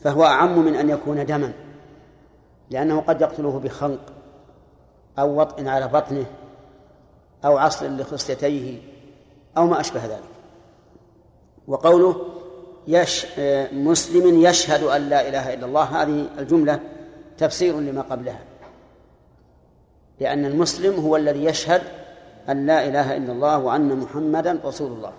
فهو 0.00 0.24
أعم 0.24 0.58
من 0.58 0.74
أن 0.74 0.90
يكون 0.90 1.26
دما 1.26 1.52
لأنه 2.70 3.00
قد 3.00 3.20
يقتله 3.20 3.58
بخنق 3.58 4.00
أو 5.18 5.40
وطء 5.40 5.68
على 5.68 5.88
بطنه 5.88 6.26
أو 7.44 7.58
عصر 7.58 7.86
لخصيتيه 7.88 8.78
أو 9.56 9.66
ما 9.66 9.80
أشبه 9.80 10.06
ذلك. 10.06 10.22
وقوله 11.68 12.16
يش 12.86 13.26
مسلم 13.72 14.40
يشهد 14.40 14.82
أن 14.82 15.08
لا 15.08 15.28
إله 15.28 15.54
إلا 15.54 15.66
الله 15.66 15.82
هذه 15.82 16.28
الجملة 16.38 16.80
تفسير 17.38 17.80
لما 17.80 18.02
قبلها 18.02 18.40
لأن 20.20 20.44
المسلم 20.44 21.00
هو 21.00 21.16
الذي 21.16 21.44
يشهد 21.44 21.82
أن 22.48 22.66
لا 22.66 22.88
إله 22.88 23.16
إلا 23.16 23.32
الله 23.32 23.58
وأن 23.58 23.96
محمدا 23.96 24.60
رسول 24.64 24.92
الله. 24.92 25.12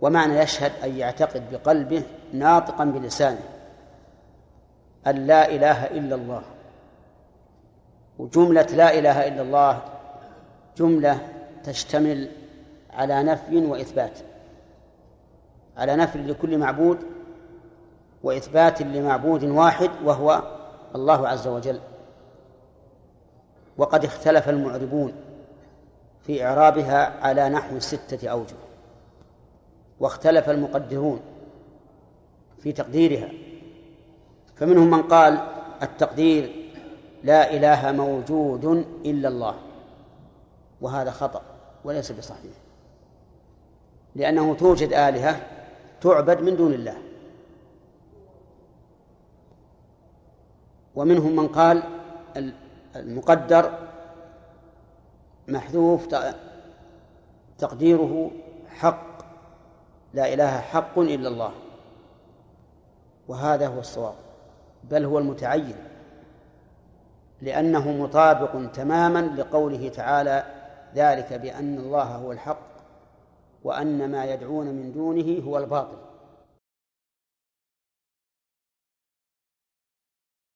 ومعنى 0.00 0.38
يشهد 0.38 0.72
أن 0.84 0.96
يعتقد 0.96 1.42
بقلبه 1.52 2.02
ناطقا 2.32 2.84
بلسانه 2.84 3.40
أن 5.06 5.26
لا 5.26 5.50
إله 5.50 5.86
إلا 5.86 6.14
الله. 6.14 6.42
وجملة 8.18 8.62
لا 8.62 8.98
إله 8.98 9.28
إلا 9.28 9.42
الله 9.42 9.82
جملة 10.76 11.18
تشتمل 11.64 12.30
على 12.90 13.22
نفي 13.22 13.56
وإثبات 13.56 14.18
على 15.76 15.96
نفي 15.96 16.18
لكل 16.18 16.58
معبود 16.58 16.98
وإثبات 18.22 18.82
لمعبود 18.82 19.44
واحد 19.44 19.90
وهو 20.04 20.42
الله 20.94 21.28
عز 21.28 21.46
وجل. 21.46 21.80
وقد 23.78 24.04
اختلف 24.04 24.48
المعربون 24.48 25.12
في 26.26 26.44
إعرابها 26.44 27.26
على 27.26 27.48
نحو 27.48 27.78
ستة 27.78 28.28
أوجه. 28.28 28.69
واختلف 30.00 30.50
المقدرون 30.50 31.20
في 32.58 32.72
تقديرها. 32.72 33.28
فمنهم 34.56 34.90
من 34.90 35.02
قال 35.02 35.46
التقدير 35.82 36.70
لا 37.24 37.56
إله 37.56 37.92
موجود 37.92 38.64
إلا 39.04 39.28
الله 39.28 39.54
وهذا 40.80 41.10
خطأ 41.10 41.42
وليس 41.84 42.12
بصحيح 42.12 42.52
لأنه 44.14 44.54
توجد 44.54 44.92
آلهة 44.92 45.46
تعبد 46.00 46.40
من 46.40 46.56
دون 46.56 46.72
الله. 46.72 46.96
ومنهم 50.94 51.36
من 51.36 51.48
قال 51.48 51.82
المقدر 52.96 53.78
محذوف 55.48 56.08
تقديره 57.58 58.30
حق. 58.68 59.09
لا 60.14 60.34
إله 60.34 60.60
حق 60.60 60.98
إلا 60.98 61.28
الله. 61.28 61.52
وهذا 63.28 63.66
هو 63.66 63.78
الصواب. 63.78 64.14
بل 64.90 65.04
هو 65.04 65.18
المتعين. 65.18 65.76
لأنه 67.42 67.92
مطابق 67.92 68.70
تماما 68.72 69.18
لقوله 69.18 69.88
تعالى 69.88 70.44
ذلك 70.94 71.32
بأن 71.32 71.78
الله 71.78 72.02
هو 72.02 72.32
الحق 72.32 72.70
وأن 73.64 74.10
ما 74.10 74.24
يدعون 74.24 74.66
من 74.66 74.92
دونه 74.92 75.42
هو 75.46 75.58
الباطل. 75.58 76.09